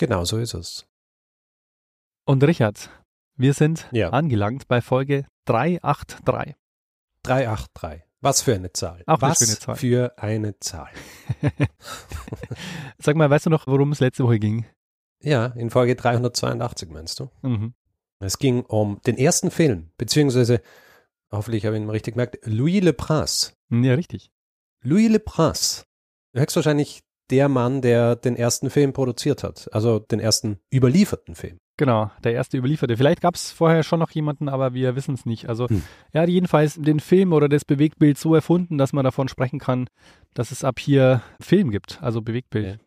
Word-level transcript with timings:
Genau 0.00 0.24
so 0.24 0.38
ist 0.38 0.54
es. 0.54 0.86
Und 2.24 2.42
Richard, 2.42 2.88
wir 3.36 3.52
sind 3.52 3.86
Ja. 3.92 4.08
angelangt 4.10 4.66
bei 4.66 4.80
Folge 4.80 5.26
383. 5.44 6.56
383. 7.22 8.02
Was 8.22 8.40
für 8.40 8.54
eine 8.54 8.72
Zahl. 8.72 9.02
Auch 9.06 9.20
eine 9.20 9.30
Was 9.32 9.38
schöne 9.40 9.58
Zahl. 9.58 9.76
für 9.76 10.18
eine 10.18 10.58
Zahl. 10.58 10.88
Sag 12.98 13.16
mal, 13.16 13.28
weißt 13.28 13.44
du 13.46 13.50
noch, 13.50 13.66
worum 13.66 13.92
es 13.92 14.00
letzte 14.00 14.24
Woche 14.24 14.38
ging? 14.38 14.64
Ja, 15.22 15.46
in 15.48 15.68
Folge 15.68 15.96
382 15.96 16.88
meinst 16.88 17.20
du? 17.20 17.30
Mhm. 17.42 17.74
Es 18.20 18.38
ging 18.38 18.64
um 18.64 19.02
den 19.06 19.18
ersten 19.18 19.50
Film, 19.50 19.90
beziehungsweise, 19.98 20.62
hoffentlich 21.30 21.66
habe 21.66 21.76
ich 21.76 21.82
ihn 21.82 21.86
mal 21.86 21.92
richtig 21.92 22.14
gemerkt, 22.14 22.38
Louis 22.44 22.82
Le 22.82 22.94
Prince. 22.94 23.52
Ja, 23.70 23.94
richtig. 23.94 24.30
Louis 24.82 25.10
Le 25.10 25.20
Prince. 25.20 25.84
Höchstwahrscheinlich 26.34 27.02
der 27.30 27.48
Mann, 27.48 27.82
der 27.82 28.16
den 28.16 28.36
ersten 28.36 28.70
Film 28.70 28.92
produziert 28.92 29.42
hat. 29.44 29.68
Also 29.72 29.98
den 29.98 30.20
ersten 30.20 30.58
überlieferten 30.72 31.34
Film. 31.34 31.58
Genau, 31.76 32.10
der 32.22 32.34
erste 32.34 32.58
Überlieferte. 32.58 32.96
Vielleicht 32.96 33.22
gab 33.22 33.34
es 33.36 33.52
vorher 33.52 33.82
schon 33.82 34.00
noch 34.00 34.10
jemanden, 34.10 34.48
aber 34.50 34.74
wir 34.74 34.96
wissen 34.96 35.14
es 35.14 35.24
nicht. 35.24 35.48
Also 35.48 35.66
Hm. 35.68 35.82
er 36.12 36.22
hat 36.22 36.28
jedenfalls 36.28 36.74
den 36.74 37.00
Film 37.00 37.32
oder 37.32 37.48
das 37.48 37.64
Bewegtbild 37.64 38.18
so 38.18 38.34
erfunden, 38.34 38.76
dass 38.76 38.92
man 38.92 39.04
davon 39.04 39.28
sprechen 39.28 39.58
kann, 39.58 39.88
dass 40.34 40.50
es 40.50 40.62
ab 40.62 40.78
hier 40.78 41.22
Film 41.40 41.70
gibt, 41.70 41.98
also 42.02 42.20
Bewegtbild. 42.20 42.78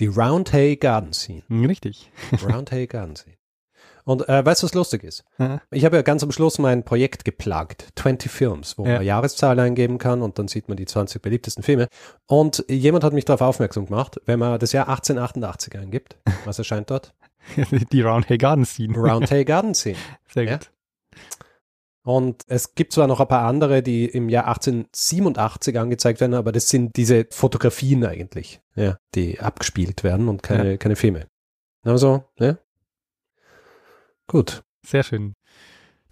Die 0.00 0.06
Roundhay 0.06 0.76
Garden 0.76 1.12
Scene. 1.12 1.42
Hm, 1.48 1.66
Richtig. 1.66 2.10
Roundhay 2.42 2.86
Garden 2.86 3.16
Scene. 3.16 3.36
Und 4.06 4.28
äh, 4.28 4.46
weißt 4.46 4.62
du, 4.62 4.66
was 4.66 4.74
lustig 4.74 5.02
ist? 5.02 5.24
Ja. 5.38 5.60
Ich 5.72 5.84
habe 5.84 5.96
ja 5.96 6.02
ganz 6.02 6.22
am 6.22 6.30
Schluss 6.30 6.58
mein 6.60 6.84
Projekt 6.84 7.24
geplagt, 7.24 7.88
20 7.96 8.30
Films, 8.30 8.78
wo 8.78 8.86
Ja. 8.86 8.94
man 8.94 9.02
Jahreszahl 9.04 9.58
eingeben 9.58 9.98
kann 9.98 10.22
und 10.22 10.38
dann 10.38 10.46
sieht 10.46 10.68
man 10.68 10.76
die 10.76 10.84
20 10.84 11.20
beliebtesten 11.20 11.64
Filme. 11.64 11.88
Und 12.28 12.64
jemand 12.68 13.02
hat 13.02 13.12
mich 13.12 13.24
darauf 13.24 13.40
aufmerksam 13.40 13.86
gemacht, 13.86 14.20
wenn 14.24 14.38
man 14.38 14.60
das 14.60 14.70
Jahr 14.72 14.88
1888 14.88 15.76
eingibt, 15.76 16.16
was 16.44 16.58
erscheint 16.58 16.88
dort? 16.90 17.14
Die 17.92 18.00
Roundhay 18.02 18.38
Garden 18.38 18.64
Scene. 18.64 18.96
Roundhay 18.96 19.44
Garden 19.44 19.74
Scene. 19.74 19.96
Sehr 20.32 20.44
Ja. 20.44 20.56
gut. 20.56 20.70
Und 22.04 22.42
es 22.46 22.76
gibt 22.76 22.92
zwar 22.92 23.08
noch 23.08 23.18
ein 23.18 23.26
paar 23.26 23.42
andere, 23.48 23.82
die 23.82 24.04
im 24.06 24.28
Jahr 24.28 24.46
1887 24.46 25.76
angezeigt 25.78 26.20
werden, 26.20 26.34
aber 26.34 26.52
das 26.52 26.68
sind 26.68 26.96
diese 26.96 27.26
Fotografien 27.30 28.04
eigentlich, 28.06 28.60
ja, 28.76 28.98
die 29.16 29.40
abgespielt 29.40 30.04
werden 30.04 30.28
und 30.28 30.44
keine, 30.44 30.78
keine 30.78 30.94
Filme. 30.94 31.26
Also, 31.82 32.22
ja. 32.38 32.56
Gut. 34.28 34.62
Sehr 34.86 35.02
schön. 35.02 35.34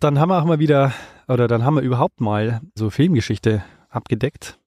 Dann 0.00 0.18
haben 0.18 0.28
wir 0.28 0.40
auch 0.40 0.44
mal 0.44 0.58
wieder, 0.58 0.92
oder 1.28 1.48
dann 1.48 1.64
haben 1.64 1.74
wir 1.76 1.82
überhaupt 1.82 2.20
mal 2.20 2.60
so 2.74 2.90
Filmgeschichte 2.90 3.64
abgedeckt. 3.88 4.58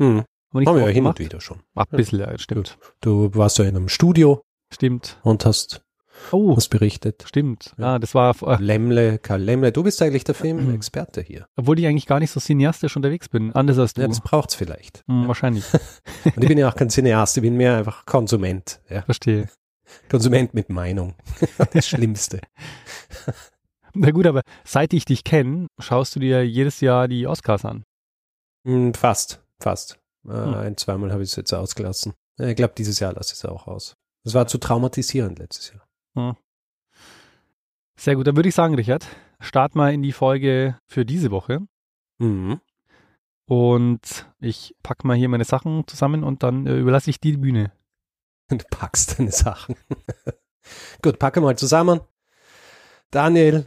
Hm. 0.00 0.24
Haben 0.54 0.66
wir 0.76 0.82
ja 0.82 0.88
hin 0.88 1.06
und 1.06 1.18
wieder 1.18 1.40
schon. 1.40 1.60
Ach, 1.74 1.86
ein 1.90 1.96
bisschen, 1.96 2.20
ja, 2.20 2.36
stimmt. 2.38 2.76
Du 3.00 3.34
warst 3.34 3.58
ja 3.58 3.64
in 3.64 3.76
einem 3.76 3.88
Studio 3.88 4.42
Stimmt. 4.72 5.18
und 5.22 5.46
hast, 5.46 5.82
Oh, 6.30 6.54
hast 6.56 6.68
berichtet. 6.68 7.24
stimmt. 7.26 7.74
Ja. 7.78 7.94
Ah, 7.94 7.98
das 7.98 8.14
war, 8.14 8.36
äh, 8.42 8.62
Lemle, 8.62 9.18
Karl 9.18 9.40
Lemle, 9.40 9.72
du 9.72 9.82
bist 9.82 10.02
eigentlich 10.02 10.24
der 10.24 10.34
Filmexperte 10.34 11.22
hier. 11.22 11.46
obwohl 11.56 11.78
ich 11.78 11.86
eigentlich 11.86 12.06
gar 12.06 12.20
nicht 12.20 12.30
so 12.30 12.38
cineastisch 12.40 12.96
unterwegs 12.96 13.28
bin. 13.30 13.52
Anders 13.54 13.78
als 13.78 13.94
du. 13.94 14.02
Ja, 14.02 14.08
das 14.08 14.20
braucht's 14.20 14.54
vielleicht. 14.54 15.02
Hm, 15.06 15.22
Ja. 15.22 15.28
Wahrscheinlich. 15.28 15.64
Und 16.24 16.42
ich 16.42 16.48
bin 16.48 16.58
ja 16.58 16.68
auch 16.70 16.74
kein 16.76 16.90
Cineast, 16.90 17.36
ich 17.38 17.42
bin 17.42 17.56
mehr 17.56 17.78
einfach 17.78 18.04
Konsument. 18.04 18.80
Ja. 18.90 19.02
Verstehe. 19.02 19.48
Konsument 20.10 20.54
mit 20.54 20.68
Meinung. 20.70 21.14
Das 21.72 21.88
Schlimmste. 21.88 22.40
Na 23.94 24.10
gut, 24.10 24.26
aber 24.26 24.42
seit 24.64 24.92
ich 24.94 25.04
dich 25.04 25.24
kenne, 25.24 25.66
schaust 25.78 26.16
du 26.16 26.20
dir 26.20 26.46
jedes 26.46 26.80
Jahr 26.80 27.08
die 27.08 27.26
Oscars 27.26 27.64
an. 27.64 27.84
Hm, 28.66 28.94
fast, 28.94 29.42
fast. 29.60 29.98
Äh, 30.26 30.32
Hm. 30.32 30.54
Ein, 30.54 30.76
zweimal 30.76 31.12
habe 31.12 31.22
ich 31.22 31.30
es 31.30 31.36
jetzt 31.36 31.52
ausgelassen. 31.52 32.14
Ich 32.38 32.56
glaube, 32.56 32.74
dieses 32.76 33.00
Jahr 33.00 33.12
lasse 33.12 33.32
ich 33.34 33.38
es 33.38 33.44
auch 33.44 33.66
aus. 33.66 33.94
Das 34.24 34.34
war 34.34 34.46
zu 34.46 34.58
traumatisierend 34.58 35.38
letztes 35.38 35.72
Jahr. 35.74 36.36
Sehr 37.98 38.16
gut, 38.16 38.26
dann 38.26 38.36
würde 38.36 38.48
ich 38.48 38.54
sagen, 38.54 38.74
Richard, 38.74 39.06
start 39.40 39.74
mal 39.74 39.92
in 39.92 40.02
die 40.02 40.12
Folge 40.12 40.78
für 40.86 41.04
diese 41.04 41.30
Woche. 41.30 41.60
Mhm. 42.18 42.60
Und 43.46 44.26
ich 44.40 44.74
packe 44.82 45.06
mal 45.06 45.16
hier 45.16 45.28
meine 45.28 45.44
Sachen 45.44 45.86
zusammen 45.86 46.24
und 46.24 46.42
dann 46.42 46.66
äh, 46.66 46.76
überlasse 46.76 47.10
ich 47.10 47.20
dir 47.20 47.32
die 47.32 47.38
Bühne. 47.38 47.72
Du 48.58 48.64
packst 48.70 49.18
deine 49.18 49.32
Sachen. 49.32 49.76
Gut, 51.02 51.18
packe 51.18 51.40
mal 51.40 51.56
zusammen. 51.56 52.00
Daniel, 53.10 53.66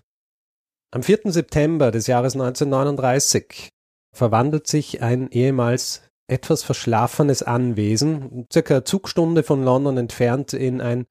am 0.91 1.03
4. 1.03 1.31
September 1.31 1.91
des 1.91 2.07
Jahres 2.07 2.33
1939 2.33 3.69
verwandelt 4.13 4.67
sich 4.67 5.01
ein 5.01 5.29
ehemals 5.31 6.03
etwas 6.27 6.63
verschlafenes 6.63 7.43
Anwesen, 7.43 8.47
circa 8.51 8.75
eine 8.75 8.83
Zugstunde 8.83 9.43
von 9.43 9.63
London 9.63 9.97
entfernt, 9.97 10.53
in 10.53 10.81
ein 10.81 11.05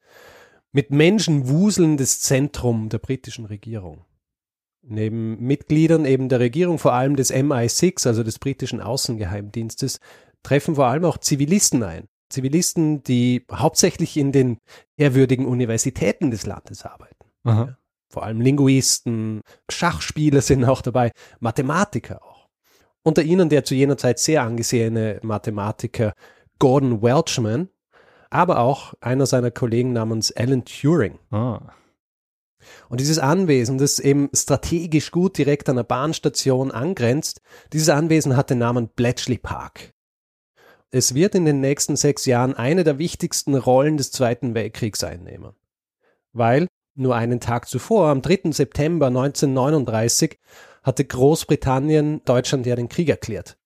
mit 0.73 0.91
Menschen 0.91 1.49
wuselndes 1.49 2.21
Zentrum 2.21 2.89
der 2.89 2.99
britischen 2.99 3.45
Regierung. 3.45 4.05
Neben 4.83 5.41
Mitgliedern 5.41 6.05
eben 6.05 6.29
der 6.29 6.41
Regierung, 6.41 6.79
vor 6.79 6.95
allem 6.95 7.15
des 7.17 7.33
MI6, 7.33 8.09
also 8.09 8.23
des 8.23 8.39
britischen 8.39 8.81
Außengeheimdienstes, 8.81 10.01
treffen 10.43 10.75
vor 10.75 10.87
allem 10.87 11.05
auch 11.05 11.19
Zivilisten 11.19 11.83
ein. 11.83 12.09
Zivilisten, 12.31 13.03
die 13.03 13.45
hauptsächlich 13.51 14.17
in 14.17 14.33
den 14.33 14.59
ehrwürdigen 14.97 15.47
Universitäten 15.47 16.31
des 16.31 16.47
Landes 16.47 16.85
arbeiten. 16.85 17.27
Aha. 17.45 17.77
Vor 18.09 18.23
allem 18.23 18.41
Linguisten, 18.41 19.41
Schachspieler 19.71 20.41
sind 20.41 20.65
auch 20.65 20.83
dabei, 20.83 21.13
Mathematiker 21.41 22.23
auch. 22.23 22.49
Unter 23.03 23.23
ihnen 23.23 23.49
der 23.49 23.65
zu 23.65 23.75
jener 23.75 23.99
Zeit 23.99 24.19
sehr 24.19 24.43
angesehene 24.43 25.21
Mathematiker 25.23 26.15
Gordon 26.59 27.03
Welchman, 27.03 27.69
aber 28.31 28.61
auch 28.61 28.95
einer 29.01 29.27
seiner 29.27 29.51
Kollegen 29.51 29.93
namens 29.93 30.33
Alan 30.33 30.65
Turing. 30.65 31.19
Ah. 31.31 31.73
Und 32.89 33.01
dieses 33.01 33.19
Anwesen, 33.19 33.79
das 33.79 33.99
eben 33.99 34.31
strategisch 34.33 35.11
gut 35.11 35.37
direkt 35.37 35.69
an 35.69 35.77
der 35.77 35.83
Bahnstation 35.83 36.71
angrenzt, 36.71 37.41
dieses 37.73 37.89
Anwesen 37.89 38.37
hat 38.37 38.51
den 38.51 38.59
Namen 38.59 38.89
Bletchley 38.89 39.39
Park. 39.39 39.93
Es 40.97 41.13
wird 41.13 41.35
in 41.35 41.45
den 41.45 41.61
nächsten 41.61 41.97
sechs 41.97 42.25
Jahren 42.25 42.55
eine 42.55 42.85
der 42.85 43.01
wichtigsten 43.01 43.57
Rollen 43.57 43.97
des 43.97 44.13
Zweiten 44.13 44.55
Weltkriegs 44.55 45.03
einnehmen. 45.03 45.55
Weil 46.33 46.69
nur 46.95 47.17
einen 47.17 47.41
Tag 47.41 47.69
zuvor, 47.69 48.11
am 48.11 48.23
3. 48.23 48.53
September 48.53 49.09
1939, 49.09 50.39
hatte 50.85 51.05
Großbritannien 51.05 52.23
Deutschland 52.25 52.65
ja 52.65 52.77
den 52.77 52.89
Krieg 52.89 53.09
erklärt. 53.09 53.59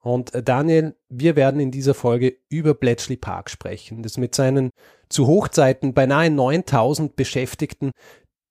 Und 0.00 0.34
äh, 0.34 0.42
Daniel, 0.42 0.96
wir 1.10 1.36
werden 1.36 1.60
in 1.60 1.72
dieser 1.72 1.92
Folge 1.92 2.38
über 2.48 2.72
Bletchley 2.72 3.18
Park 3.18 3.50
sprechen, 3.50 4.02
das 4.02 4.16
mit 4.16 4.34
seinen 4.34 4.70
zu 5.10 5.26
Hochzeiten 5.26 5.92
beinahe 5.92 6.30
9000 6.30 7.16
Beschäftigten 7.16 7.90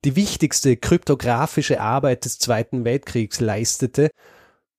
die 0.04 0.16
wichtigste 0.16 0.78
kryptografische 0.78 1.82
Arbeit 1.82 2.26
des 2.26 2.38
Zweiten 2.38 2.86
Weltkriegs 2.86 3.40
leistete 3.40 4.12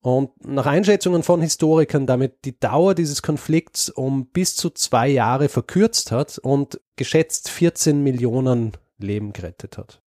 und 0.01 0.45
nach 0.45 0.65
Einschätzungen 0.65 1.23
von 1.23 1.41
Historikern 1.41 2.05
damit 2.05 2.45
die 2.45 2.59
Dauer 2.59 2.95
dieses 2.95 3.21
Konflikts 3.21 3.89
um 3.89 4.27
bis 4.27 4.55
zu 4.55 4.69
zwei 4.69 5.07
Jahre 5.07 5.49
verkürzt 5.49 6.11
hat 6.11 6.37
und 6.37 6.79
geschätzt 6.95 7.49
14 7.49 8.01
Millionen 8.01 8.73
Leben 8.97 9.33
gerettet 9.33 9.77
hat. 9.77 10.01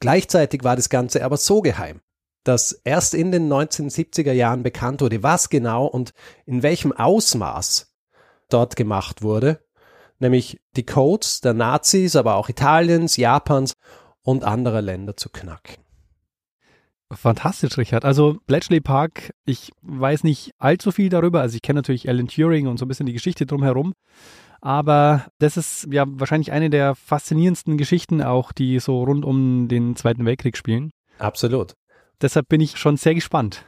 Gleichzeitig 0.00 0.64
war 0.64 0.76
das 0.76 0.88
Ganze 0.88 1.24
aber 1.24 1.36
so 1.36 1.60
geheim, 1.60 2.00
dass 2.44 2.72
erst 2.72 3.14
in 3.14 3.30
den 3.30 3.52
1970er 3.52 4.32
Jahren 4.32 4.62
bekannt 4.62 5.00
wurde, 5.00 5.22
was 5.22 5.50
genau 5.50 5.86
und 5.86 6.12
in 6.46 6.62
welchem 6.62 6.92
Ausmaß 6.92 7.92
dort 8.48 8.76
gemacht 8.76 9.22
wurde, 9.22 9.62
nämlich 10.18 10.60
die 10.76 10.86
Codes 10.86 11.40
der 11.40 11.54
Nazis, 11.54 12.16
aber 12.16 12.36
auch 12.36 12.48
Italiens, 12.48 13.16
Japans 13.16 13.74
und 14.22 14.44
anderer 14.44 14.82
Länder 14.82 15.16
zu 15.16 15.28
knacken. 15.28 15.87
Fantastisch, 17.10 17.78
Richard. 17.78 18.04
Also 18.04 18.36
Bletchley 18.46 18.80
Park, 18.80 19.32
ich 19.46 19.72
weiß 19.82 20.24
nicht 20.24 20.52
allzu 20.58 20.92
viel 20.92 21.08
darüber. 21.08 21.40
Also 21.40 21.56
ich 21.56 21.62
kenne 21.62 21.78
natürlich 21.78 22.08
Alan 22.08 22.28
Turing 22.28 22.66
und 22.66 22.78
so 22.78 22.84
ein 22.84 22.88
bisschen 22.88 23.06
die 23.06 23.14
Geschichte 23.14 23.46
drumherum. 23.46 23.94
Aber 24.60 25.26
das 25.38 25.56
ist 25.56 25.88
ja 25.90 26.04
wahrscheinlich 26.06 26.52
eine 26.52 26.68
der 26.68 26.94
faszinierendsten 26.94 27.78
Geschichten 27.78 28.22
auch, 28.22 28.52
die 28.52 28.78
so 28.80 29.02
rund 29.04 29.24
um 29.24 29.68
den 29.68 29.96
Zweiten 29.96 30.26
Weltkrieg 30.26 30.56
spielen. 30.56 30.90
Absolut. 31.18 31.74
Deshalb 32.20 32.48
bin 32.48 32.60
ich 32.60 32.76
schon 32.76 32.96
sehr 32.96 33.14
gespannt. 33.14 33.64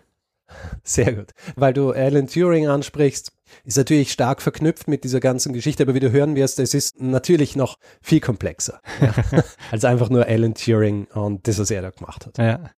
Sehr 0.83 1.13
gut. 1.13 1.31
Weil 1.55 1.73
du 1.73 1.93
Alan 1.93 2.27
Turing 2.27 2.67
ansprichst, 2.67 3.33
ist 3.65 3.77
natürlich 3.77 4.11
stark 4.11 4.43
verknüpft 4.43 4.89
mit 4.89 5.05
dieser 5.05 5.21
ganzen 5.21 5.53
Geschichte, 5.53 5.85
aber 5.85 5.95
wie 5.95 6.01
du 6.01 6.11
hören 6.11 6.35
wirst, 6.35 6.59
es 6.59 6.75
ist 6.75 7.01
natürlich 7.01 7.55
noch 7.55 7.77
viel 8.03 8.21
komplexer 8.21 8.81
als 9.71 9.85
einfach 9.85 10.11
nur 10.11 10.27
Alan 10.27 10.55
Turing 10.55 11.07
und 11.07 11.47
das, 11.47 11.61
was 11.61 11.71
er 11.71 11.83
da 11.83 11.91
gemacht 11.91 12.27
hat. 12.27 12.39
Ja. 12.39 12.71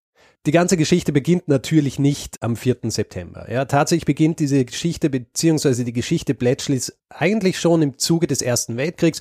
Die 0.45 0.51
ganze 0.51 0.77
Geschichte 0.77 1.13
beginnt 1.13 1.47
natürlich 1.47 2.01
nicht 2.01 2.43
am 2.43 2.57
4. 2.57 2.79
September. 2.85 3.51
Ja, 3.51 3.65
tatsächlich 3.65 4.07
beginnt 4.07 4.41
diese 4.41 4.65
Geschichte 4.65 5.09
beziehungsweise 5.09 5.85
die 5.85 5.93
Geschichte 5.93 6.35
Bletchleys 6.35 6.99
eigentlich 7.11 7.61
schon 7.61 7.81
im 7.81 7.97
Zuge 7.97 8.27
des 8.27 8.43
Ersten 8.43 8.77
Weltkriegs. 8.77 9.21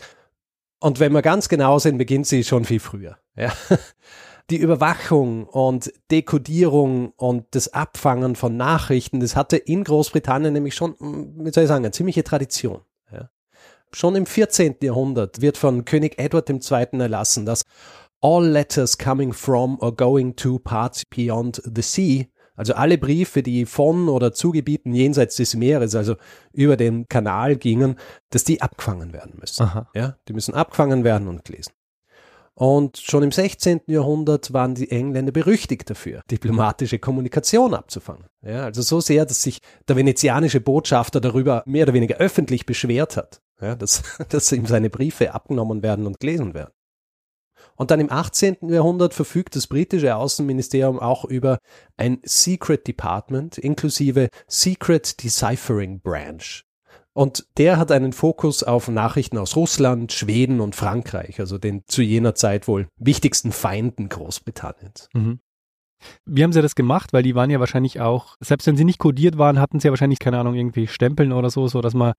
Und 0.80 1.00
wenn 1.00 1.12
wir 1.12 1.22
ganz 1.22 1.48
genau 1.48 1.78
sind, 1.78 2.00
beginnt 2.00 2.26
sie 2.26 2.44
schon 2.44 2.66
viel 2.66 2.80
früher. 2.80 3.18
Ja. 3.36 3.54
Die 4.50 4.58
Überwachung 4.58 5.46
und 5.46 5.94
Dekodierung 6.10 7.14
und 7.16 7.46
das 7.52 7.74
Abfangen 7.74 8.36
von 8.36 8.58
Nachrichten, 8.58 9.22
das 9.22 9.38
hatte 9.38 9.56
in 9.56 9.86
Großbritannien 9.86 10.52
nämlich 10.52 10.76
schon, 10.76 10.96
wie 11.00 11.52
soll 11.52 11.64
ich 11.64 11.68
sagen, 11.70 11.86
eine 11.86 11.92
ziemliche 11.92 12.24
Tradition. 12.24 12.82
Ja. 13.14 13.30
Schon 13.94 14.16
im 14.16 14.26
14. 14.26 14.78
Jahrhundert 14.82 15.40
wird 15.40 15.58
von 15.58 15.86
König 15.86 16.20
Edward 16.20 16.50
II. 16.50 17.00
erlassen, 17.00 17.46
dass 17.46 17.62
all 18.22 18.46
letters 18.46 18.98
coming 18.98 19.34
from 19.34 19.78
or 19.82 19.92
going 19.96 20.36
to 20.38 20.60
parts 20.60 21.04
beyond 21.06 21.62
the 21.66 21.82
sea, 21.82 22.28
also 22.56 22.74
alle 22.74 22.98
Briefe, 22.98 23.42
die 23.42 23.66
von 23.66 24.08
oder 24.08 24.34
zu 24.34 24.52
Gebieten 24.52 24.94
jenseits 24.94 25.38
des 25.38 25.56
Meeres, 25.56 25.96
also 25.96 26.16
über 26.54 26.78
den 26.78 27.08
Kanal 27.08 27.56
gingen, 27.56 27.96
dass 28.30 28.44
die 28.44 28.62
abgefangen 28.62 29.14
werden 29.14 29.34
müssen. 29.40 29.64
Aha. 29.64 29.90
Ja, 29.96 30.18
die 30.28 30.34
müssen 30.34 30.54
abgefangen 30.54 31.04
werden 31.04 31.28
und 31.28 31.44
gelesen. 31.44 31.72
Und 32.54 32.98
schon 32.98 33.24
im 33.24 33.32
16. 33.32 33.82
Jahrhundert 33.88 34.54
waren 34.54 34.76
die 34.76 34.92
Engländer 34.92 35.32
berüchtigt 35.32 35.90
dafür, 35.90 36.22
diplomatische 36.30 37.00
Kommunikation 37.00 37.74
abzufangen. 37.74 38.26
Ja, 38.46 38.66
also 38.66 38.82
so 38.82 39.00
sehr, 39.00 39.26
dass 39.26 39.42
sich 39.42 39.60
der 39.88 39.96
venezianische 39.96 40.62
Botschafter 40.62 41.22
darüber 41.22 41.64
mehr 41.66 41.84
oder 41.84 41.94
weniger 41.94 42.18
öffentlich 42.18 42.66
beschwert 42.66 43.18
hat, 43.18 43.42
ja, 43.62 43.76
dass, 43.76 44.04
dass 44.30 44.52
ihm 44.52 44.66
seine 44.66 44.90
Briefe 44.90 45.34
abgenommen 45.34 45.82
werden 45.82 46.06
und 46.06 46.20
gelesen 46.20 46.54
werden. 46.54 46.74
Und 47.82 47.90
dann 47.90 48.00
im 48.00 48.12
18. 48.12 48.70
Jahrhundert 48.70 49.16
verfügt 49.16 49.56
das 49.56 49.66
britische 49.66 50.16
Außenministerium 50.16 51.00
auch 51.00 51.26
über 51.26 51.58
ein 51.98 52.20
Secret 52.22 52.86
Department 52.86 53.58
inklusive 53.58 54.30
Secret 54.48 55.24
Deciphering 55.24 56.00
Branch. 56.00 56.62
Und 57.14 57.48
der 57.58 57.78
hat 57.78 57.92
einen 57.92 58.14
Fokus 58.14 58.62
auf 58.62 58.88
Nachrichten 58.88 59.40
aus 59.40 59.56
Russland, 59.56 60.14
Schweden 60.14 60.62
und 60.62 60.76
Frankreich, 60.76 61.40
also 61.40 61.58
den 61.58 61.82
zu 61.88 62.04
jener 62.04 62.36
Zeit 62.36 62.68
wohl 62.68 62.88
wichtigsten 62.98 63.52
Feinden 63.52 64.10
Großbritanniens. 64.10 65.10
Mhm. 65.16 65.40
Wie 66.26 66.44
haben 66.44 66.54
sie 66.54 66.62
das 66.62 66.76
gemacht? 66.76 67.14
Weil 67.14 67.24
die 67.24 67.36
waren 67.36 67.50
ja 67.50 67.60
wahrscheinlich 67.60 68.00
auch, 68.00 68.36
selbst 68.40 68.68
wenn 68.68 68.78
sie 68.78 68.86
nicht 68.86 69.00
kodiert 69.00 69.38
waren, 69.38 69.60
hatten 69.60 69.80
sie 69.80 69.88
ja 69.88 69.92
wahrscheinlich, 69.92 70.20
keine 70.20 70.40
Ahnung, 70.40 70.56
irgendwie 70.56 70.88
Stempeln 70.88 71.32
oder 71.32 71.50
so, 71.50 71.68
so 71.68 71.82
dass 71.82 71.94
man, 71.94 72.14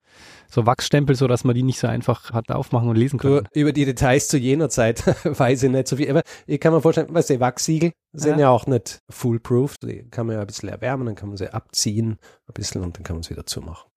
so 0.49 0.65
Wachsstempel, 0.65 1.15
so 1.15 1.27
dass 1.27 1.43
man 1.43 1.55
die 1.55 1.63
nicht 1.63 1.79
so 1.79 1.87
einfach 1.87 2.31
hat 2.31 2.51
aufmachen 2.51 2.89
und 2.89 2.95
lesen 2.95 3.19
können. 3.19 3.47
Über 3.53 3.73
die 3.73 3.85
Details 3.85 4.27
zu 4.27 4.37
jener 4.37 4.69
Zeit 4.69 5.05
weiß 5.25 5.63
ich 5.63 5.71
nicht 5.71 5.87
so 5.87 5.97
viel, 5.97 6.09
aber 6.09 6.23
ich 6.47 6.59
kann 6.59 6.73
mir 6.73 6.81
vorstellen, 6.81 7.13
weißt 7.13 7.31
du, 7.31 7.39
Wachsiegel 7.39 7.91
sind 8.13 8.33
ja. 8.33 8.45
ja 8.45 8.49
auch 8.49 8.67
nicht 8.67 8.99
foolproof, 9.09 9.77
die 9.77 10.07
kann 10.09 10.27
man 10.27 10.35
ja 10.35 10.41
ein 10.41 10.47
bisschen 10.47 10.69
erwärmen, 10.69 11.05
dann 11.05 11.15
kann 11.15 11.29
man 11.29 11.37
sie 11.37 11.53
abziehen, 11.53 12.17
ein 12.47 12.53
bisschen 12.53 12.81
und 12.83 12.97
dann 12.97 13.03
kann 13.03 13.15
man 13.15 13.21
es 13.21 13.29
wieder 13.29 13.45
zumachen. 13.45 13.92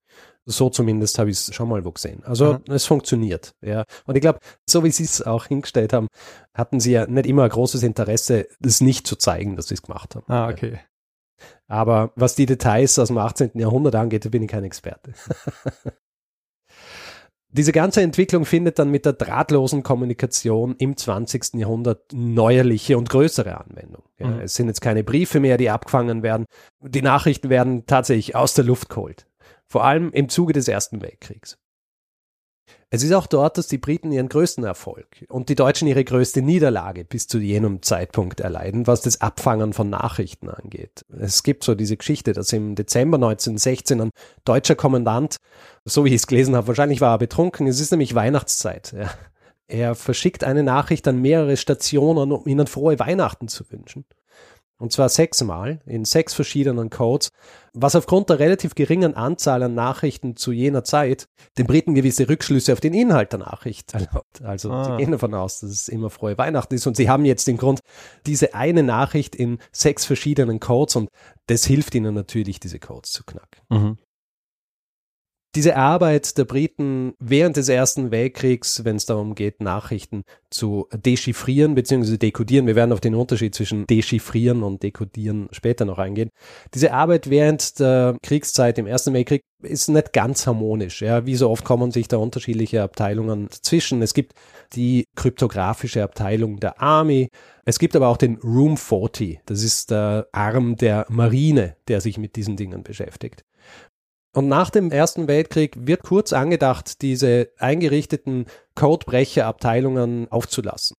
So 0.49 0.71
zumindest 0.71 1.19
habe 1.19 1.29
ich 1.29 1.39
es 1.39 1.55
schon 1.55 1.69
mal 1.69 1.85
wo 1.85 1.91
gesehen. 1.91 2.23
Also 2.25 2.55
Aha. 2.55 2.61
es 2.69 2.87
funktioniert. 2.87 3.57
Ja. 3.61 3.85
Und 4.07 4.15
ich 4.15 4.21
glaube, 4.21 4.39
so 4.65 4.85
wie 4.85 4.93
Sie 4.93 5.03
es 5.03 5.21
auch 5.21 5.47
hingestellt 5.47 5.93
haben, 5.93 6.07
hatten 6.55 6.79
Sie 6.79 6.93
ja 6.93 7.09
nicht 7.09 7.27
immer 7.27 7.43
ein 7.43 7.51
großes 7.51 7.83
Interesse, 7.83 8.47
das 8.61 8.81
nicht 8.81 9.09
zu 9.09 9.17
zeigen, 9.17 9.57
dass 9.57 9.67
Sie 9.69 9.75
es 9.75 9.83
gemacht 9.83 10.15
haben. 10.15 10.25
Ah, 10.29 10.49
okay. 10.49 10.79
Aber 11.67 12.13
was 12.15 12.37
die 12.37 12.47
Details 12.47 12.97
aus 13.01 13.09
dem 13.09 13.19
18. 13.19 13.51
Jahrhundert 13.55 13.97
angeht, 13.97 14.31
bin 14.31 14.43
ich 14.43 14.49
kein 14.49 14.63
Experte. 14.63 15.15
Diese 17.49 17.73
ganze 17.73 18.03
Entwicklung 18.03 18.45
findet 18.45 18.79
dann 18.79 18.91
mit 18.91 19.05
der 19.05 19.15
drahtlosen 19.15 19.83
Kommunikation 19.83 20.77
im 20.77 20.97
20. 20.97 21.55
Jahrhundert 21.55 22.13
neuerliche 22.13 22.99
und 22.99 23.09
größere 23.09 23.59
Anwendung. 23.59 24.05
Ja, 24.19 24.29
mhm. 24.29 24.41
Es 24.41 24.55
sind 24.55 24.69
jetzt 24.69 24.81
keine 24.81 25.03
Briefe 25.03 25.41
mehr, 25.41 25.57
die 25.57 25.71
abgefangen 25.71 26.23
werden. 26.23 26.45
Die 26.81 27.03
Nachrichten 27.03 27.49
werden 27.49 27.87
tatsächlich 27.87 28.37
aus 28.37 28.55
der 28.55 28.65
Luft 28.65 28.91
geholt 28.91 29.27
vor 29.69 29.85
allem 29.85 30.11
im 30.13 30.29
Zuge 30.29 30.53
des 30.53 30.69
Ersten 30.69 31.03
Weltkriegs. 31.03 31.59
Es 32.91 33.03
ist 33.03 33.13
auch 33.13 33.27
dort, 33.27 33.59
dass 33.59 33.67
die 33.67 33.79
Briten 33.79 34.13
ihren 34.13 34.29
größten 34.29 34.65
Erfolg 34.65 35.25
und 35.29 35.49
die 35.49 35.55
Deutschen 35.55 35.89
ihre 35.89 36.05
größte 36.05 36.43
Niederlage 36.43 37.05
bis 37.05 37.27
zu 37.27 37.39
jenem 37.39 37.83
Zeitpunkt 37.83 38.41
erleiden, 38.41 38.87
was 38.87 39.01
das 39.03 39.21
Abfangen 39.21 39.73
von 39.73 39.91
Nachrichten 39.91 40.49
angeht. 40.49 41.05
Es 41.09 41.43
gibt 41.43 41.65
so 41.65 41.75
diese 41.75 41.97
Geschichte, 41.97 42.33
dass 42.33 42.53
im 42.53 42.75
Dezember 42.75 43.17
1916 43.17 44.01
ein 44.01 44.11
deutscher 44.45 44.77
Kommandant, 44.77 45.37
so 45.85 46.05
wie 46.05 46.11
ich 46.11 46.17
es 46.17 46.27
gelesen 46.27 46.55
habe, 46.55 46.69
wahrscheinlich 46.69 47.01
war 47.01 47.15
er 47.15 47.19
betrunken, 47.19 47.67
es 47.67 47.81
ist 47.81 47.91
nämlich 47.91 48.15
Weihnachtszeit. 48.15 48.95
Ja. 48.97 49.11
Er 49.69 49.97
verschickt 49.97 50.45
eine 50.45 50.63
Nachricht 50.63 51.09
an 51.09 51.21
mehrere 51.21 51.57
Stationen, 51.57 52.31
um 52.31 52.47
ihnen 52.47 52.69
frohe 52.69 52.99
Weihnachten 53.01 53.49
zu 53.49 53.69
wünschen. 53.71 54.05
Und 54.79 54.93
zwar 54.93 55.09
sechsmal 55.09 55.81
in 55.87 56.05
sechs 56.05 56.35
verschiedenen 56.35 56.91
Codes, 56.91 57.31
was 57.73 57.97
aufgrund 57.97 58.29
der 58.29 58.39
relativ 58.39 58.75
geringen 58.75 59.15
Anzahl 59.15 59.63
an 59.63 59.75
Nachrichten 59.75 60.37
zu 60.37 60.53
jener 60.53 60.85
Zeit 60.85 61.29
den 61.57 61.67
Briten 61.67 61.95
gewisse 61.95 62.29
Rückschlüsse 62.29 62.73
auf 62.73 62.81
den 62.81 62.93
Inhalt 62.93 63.33
der 63.33 63.39
Nachricht 63.39 63.95
erlaubt. 63.95 64.43
Also 64.43 64.71
ah. 64.71 64.85
sie 64.85 64.97
gehen 64.99 65.13
davon 65.13 65.35
aus, 65.35 65.61
dass 65.61 65.71
es 65.71 65.89
immer 65.89 66.11
frohe 66.11 66.37
Weihnachten 66.37 66.75
ist 66.75 66.87
und 66.87 66.97
sie 66.97 67.09
haben 67.09 67.25
jetzt 67.25 67.47
den 67.47 67.57
Grund, 67.57 67.81
diese 68.27 68.55
eine 68.55 68.83
Nachricht 68.83 69.35
in 69.35 69.59
sechs 69.73 70.05
verschiedenen 70.05 70.61
Codes 70.61 70.97
und 70.97 71.09
das 71.47 71.65
hilft 71.65 71.95
ihnen 71.95 72.15
natürlich, 72.15 72.61
diese 72.61 72.79
Codes 72.79 73.13
zu 73.13 73.25
knacken. 73.25 73.61
Mhm 73.71 73.99
diese 75.57 75.75
Arbeit 75.75 76.37
der 76.37 76.45
Briten 76.45 77.15
während 77.19 77.57
des 77.57 77.71
Ersten 77.71 78.11
Weltkriegs, 78.11 78.85
wenn 78.85 78.97
es 78.97 79.07
darum 79.07 79.35
geht, 79.35 79.63
Nachrichten 79.63 80.23
zu 80.51 80.87
dechiffrieren 80.95 81.75
bzw. 81.75 82.19
dekodieren, 82.19 82.67
wir 82.67 82.77
werden 82.77 82.93
auf 82.93 83.01
den 83.01 83.15
Unterschied 83.15 83.55
zwischen 83.55 83.87
dechiffrieren 83.87 84.63
und 84.63 84.83
dekodieren 84.83 85.49
später 85.53 85.87
noch 85.87 85.97
eingehen. 85.97 86.29
Diese 86.75 86.93
Arbeit 86.93 87.31
während 87.31 87.81
der 87.81 88.19
Kriegszeit 88.23 88.77
im 88.77 88.87
Ersten 88.87 89.15
Weltkrieg 89.15 89.43
ist 89.63 89.89
nicht 89.89 90.13
ganz 90.13 90.47
harmonisch. 90.47 91.01
Ja. 91.01 91.25
Wie 91.25 91.37
so 91.37 91.49
oft 91.49 91.65
kommen 91.65 91.91
sich 91.91 92.07
da 92.07 92.19
unterschiedliche 92.19 92.83
Abteilungen 92.83 93.49
dazwischen. 93.49 94.03
Es 94.03 94.13
gibt 94.13 94.35
die 94.75 95.07
kryptografische 95.17 96.03
Abteilung 96.03 96.61
der 96.61 96.83
Army. 96.83 97.31
Es 97.65 97.79
gibt 97.79 97.97
aber 97.97 98.09
auch 98.09 98.19
den 98.19 98.37
Room 98.37 98.77
40. 98.77 99.41
Das 99.47 99.63
ist 99.63 99.91
der 99.91 100.29
Arm 100.33 100.77
der 100.77 101.07
Marine, 101.09 101.77
der 101.89 102.03
sich 102.03 102.19
mit 102.19 102.37
diesen 102.37 102.57
Dingen 102.57 102.83
beschäftigt. 102.83 103.46
Und 104.37 104.49
nach 104.49 104.69
dem 104.69 104.91
Ersten 104.91 105.29
Weltkrieg 105.29 105.87
wird 105.87 106.03
kurz 106.03 106.35
angedacht, 106.35 107.01
diese 107.01 107.49
eingerichteten 107.57 108.45
Codebrecherabteilungen 108.75 110.31
aufzulassen. 110.31 110.95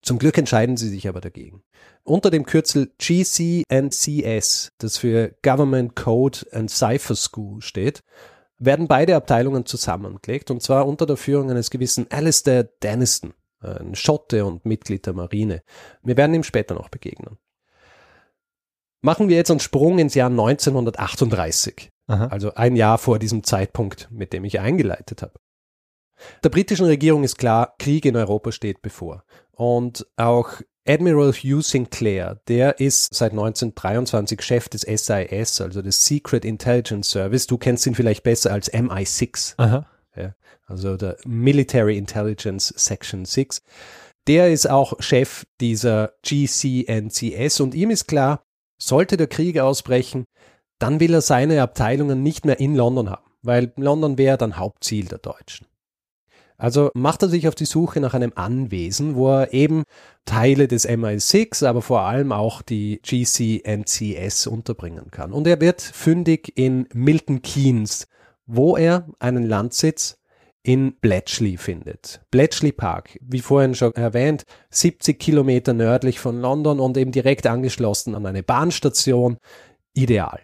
Zum 0.00 0.18
Glück 0.18 0.38
entscheiden 0.38 0.78
sie 0.78 0.88
sich 0.88 1.06
aber 1.08 1.20
dagegen. 1.20 1.62
Unter 2.04 2.30
dem 2.30 2.46
Kürzel 2.46 2.90
GCNCS, 2.96 4.72
das 4.78 4.96
für 4.96 5.36
Government 5.42 5.94
Code 5.94 6.38
and 6.50 6.70
Cipher 6.70 7.16
School 7.16 7.60
steht, 7.60 8.00
werden 8.56 8.88
beide 8.88 9.14
Abteilungen 9.14 9.66
zusammengelegt 9.66 10.50
und 10.50 10.62
zwar 10.62 10.86
unter 10.86 11.04
der 11.04 11.18
Führung 11.18 11.50
eines 11.50 11.68
gewissen 11.68 12.06
Alistair 12.10 12.64
Denniston, 12.64 13.34
ein 13.60 13.94
Schotte 13.94 14.46
und 14.46 14.64
Mitglied 14.64 15.04
der 15.04 15.12
Marine. 15.12 15.60
Wir 16.02 16.16
werden 16.16 16.32
ihm 16.32 16.44
später 16.44 16.74
noch 16.74 16.88
begegnen. 16.88 17.36
Machen 19.02 19.28
wir 19.28 19.36
jetzt 19.36 19.50
einen 19.50 19.60
Sprung 19.60 19.98
ins 19.98 20.14
Jahr 20.14 20.30
1938. 20.30 21.90
Aha. 22.08 22.26
Also 22.26 22.54
ein 22.54 22.74
Jahr 22.74 22.98
vor 22.98 23.18
diesem 23.18 23.44
Zeitpunkt, 23.44 24.08
mit 24.10 24.32
dem 24.32 24.44
ich 24.44 24.60
eingeleitet 24.60 25.22
habe. 25.22 25.34
Der 26.42 26.48
britischen 26.48 26.86
Regierung 26.86 27.22
ist 27.22 27.38
klar, 27.38 27.74
Krieg 27.78 28.04
in 28.04 28.16
Europa 28.16 28.50
steht 28.50 28.82
bevor. 28.82 29.24
Und 29.52 30.06
auch 30.16 30.60
Admiral 30.86 31.32
Hugh 31.32 31.60
Sinclair, 31.60 32.40
der 32.48 32.80
ist 32.80 33.14
seit 33.14 33.32
1923 33.32 34.40
Chef 34.40 34.68
des 34.68 34.82
SIS, 34.82 35.60
also 35.60 35.82
des 35.82 36.04
Secret 36.04 36.44
Intelligence 36.44 37.10
Service. 37.10 37.46
Du 37.46 37.58
kennst 37.58 37.86
ihn 37.86 37.94
vielleicht 37.94 38.22
besser 38.22 38.52
als 38.52 38.72
MI6. 38.72 39.54
Aha. 39.58 39.86
Ja, 40.16 40.34
also 40.66 40.96
der 40.96 41.18
Military 41.26 41.98
Intelligence 41.98 42.72
Section 42.76 43.24
6. 43.24 43.62
Der 44.26 44.50
ist 44.50 44.68
auch 44.68 44.94
Chef 45.00 45.44
dieser 45.60 46.12
GCNCS 46.22 47.60
und 47.60 47.74
ihm 47.74 47.90
ist 47.90 48.08
klar, 48.08 48.42
sollte 48.78 49.16
der 49.16 49.26
Krieg 49.26 49.58
ausbrechen, 49.58 50.24
dann 50.78 51.00
will 51.00 51.14
er 51.14 51.20
seine 51.20 51.62
Abteilungen 51.62 52.22
nicht 52.22 52.44
mehr 52.44 52.60
in 52.60 52.74
London 52.74 53.10
haben, 53.10 53.30
weil 53.42 53.72
London 53.76 54.18
wäre 54.18 54.38
dann 54.38 54.56
Hauptziel 54.56 55.06
der 55.06 55.18
Deutschen. 55.18 55.66
Also 56.58 56.90
macht 56.94 57.22
er 57.22 57.28
sich 57.28 57.46
auf 57.46 57.54
die 57.54 57.66
Suche 57.66 58.00
nach 58.00 58.14
einem 58.14 58.32
Anwesen, 58.34 59.14
wo 59.14 59.28
er 59.30 59.54
eben 59.54 59.84
Teile 60.24 60.66
des 60.66 60.88
MI6, 60.88 61.64
aber 61.64 61.82
vor 61.82 62.00
allem 62.00 62.32
auch 62.32 62.62
die 62.62 63.00
GCNCS 63.02 64.48
unterbringen 64.48 65.12
kann. 65.12 65.32
Und 65.32 65.46
er 65.46 65.60
wird 65.60 65.80
fündig 65.80 66.52
in 66.56 66.88
Milton 66.92 67.42
Keynes, 67.42 68.08
wo 68.44 68.76
er 68.76 69.06
einen 69.20 69.46
Landsitz 69.46 70.18
in 70.64 70.96
Bletchley 71.00 71.56
findet. 71.56 72.20
Bletchley 72.32 72.72
Park, 72.72 73.18
wie 73.22 73.40
vorhin 73.40 73.76
schon 73.76 73.94
erwähnt, 73.94 74.42
70 74.70 75.18
Kilometer 75.18 75.72
nördlich 75.72 76.18
von 76.18 76.40
London 76.40 76.80
und 76.80 76.96
eben 76.96 77.12
direkt 77.12 77.46
angeschlossen 77.46 78.16
an 78.16 78.26
eine 78.26 78.42
Bahnstation, 78.42 79.38
ideal. 79.94 80.40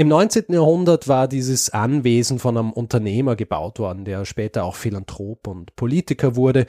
Im 0.00 0.08
19. 0.08 0.44
Jahrhundert 0.50 1.08
war 1.08 1.26
dieses 1.26 1.70
Anwesen 1.70 2.38
von 2.38 2.56
einem 2.56 2.72
Unternehmer 2.72 3.34
gebaut 3.34 3.80
worden, 3.80 4.04
der 4.04 4.24
später 4.24 4.64
auch 4.64 4.76
Philanthrop 4.76 5.48
und 5.48 5.74
Politiker 5.74 6.36
wurde. 6.36 6.66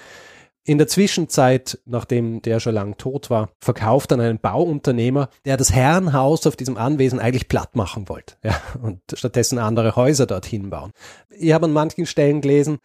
In 0.63 0.77
der 0.77 0.87
Zwischenzeit, 0.87 1.79
nachdem 1.85 2.41
der 2.41 2.59
schon 2.59 2.73
lang 2.73 2.97
tot 2.97 3.29
war, 3.29 3.49
verkauft 3.59 4.11
dann 4.11 4.19
einen 4.19 4.39
Bauunternehmer, 4.39 5.29
der 5.45 5.57
das 5.57 5.71
Herrenhaus 5.71 6.45
auf 6.47 6.55
diesem 6.55 6.77
Anwesen 6.77 7.19
eigentlich 7.19 7.47
platt 7.47 7.75
machen 7.75 8.09
wollte 8.09 8.35
ja, 8.43 8.59
und 8.81 8.99
stattdessen 9.13 9.57
andere 9.57 9.95
Häuser 9.95 10.25
dorthin 10.25 10.69
bauen. 10.69 10.91
Ich 11.29 11.53
habe 11.53 11.65
an 11.65 11.73
manchen 11.73 12.05
Stellen 12.05 12.41
gelesen, 12.41 12.79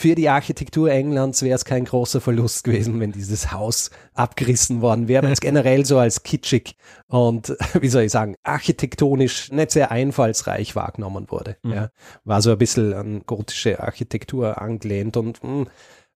für 0.00 0.14
die 0.14 0.30
Architektur 0.30 0.90
Englands 0.90 1.42
wäre 1.42 1.54
es 1.54 1.66
kein 1.66 1.84
großer 1.84 2.22
Verlust 2.22 2.64
gewesen, 2.64 3.00
wenn 3.00 3.12
dieses 3.12 3.52
Haus 3.52 3.90
abgerissen 4.14 4.80
worden 4.80 5.08
wäre, 5.08 5.24
weil 5.24 5.32
es 5.32 5.40
generell 5.42 5.84
so 5.84 5.98
als 5.98 6.22
kitschig 6.22 6.74
und, 7.06 7.54
wie 7.78 7.88
soll 7.88 8.04
ich 8.04 8.12
sagen, 8.12 8.34
architektonisch 8.42 9.52
nicht 9.52 9.72
sehr 9.72 9.90
einfallsreich 9.90 10.74
wahrgenommen 10.74 11.30
wurde. 11.30 11.58
Mhm. 11.62 11.72
Ja. 11.72 11.90
War 12.24 12.40
so 12.40 12.50
ein 12.50 12.56
bisschen 12.56 12.94
an 12.94 13.24
gotische 13.26 13.80
Architektur 13.80 14.62
angelehnt 14.62 15.18
und 15.18 15.44
mh, 15.44 15.50
hm, 15.50 15.68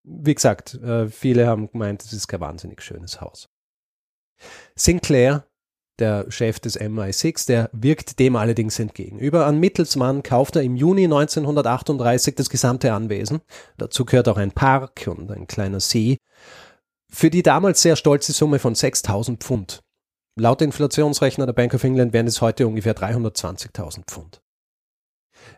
wie 0.02 0.34
gesagt, 0.34 0.76
äh, 0.82 1.08
viele 1.08 1.46
haben 1.46 1.70
gemeint, 1.70 2.02
es 2.04 2.14
ist 2.14 2.26
kein 2.26 2.40
wahnsinnig 2.40 2.80
schönes 2.80 3.20
Haus. 3.20 3.50
Sinclair, 4.76 5.46
der 5.98 6.26
Chef 6.30 6.60
des 6.60 6.78
MI6, 6.80 7.46
der 7.46 7.70
wirkt 7.72 8.18
dem 8.18 8.36
allerdings 8.36 8.78
entgegen. 8.78 9.18
Über 9.18 9.46
einen 9.46 9.60
Mittelsmann 9.60 10.22
kauft 10.22 10.56
er 10.56 10.62
im 10.62 10.76
Juni 10.76 11.04
1938 11.04 12.34
das 12.34 12.50
gesamte 12.50 12.92
Anwesen. 12.92 13.40
Dazu 13.76 14.04
gehört 14.04 14.28
auch 14.28 14.36
ein 14.36 14.52
Park 14.52 15.06
und 15.06 15.30
ein 15.30 15.46
kleiner 15.46 15.80
See. 15.80 16.18
Für 17.10 17.30
die 17.30 17.42
damals 17.42 17.82
sehr 17.82 17.96
stolze 17.96 18.32
Summe 18.32 18.58
von 18.58 18.74
6000 18.74 19.42
Pfund. 19.42 19.82
Laut 20.36 20.62
Inflationsrechner 20.62 21.46
der 21.46 21.52
Bank 21.52 21.74
of 21.74 21.84
England 21.84 22.12
wären 22.12 22.26
es 22.26 22.40
heute 22.40 22.66
ungefähr 22.66 22.96
320.000 22.96 24.02
Pfund. 24.06 24.42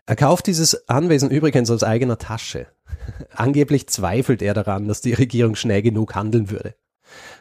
Er 0.05 0.15
kauft 0.15 0.45
dieses 0.45 0.87
Anwesen 0.87 1.31
übrigens 1.31 1.71
aus 1.71 1.81
eigener 1.81 2.19
Tasche. 2.19 2.67
Angeblich 3.35 3.87
zweifelt 3.87 4.43
er 4.43 4.53
daran, 4.53 4.87
dass 4.87 5.01
die 5.01 5.13
Regierung 5.13 5.55
schnell 5.55 5.81
genug 5.81 6.13
handeln 6.13 6.51
würde. 6.51 6.75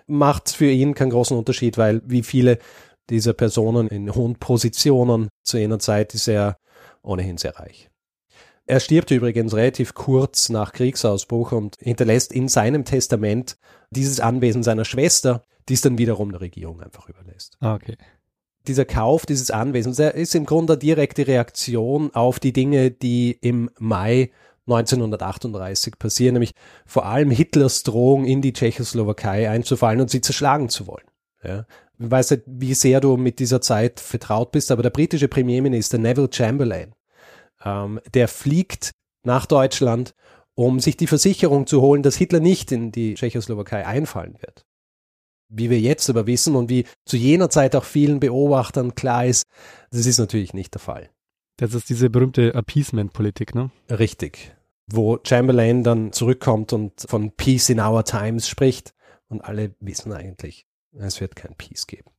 Macht 0.07 0.51
für 0.51 0.71
ihn 0.71 0.95
keinen 0.95 1.11
großen 1.11 1.37
Unterschied, 1.37 1.77
weil 1.77 2.01
wie 2.07 2.23
viele 2.23 2.59
dieser 3.11 3.33
Personen 3.33 3.89
in 3.89 4.15
hohen 4.15 4.37
Positionen 4.37 5.29
zu 5.43 5.59
jener 5.59 5.79
Zeit 5.79 6.15
ist 6.15 6.29
er 6.29 6.57
ohnehin 7.03 7.39
sehr 7.39 7.57
reich. 7.57 7.89
Er 8.67 8.81
stirbt 8.81 9.13
übrigens 9.13 9.55
relativ 9.55 9.95
kurz 9.95 10.49
nach 10.49 10.73
Kriegsausbruch 10.73 11.53
und 11.53 11.77
hinterlässt 11.79 12.33
in 12.33 12.49
seinem 12.49 12.85
Testament 12.85 13.57
dieses 13.91 14.19
Anwesen 14.19 14.65
seiner 14.65 14.85
Schwester, 14.85 15.43
die 15.69 15.75
es 15.75 15.83
dann 15.83 15.99
wiederum 15.99 16.33
der 16.33 16.41
Regierung 16.41 16.81
einfach 16.81 17.09
überlässt. 17.09 17.57
Ah, 17.61 17.75
okay. 17.75 17.97
Dieser 18.67 18.85
Kauf 18.85 19.25
dieses 19.25 19.53
Anwesens, 19.53 20.01
ist 20.01 20.35
im 20.35 20.47
Grunde 20.47 20.73
eine 20.73 20.81
direkte 20.81 21.29
Reaktion 21.29 22.13
auf 22.13 22.41
die 22.41 22.53
Dinge, 22.53 22.91
die 22.91 23.39
im 23.41 23.71
Mai 23.79 24.33
1938 24.67 25.97
passieren, 25.97 26.33
nämlich 26.33 26.53
vor 26.85 27.07
allem 27.07 27.31
Hitlers 27.31 27.85
Drohung 27.85 28.25
in 28.25 28.43
die 28.43 28.53
Tschechoslowakei 28.53 29.49
einzufallen 29.49 30.01
und 30.01 30.11
sie 30.11 30.21
zerschlagen 30.21 30.69
zu 30.69 30.89
wollen. 30.89 31.07
Ja. 31.45 31.67
Ich 31.99 32.11
weiß 32.11 32.33
nicht, 32.33 32.43
wie 32.47 32.75
sehr 32.75 33.01
du 33.01 33.17
mit 33.17 33.39
dieser 33.39 33.61
Zeit 33.61 34.01
vertraut 34.01 34.53
bist, 34.53 34.71
aber 34.71 34.83
der 34.83 34.91
britische 34.91 35.29
Premierminister 35.29 35.99
Neville 35.99 36.29
Chamberlain, 36.31 36.95
ähm, 37.65 38.01
der 38.13 38.29
fliegt 38.29 38.91
nach 39.23 39.47
Deutschland, 39.47 40.15
um 40.55 40.81
sich 40.81 40.97
die 40.97 41.07
Versicherung 41.07 41.67
zu 41.67 41.81
holen, 41.81 42.03
dass 42.03 42.17
Hitler 42.17 42.41
nicht 42.41 42.73
in 42.73 42.93
die 42.93 43.15
Tschechoslowakei 43.15 43.87
einfallen 43.87 44.37
wird. 44.41 44.65
Wie 45.49 45.71
wir 45.71 45.79
jetzt 45.79 46.11
aber 46.11 46.27
wissen 46.27 46.57
und 46.57 46.71
wie 46.71 46.87
zu 47.05 47.17
jener 47.17 47.51
Zeit 47.51 47.77
auch 47.77 47.85
vielen 47.85 48.21
Beobachtern 48.21 48.95
klar 48.95 49.27
ist, 49.27 49.45
das 49.91 50.07
ist 50.07 50.19
natürlich 50.19 50.55
nicht 50.55 50.75
der 50.75 50.81
Fall. 50.81 51.11
Das 51.57 51.73
ist 51.73 51.89
diese 51.89 52.11
berühmte 52.11 52.55
Appeasement-Politik, 52.55 53.55
ne? 53.55 53.71
Richtig. 53.89 54.55
Wo 54.89 55.19
Chamberlain 55.23 55.83
dann 55.85 56.13
zurückkommt 56.13 56.73
und 56.73 57.07
von 57.09 57.33
Peace 57.33 57.71
in 57.71 57.81
our 57.81 58.05
times 58.05 58.49
spricht. 58.49 58.93
Und 59.29 59.41
alle 59.41 59.75
wissen 59.81 60.13
eigentlich, 60.13 60.67
es 60.99 61.21
wird 61.21 61.37
kein 61.37 61.55
Peace 61.57 61.87
geben. 61.87 62.11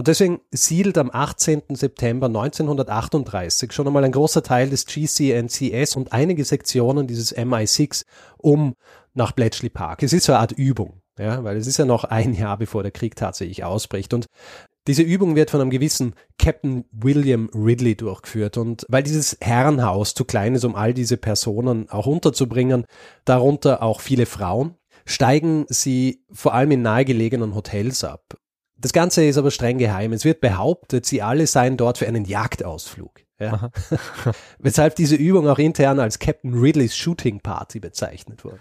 Und 0.00 0.08
deswegen 0.08 0.40
siedelt 0.50 0.96
am 0.96 1.10
18. 1.12 1.62
September 1.74 2.28
1938 2.28 3.70
schon 3.70 3.86
einmal 3.86 4.02
ein 4.02 4.12
großer 4.12 4.42
Teil 4.42 4.70
des 4.70 4.86
GCNCS 4.86 5.96
und 5.96 6.14
einige 6.14 6.42
Sektionen 6.46 7.06
dieses 7.06 7.36
MI6 7.36 8.06
um 8.38 8.76
nach 9.12 9.32
Bletchley 9.32 9.68
Park. 9.68 10.02
Es 10.02 10.14
ist 10.14 10.24
so 10.24 10.32
eine 10.32 10.40
Art 10.40 10.52
Übung, 10.52 11.02
ja, 11.18 11.44
weil 11.44 11.58
es 11.58 11.66
ist 11.66 11.76
ja 11.76 11.84
noch 11.84 12.04
ein 12.04 12.32
Jahr 12.32 12.56
bevor 12.56 12.82
der 12.82 12.92
Krieg 12.92 13.14
tatsächlich 13.14 13.62
ausbricht. 13.62 14.14
Und 14.14 14.24
diese 14.86 15.02
Übung 15.02 15.36
wird 15.36 15.50
von 15.50 15.60
einem 15.60 15.68
gewissen 15.68 16.14
Captain 16.38 16.86
William 16.92 17.50
Ridley 17.54 17.94
durchgeführt 17.94 18.56
und 18.56 18.86
weil 18.88 19.02
dieses 19.02 19.36
Herrenhaus 19.42 20.14
zu 20.14 20.24
klein 20.24 20.54
ist, 20.54 20.64
um 20.64 20.74
all 20.74 20.94
diese 20.94 21.18
Personen 21.18 21.90
auch 21.90 22.06
unterzubringen, 22.06 22.86
darunter 23.26 23.82
auch 23.82 24.00
viele 24.00 24.24
Frauen, 24.24 24.76
steigen 25.10 25.66
sie 25.68 26.24
vor 26.32 26.54
allem 26.54 26.70
in 26.70 26.82
nahegelegenen 26.82 27.54
Hotels 27.54 28.04
ab. 28.04 28.36
Das 28.78 28.92
Ganze 28.92 29.24
ist 29.24 29.36
aber 29.36 29.50
streng 29.50 29.78
geheim. 29.78 30.12
Es 30.12 30.24
wird 30.24 30.40
behauptet, 30.40 31.04
sie 31.04 31.20
alle 31.20 31.46
seien 31.46 31.76
dort 31.76 31.98
für 31.98 32.06
einen 32.06 32.24
Jagdausflug. 32.24 33.20
Ja. 33.38 33.70
Weshalb 34.58 34.94
diese 34.96 35.16
Übung 35.16 35.48
auch 35.48 35.58
intern 35.58 35.98
als 35.98 36.18
Captain 36.18 36.54
Ridleys 36.54 36.96
Shooting 36.96 37.40
Party 37.40 37.80
bezeichnet 37.80 38.44
wurde. 38.44 38.60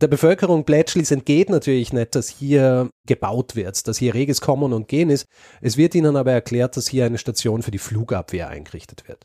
Der 0.00 0.08
Bevölkerung 0.08 0.64
Bletchleys 0.64 1.10
entgeht 1.10 1.50
natürlich 1.50 1.92
nicht, 1.92 2.14
dass 2.14 2.28
hier 2.28 2.90
gebaut 3.06 3.54
wird, 3.56 3.86
dass 3.86 3.98
hier 3.98 4.14
reges 4.14 4.40
Kommen 4.40 4.72
und 4.72 4.88
Gehen 4.88 5.08
ist. 5.08 5.26
Es 5.60 5.76
wird 5.76 5.94
ihnen 5.94 6.16
aber 6.16 6.32
erklärt, 6.32 6.76
dass 6.76 6.88
hier 6.88 7.06
eine 7.06 7.18
Station 7.18 7.62
für 7.62 7.70
die 7.70 7.78
Flugabwehr 7.78 8.48
eingerichtet 8.48 9.08
wird. 9.08 9.24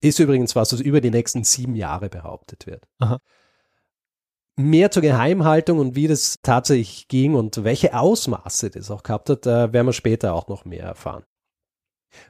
Ist 0.00 0.18
übrigens 0.18 0.54
was, 0.54 0.72
was 0.72 0.80
über 0.80 1.00
die 1.00 1.10
nächsten 1.10 1.44
sieben 1.44 1.76
Jahre 1.76 2.08
behauptet 2.08 2.66
wird. 2.66 2.84
Aha. 2.98 3.18
Mehr 4.56 4.90
zur 4.90 5.02
Geheimhaltung 5.02 5.78
und 5.78 5.96
wie 5.96 6.08
das 6.08 6.38
tatsächlich 6.42 7.08
ging 7.08 7.34
und 7.34 7.64
welche 7.64 7.98
Ausmaße 7.98 8.70
das 8.70 8.90
auch 8.90 9.02
gehabt 9.02 9.30
hat, 9.30 9.46
da 9.46 9.72
werden 9.72 9.86
wir 9.86 9.92
später 9.92 10.34
auch 10.34 10.48
noch 10.48 10.64
mehr 10.64 10.84
erfahren. 10.84 11.24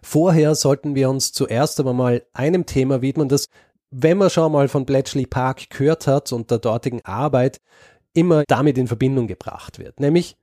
Vorher 0.02 0.54
sollten 0.54 0.94
wir 0.94 1.10
uns 1.10 1.32
zuerst 1.32 1.80
aber 1.80 1.92
mal 1.92 2.24
einem 2.32 2.66
Thema 2.66 3.02
widmen, 3.02 3.28
das 3.28 3.48
wenn 3.92 4.18
man 4.18 4.30
schon 4.30 4.50
mal 4.50 4.68
von 4.68 4.86
Bletchley 4.86 5.26
Park 5.26 5.68
gehört 5.68 6.06
hat 6.06 6.32
und 6.32 6.50
der 6.50 6.58
dortigen 6.58 7.04
Arbeit, 7.04 7.60
immer 8.14 8.44
damit 8.48 8.78
in 8.78 8.88
Verbindung 8.88 9.26
gebracht 9.26 9.78
wird, 9.78 10.00
nämlich 10.00 10.36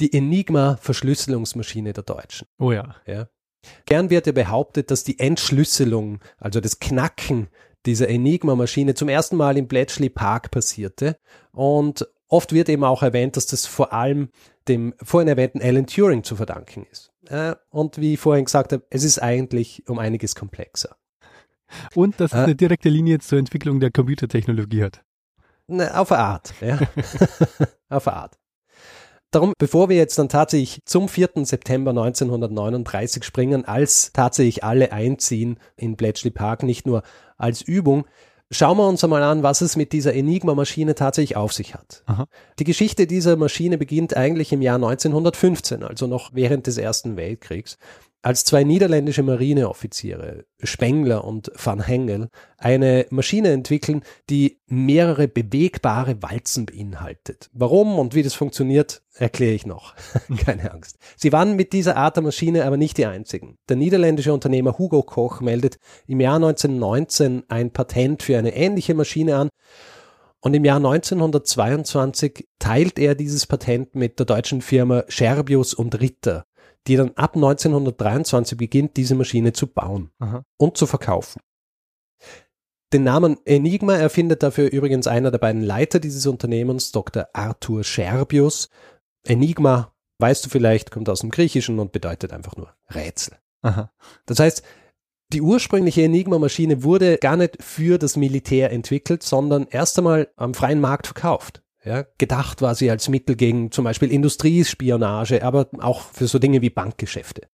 die 0.00 0.12
Enigma-Verschlüsselungsmaschine 0.12 1.92
der 1.92 2.04
Deutschen. 2.04 2.48
Oh 2.58 2.72
ja. 2.72 2.96
ja. 3.06 3.28
Gern 3.84 4.10
wird 4.10 4.26
ja 4.26 4.32
behauptet, 4.32 4.90
dass 4.90 5.04
die 5.04 5.18
Entschlüsselung, 5.18 6.20
also 6.38 6.60
das 6.60 6.78
Knacken 6.78 7.48
dieser 7.86 8.08
Enigma-Maschine 8.08 8.94
zum 8.94 9.08
ersten 9.08 9.36
Mal 9.36 9.56
im 9.56 9.68
Bletchley 9.68 10.08
Park 10.08 10.50
passierte. 10.50 11.16
Und 11.52 12.08
oft 12.28 12.52
wird 12.52 12.68
eben 12.68 12.84
auch 12.84 13.02
erwähnt, 13.02 13.36
dass 13.36 13.46
das 13.46 13.66
vor 13.66 13.92
allem 13.92 14.30
dem 14.68 14.94
vorhin 15.02 15.28
erwähnten 15.28 15.62
Alan 15.62 15.86
Turing 15.86 16.24
zu 16.24 16.36
verdanken 16.36 16.86
ist. 16.90 17.10
Äh, 17.26 17.54
und 17.70 17.98
wie 17.98 18.14
ich 18.14 18.20
vorhin 18.20 18.44
gesagt 18.44 18.72
habe, 18.72 18.84
es 18.90 19.04
ist 19.04 19.18
eigentlich 19.18 19.88
um 19.88 19.98
einiges 19.98 20.34
komplexer. 20.34 20.96
Und 21.94 22.20
dass 22.20 22.32
es 22.32 22.38
äh, 22.38 22.44
eine 22.44 22.54
direkte 22.54 22.88
Linie 22.88 23.18
zur 23.18 23.38
Entwicklung 23.38 23.80
der 23.80 23.90
Computertechnologie 23.90 24.84
hat. 24.84 25.02
Ne, 25.66 25.94
auf 25.98 26.12
eine 26.12 26.22
Art, 26.22 26.54
ja. 26.60 26.78
auf 27.90 28.08
eine 28.08 28.16
Art. 28.16 28.38
Darum, 29.30 29.52
bevor 29.58 29.90
wir 29.90 29.96
jetzt 29.96 30.18
dann 30.18 30.30
tatsächlich 30.30 30.80
zum 30.86 31.06
4. 31.06 31.44
September 31.44 31.90
1939 31.90 33.24
springen, 33.24 33.66
als 33.66 34.10
tatsächlich 34.14 34.64
alle 34.64 34.90
einziehen 34.90 35.58
in 35.76 35.96
Bletchley 35.96 36.30
Park, 36.30 36.62
nicht 36.62 36.86
nur 36.86 37.02
als 37.38 37.62
Übung, 37.62 38.04
schauen 38.50 38.76
wir 38.78 38.88
uns 38.88 39.02
einmal 39.04 39.22
an, 39.22 39.42
was 39.42 39.60
es 39.60 39.76
mit 39.76 39.92
dieser 39.92 40.14
Enigma-Maschine 40.14 40.94
tatsächlich 40.94 41.36
auf 41.36 41.52
sich 41.52 41.74
hat. 41.74 42.02
Aha. 42.06 42.26
Die 42.58 42.64
Geschichte 42.64 43.06
dieser 43.06 43.36
Maschine 43.36 43.78
beginnt 43.78 44.16
eigentlich 44.16 44.52
im 44.52 44.62
Jahr 44.62 44.76
1915, 44.76 45.82
also 45.82 46.06
noch 46.06 46.30
während 46.34 46.66
des 46.66 46.78
Ersten 46.78 47.16
Weltkriegs 47.16 47.78
als 48.22 48.44
zwei 48.44 48.64
niederländische 48.64 49.22
Marineoffiziere, 49.22 50.44
Spengler 50.62 51.24
und 51.24 51.52
Van 51.54 51.80
Hengel, 51.80 52.28
eine 52.56 53.06
Maschine 53.10 53.50
entwickeln, 53.52 54.02
die 54.28 54.60
mehrere 54.66 55.28
bewegbare 55.28 56.20
Walzen 56.22 56.66
beinhaltet. 56.66 57.48
Warum 57.52 57.98
und 57.98 58.14
wie 58.14 58.22
das 58.22 58.34
funktioniert, 58.34 59.02
erkläre 59.14 59.54
ich 59.54 59.66
noch. 59.66 59.94
Keine 60.44 60.72
Angst. 60.72 60.98
Sie 61.16 61.32
waren 61.32 61.54
mit 61.54 61.72
dieser 61.72 61.96
Art 61.96 62.16
der 62.16 62.24
Maschine 62.24 62.64
aber 62.64 62.76
nicht 62.76 62.98
die 62.98 63.06
einzigen. 63.06 63.56
Der 63.68 63.76
niederländische 63.76 64.32
Unternehmer 64.32 64.78
Hugo 64.78 65.02
Koch 65.02 65.40
meldet 65.40 65.78
im 66.06 66.20
Jahr 66.20 66.36
1919 66.36 67.44
ein 67.48 67.72
Patent 67.72 68.24
für 68.24 68.36
eine 68.36 68.54
ähnliche 68.54 68.94
Maschine 68.94 69.36
an 69.36 69.48
und 70.40 70.54
im 70.54 70.64
Jahr 70.64 70.76
1922 70.76 72.48
teilt 72.58 72.98
er 72.98 73.14
dieses 73.14 73.46
Patent 73.46 73.94
mit 73.94 74.18
der 74.18 74.26
deutschen 74.26 74.60
Firma 74.60 75.04
Scherbius 75.08 75.74
und 75.74 76.00
Ritter 76.00 76.44
die 76.88 76.96
dann 76.96 77.12
ab 77.14 77.36
1923 77.36 78.58
beginnt, 78.58 78.96
diese 78.96 79.14
Maschine 79.14 79.52
zu 79.52 79.66
bauen 79.66 80.10
Aha. 80.18 80.44
und 80.56 80.76
zu 80.76 80.86
verkaufen. 80.86 81.40
Den 82.92 83.04
Namen 83.04 83.36
Enigma 83.44 83.94
erfindet 83.94 84.42
dafür 84.42 84.70
übrigens 84.70 85.06
einer 85.06 85.30
der 85.30 85.38
beiden 85.38 85.62
Leiter 85.62 86.00
dieses 86.00 86.26
Unternehmens, 86.26 86.90
Dr. 86.90 87.28
Arthur 87.34 87.84
Scherbius. 87.84 88.70
Enigma 89.26 89.92
weißt 90.18 90.46
du 90.46 90.50
vielleicht, 90.50 90.90
kommt 90.90 91.10
aus 91.10 91.20
dem 91.20 91.30
Griechischen 91.30 91.78
und 91.78 91.92
bedeutet 91.92 92.32
einfach 92.32 92.56
nur 92.56 92.74
Rätsel. 92.94 93.36
Aha. 93.62 93.92
Das 94.24 94.38
heißt, 94.40 94.62
die 95.30 95.42
ursprüngliche 95.42 96.02
Enigma-Maschine 96.02 96.82
wurde 96.82 97.18
gar 97.18 97.36
nicht 97.36 97.62
für 97.62 97.98
das 97.98 98.16
Militär 98.16 98.72
entwickelt, 98.72 99.22
sondern 99.22 99.66
erst 99.68 99.98
einmal 99.98 100.28
am 100.36 100.54
freien 100.54 100.80
Markt 100.80 101.06
verkauft. 101.06 101.62
Ja, 101.88 102.04
gedacht 102.18 102.60
war 102.60 102.74
sie 102.74 102.90
als 102.90 103.08
Mittel 103.08 103.34
gegen 103.34 103.72
zum 103.72 103.82
Beispiel 103.82 104.12
Industriespionage, 104.12 105.42
aber 105.42 105.70
auch 105.78 106.02
für 106.02 106.26
so 106.26 106.38
Dinge 106.38 106.60
wie 106.60 106.68
Bankgeschäfte. 106.68 107.48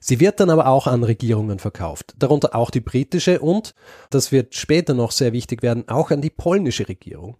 Sie 0.00 0.18
wird 0.18 0.40
dann 0.40 0.50
aber 0.50 0.66
auch 0.66 0.88
an 0.88 1.04
Regierungen 1.04 1.60
verkauft, 1.60 2.14
darunter 2.18 2.56
auch 2.56 2.70
die 2.70 2.80
britische 2.80 3.38
und, 3.38 3.76
das 4.10 4.32
wird 4.32 4.56
später 4.56 4.94
noch 4.94 5.12
sehr 5.12 5.32
wichtig 5.32 5.62
werden, 5.62 5.88
auch 5.88 6.10
an 6.10 6.20
die 6.20 6.30
polnische 6.30 6.88
Regierung, 6.88 7.36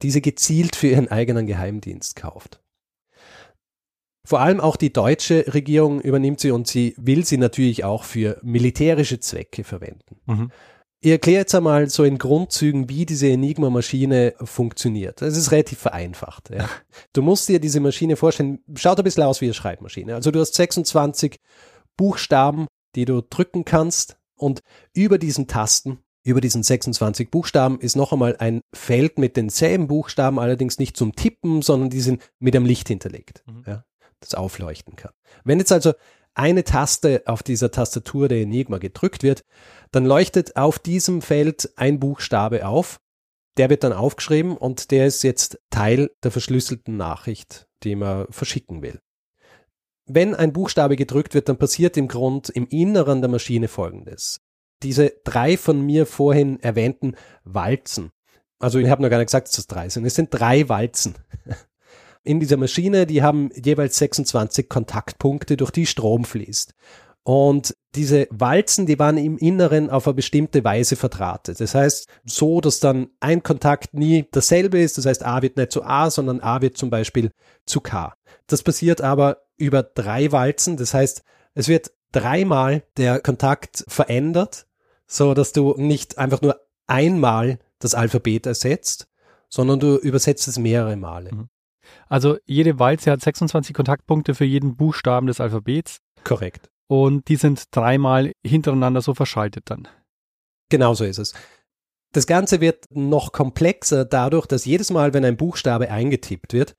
die 0.00 0.10
sie 0.10 0.22
gezielt 0.22 0.74
für 0.74 0.86
ihren 0.86 1.08
eigenen 1.08 1.46
Geheimdienst 1.46 2.16
kauft. 2.16 2.62
Vor 4.24 4.40
allem 4.40 4.60
auch 4.60 4.76
die 4.76 4.92
deutsche 4.92 5.52
Regierung 5.52 6.00
übernimmt 6.00 6.40
sie 6.40 6.50
und 6.50 6.66
sie 6.66 6.94
will 6.96 7.26
sie 7.26 7.36
natürlich 7.36 7.84
auch 7.84 8.04
für 8.04 8.38
militärische 8.42 9.20
Zwecke 9.20 9.64
verwenden. 9.64 10.16
Mhm. 10.24 10.50
Ich 11.04 11.10
erkläre 11.10 11.40
jetzt 11.40 11.54
einmal 11.54 11.90
so 11.90 12.04
in 12.04 12.16
Grundzügen, 12.16 12.88
wie 12.88 13.04
diese 13.06 13.26
Enigma-Maschine 13.28 14.34
funktioniert. 14.44 15.20
Es 15.20 15.36
ist 15.36 15.50
relativ 15.50 15.80
vereinfacht. 15.80 16.50
Ja. 16.50 16.68
Du 17.12 17.22
musst 17.22 17.48
dir 17.48 17.58
diese 17.58 17.80
Maschine 17.80 18.14
vorstellen, 18.14 18.60
schaut 18.76 18.98
ein 18.98 19.04
bisschen 19.04 19.24
aus 19.24 19.40
wie 19.40 19.46
eine 19.46 19.54
Schreibmaschine. 19.54 20.14
Also 20.14 20.30
du 20.30 20.38
hast 20.38 20.54
26 20.54 21.40
Buchstaben, 21.96 22.68
die 22.94 23.04
du 23.04 23.20
drücken 23.20 23.64
kannst 23.64 24.16
und 24.36 24.60
über 24.94 25.18
diesen 25.18 25.48
Tasten, 25.48 25.98
über 26.22 26.40
diesen 26.40 26.62
26 26.62 27.32
Buchstaben 27.32 27.80
ist 27.80 27.96
noch 27.96 28.12
einmal 28.12 28.36
ein 28.38 28.60
Feld 28.72 29.18
mit 29.18 29.36
denselben 29.36 29.88
Buchstaben, 29.88 30.38
allerdings 30.38 30.78
nicht 30.78 30.96
zum 30.96 31.16
Tippen, 31.16 31.62
sondern 31.62 31.90
die 31.90 32.00
sind 32.00 32.22
mit 32.38 32.54
einem 32.54 32.64
Licht 32.66 32.86
hinterlegt, 32.86 33.42
Mhm. 33.48 33.64
ja, 33.66 33.84
das 34.20 34.34
aufleuchten 34.34 34.94
kann. 34.94 35.10
Wenn 35.42 35.58
jetzt 35.58 35.72
also 35.72 35.94
eine 36.34 36.64
Taste 36.64 37.22
auf 37.26 37.42
dieser 37.42 37.70
Tastatur 37.70 38.28
der 38.28 38.42
Enigma 38.42 38.78
gedrückt 38.78 39.22
wird, 39.22 39.44
dann 39.90 40.04
leuchtet 40.04 40.56
auf 40.56 40.78
diesem 40.78 41.22
Feld 41.22 41.72
ein 41.76 42.00
Buchstabe 42.00 42.66
auf. 42.66 43.00
Der 43.58 43.68
wird 43.68 43.84
dann 43.84 43.92
aufgeschrieben 43.92 44.56
und 44.56 44.90
der 44.90 45.06
ist 45.06 45.22
jetzt 45.22 45.60
Teil 45.70 46.10
der 46.22 46.30
verschlüsselten 46.30 46.96
Nachricht, 46.96 47.68
die 47.82 47.94
man 47.94 48.26
verschicken 48.30 48.80
will. 48.80 49.00
Wenn 50.06 50.34
ein 50.34 50.52
Buchstabe 50.52 50.96
gedrückt 50.96 51.34
wird, 51.34 51.48
dann 51.48 51.58
passiert 51.58 51.96
im 51.96 52.08
Grund 52.08 52.48
im 52.48 52.66
Inneren 52.66 53.20
der 53.20 53.30
Maschine 53.30 53.68
Folgendes. 53.68 54.40
Diese 54.82 55.12
drei 55.24 55.56
von 55.56 55.80
mir 55.80 56.06
vorhin 56.06 56.58
erwähnten 56.60 57.14
Walzen, 57.44 58.10
also 58.58 58.78
ich 58.78 58.88
habe 58.88 59.02
noch 59.02 59.10
gar 59.10 59.18
nicht 59.18 59.26
gesagt, 59.26 59.48
dass 59.48 59.56
das 59.56 59.66
drei 59.66 59.88
sind, 59.88 60.04
es 60.06 60.14
sind 60.14 60.30
drei 60.32 60.68
Walzen 60.68 61.14
in 62.24 62.40
dieser 62.40 62.56
Maschine, 62.56 63.06
die 63.06 63.22
haben 63.22 63.50
jeweils 63.54 63.98
26 63.98 64.68
Kontaktpunkte, 64.68 65.56
durch 65.56 65.70
die 65.70 65.86
Strom 65.86 66.24
fließt. 66.24 66.74
Und 67.24 67.76
diese 67.94 68.26
Walzen, 68.30 68.86
die 68.86 68.98
waren 68.98 69.16
im 69.16 69.38
Inneren 69.38 69.90
auf 69.90 70.06
eine 70.06 70.14
bestimmte 70.14 70.64
Weise 70.64 70.96
verdrahtet. 70.96 71.60
Das 71.60 71.74
heißt, 71.74 72.08
so, 72.24 72.60
dass 72.60 72.80
dann 72.80 73.10
ein 73.20 73.42
Kontakt 73.42 73.94
nie 73.94 74.26
dasselbe 74.32 74.80
ist. 74.80 74.98
Das 74.98 75.06
heißt, 75.06 75.24
A 75.24 75.42
wird 75.42 75.56
nicht 75.56 75.70
zu 75.72 75.84
A, 75.84 76.10
sondern 76.10 76.40
A 76.40 76.62
wird 76.62 76.76
zum 76.76 76.90
Beispiel 76.90 77.30
zu 77.64 77.80
K. 77.80 78.14
Das 78.48 78.62
passiert 78.62 79.00
aber 79.00 79.42
über 79.56 79.82
drei 79.82 80.32
Walzen. 80.32 80.76
Das 80.76 80.94
heißt, 80.94 81.22
es 81.54 81.68
wird 81.68 81.92
dreimal 82.10 82.82
der 82.96 83.20
Kontakt 83.20 83.84
verändert, 83.86 84.66
so 85.06 85.34
dass 85.34 85.52
du 85.52 85.74
nicht 85.76 86.18
einfach 86.18 86.42
nur 86.42 86.60
einmal 86.86 87.58
das 87.78 87.94
Alphabet 87.94 88.46
ersetzt, 88.46 89.06
sondern 89.48 89.78
du 89.78 89.96
übersetzt 89.96 90.48
es 90.48 90.58
mehrere 90.58 90.96
Male. 90.96 91.32
Mhm. 91.32 91.48
Also 92.08 92.38
jede 92.44 92.78
Walze 92.78 93.10
hat 93.10 93.20
26 93.20 93.74
Kontaktpunkte 93.74 94.34
für 94.34 94.44
jeden 94.44 94.76
Buchstaben 94.76 95.26
des 95.26 95.40
Alphabets 95.40 95.98
Korrekt. 96.24 96.70
und 96.88 97.28
die 97.28 97.36
sind 97.36 97.64
dreimal 97.70 98.32
hintereinander 98.44 99.02
so 99.02 99.14
verschaltet 99.14 99.64
dann. 99.70 99.88
Genau 100.68 100.94
so 100.94 101.04
ist 101.04 101.18
es. 101.18 101.34
Das 102.12 102.26
Ganze 102.26 102.60
wird 102.60 102.84
noch 102.90 103.32
komplexer 103.32 104.04
dadurch, 104.04 104.46
dass 104.46 104.66
jedes 104.66 104.90
Mal, 104.90 105.14
wenn 105.14 105.24
ein 105.24 105.36
Buchstabe 105.36 105.90
eingetippt 105.90 106.52
wird, 106.52 106.74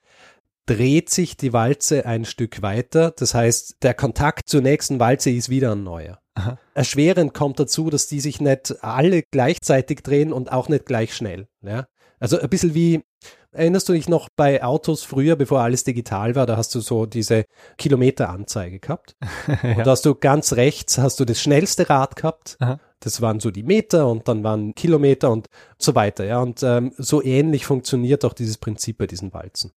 dreht 0.65 1.09
sich 1.09 1.35
die 1.37 1.53
Walze 1.53 2.05
ein 2.05 2.25
Stück 2.25 2.61
weiter. 2.61 3.11
Das 3.11 3.33
heißt, 3.33 3.77
der 3.81 3.93
Kontakt 3.93 4.47
zur 4.47 4.61
nächsten 4.61 4.99
Walze 4.99 5.31
ist 5.31 5.49
wieder 5.49 5.73
ein 5.73 5.83
neuer. 5.83 6.19
Aha. 6.35 6.57
Erschwerend 6.73 7.33
kommt 7.33 7.59
dazu, 7.59 7.89
dass 7.89 8.07
die 8.07 8.19
sich 8.19 8.41
nicht 8.41 8.83
alle 8.83 9.23
gleichzeitig 9.23 10.01
drehen 10.01 10.31
und 10.33 10.51
auch 10.51 10.69
nicht 10.69 10.85
gleich 10.85 11.13
schnell. 11.13 11.47
Ja? 11.61 11.87
Also 12.19 12.39
ein 12.39 12.49
bisschen 12.49 12.73
wie, 12.73 13.03
erinnerst 13.51 13.87
du 13.87 13.93
dich 13.93 14.09
noch 14.09 14.29
bei 14.35 14.63
Autos 14.63 15.03
früher, 15.03 15.35
bevor 15.35 15.61
alles 15.61 15.83
digital 15.83 16.35
war, 16.35 16.45
da 16.45 16.57
hast 16.57 16.73
du 16.75 16.79
so 16.79 17.05
diese 17.05 17.45
Kilometeranzeige 17.77 18.79
gehabt. 18.79 19.15
Und 19.47 19.79
da 19.79 19.91
hast 19.91 20.05
du 20.05 20.15
ganz 20.15 20.53
rechts, 20.53 20.97
hast 20.97 21.19
du 21.19 21.25
das 21.25 21.41
schnellste 21.41 21.89
Rad 21.89 22.15
gehabt. 22.15 22.57
Aha. 22.59 22.79
Das 22.99 23.21
waren 23.21 23.39
so 23.39 23.51
die 23.51 23.63
Meter 23.63 24.07
und 24.07 24.29
dann 24.29 24.45
waren 24.45 24.75
Kilometer 24.75 25.29
und 25.29 25.49
so 25.77 25.93
weiter. 25.93 26.23
Ja, 26.23 26.39
und 26.39 26.63
ähm, 26.63 26.93
so 26.97 27.21
ähnlich 27.21 27.65
funktioniert 27.65 28.23
auch 28.23 28.31
dieses 28.31 28.57
Prinzip 28.57 28.97
bei 28.97 29.07
diesen 29.07 29.33
Walzen. 29.33 29.71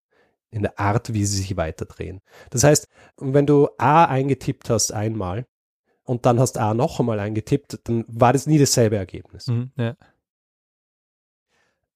In 0.52 0.62
der 0.62 0.78
Art, 0.78 1.12
wie 1.12 1.26
sie 1.26 1.38
sich 1.38 1.56
weiterdrehen. 1.56 2.20
Das 2.50 2.62
heißt, 2.62 2.86
wenn 3.16 3.44
du 3.44 3.68
A 3.78 4.04
eingetippt 4.04 4.70
hast 4.70 4.92
einmal 4.92 5.44
und 6.04 6.24
dann 6.24 6.38
hast 6.38 6.56
A 6.56 6.72
noch 6.72 7.00
einmal 7.00 7.18
eingetippt, 7.18 7.80
dann 7.88 8.04
war 8.06 8.32
das 8.32 8.46
nie 8.46 8.60
dasselbe 8.60 8.96
Ergebnis. 8.96 9.48
Mhm, 9.48 9.72
ja. 9.76 9.96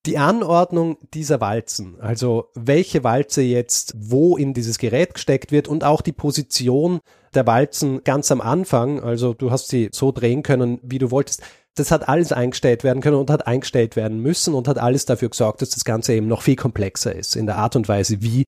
Die 0.07 0.17
Anordnung 0.17 0.97
dieser 1.13 1.43
Walzen, 1.43 2.01
also 2.01 2.49
welche 2.55 3.05
Walze 3.05 3.43
jetzt 3.43 3.93
wo 3.99 4.39
in 4.39 4.55
dieses 4.55 4.79
Gerät 4.79 5.13
gesteckt 5.13 5.53
wird 5.53 5.69
und 5.69 5.85
auch 5.85 6.01
die 6.01 6.13
Position 6.13 7.01
der 7.35 7.47
Walzen 7.47 8.03
ganz 8.03 8.33
am 8.33 8.41
Anfang, 8.41 9.01
also 9.01 9.35
du 9.35 9.51
hast 9.51 9.69
sie 9.69 9.91
so 9.93 10.11
drehen 10.11 10.43
können, 10.43 10.81
wie 10.83 10.99
du 10.99 11.11
wolltest, 11.11 11.43
das 11.75 11.91
hat 11.91 12.09
alles 12.09 12.33
eingestellt 12.33 12.83
werden 12.83 13.03
können 13.03 13.17
und 13.17 13.31
hat 13.31 13.47
eingestellt 13.47 13.95
werden 13.95 14.21
müssen 14.21 14.55
und 14.55 14.69
hat 14.69 14.79
alles 14.79 15.05
dafür 15.05 15.29
gesorgt, 15.29 15.63
dass 15.63 15.71
das 15.71 15.85
Ganze 15.85 16.15
eben 16.15 16.29
noch 16.29 16.43
viel 16.43 16.57
komplexer 16.57 17.15
ist 17.15 17.37
in 17.37 17.47
der 17.47 17.57
Art 17.57 17.77
und 17.77 17.89
Weise, 17.89 18.23
wie 18.23 18.45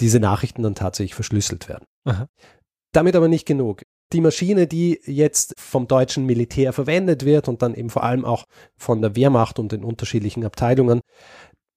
diese 0.00 0.20
Nachrichten 0.20 0.62
dann 0.62 0.74
tatsächlich 0.74 1.14
verschlüsselt 1.14 1.68
werden. 1.68 1.84
Aha. 2.04 2.28
Damit 2.92 3.14
aber 3.14 3.28
nicht 3.28 3.46
genug. 3.46 3.82
Die 4.12 4.20
Maschine, 4.20 4.66
die 4.66 5.00
jetzt 5.04 5.54
vom 5.58 5.88
deutschen 5.88 6.26
Militär 6.26 6.72
verwendet 6.72 7.24
wird 7.24 7.48
und 7.48 7.62
dann 7.62 7.74
eben 7.74 7.90
vor 7.90 8.04
allem 8.04 8.24
auch 8.24 8.44
von 8.76 9.00
der 9.02 9.16
Wehrmacht 9.16 9.58
und 9.58 9.72
den 9.72 9.82
unterschiedlichen 9.82 10.44
Abteilungen, 10.44 11.00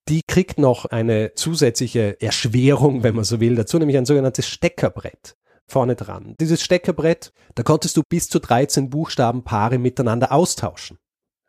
die 0.08 0.22
kriegt 0.28 0.60
noch 0.60 0.86
eine 0.86 1.34
zusätzliche 1.34 2.22
Erschwerung, 2.22 3.04
wenn 3.04 3.16
man 3.16 3.24
so 3.24 3.40
will, 3.40 3.56
dazu, 3.56 3.78
nämlich 3.78 3.98
ein 3.98 4.06
sogenanntes 4.06 4.48
Steckerbrett 4.48 5.36
vorne 5.68 5.96
dran. 5.96 6.36
Dieses 6.40 6.62
Steckerbrett, 6.62 7.34
da 7.56 7.64
konntest 7.64 7.98
du 7.98 8.04
bis 8.08 8.30
zu 8.30 8.40
13 8.40 8.90
Buchstabenpaare 8.90 9.78
miteinander 9.78 10.32
austauschen. 10.32 10.98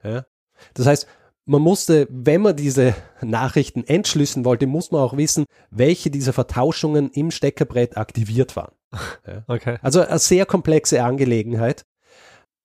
Ja? 0.02 0.26
Das 0.74 0.86
heißt, 0.86 1.06
man 1.48 1.62
musste, 1.62 2.06
wenn 2.10 2.42
man 2.42 2.56
diese 2.56 2.94
Nachrichten 3.22 3.82
entschlüsseln 3.84 4.44
wollte, 4.44 4.66
muss 4.66 4.90
man 4.90 5.00
auch 5.00 5.16
wissen, 5.16 5.46
welche 5.70 6.10
dieser 6.10 6.34
Vertauschungen 6.34 7.10
im 7.10 7.30
Steckerbrett 7.30 7.96
aktiviert 7.96 8.54
waren. 8.54 8.72
Okay. 9.46 9.78
Also 9.82 10.00
eine 10.00 10.18
sehr 10.18 10.46
komplexe 10.46 11.02
Angelegenheit. 11.02 11.84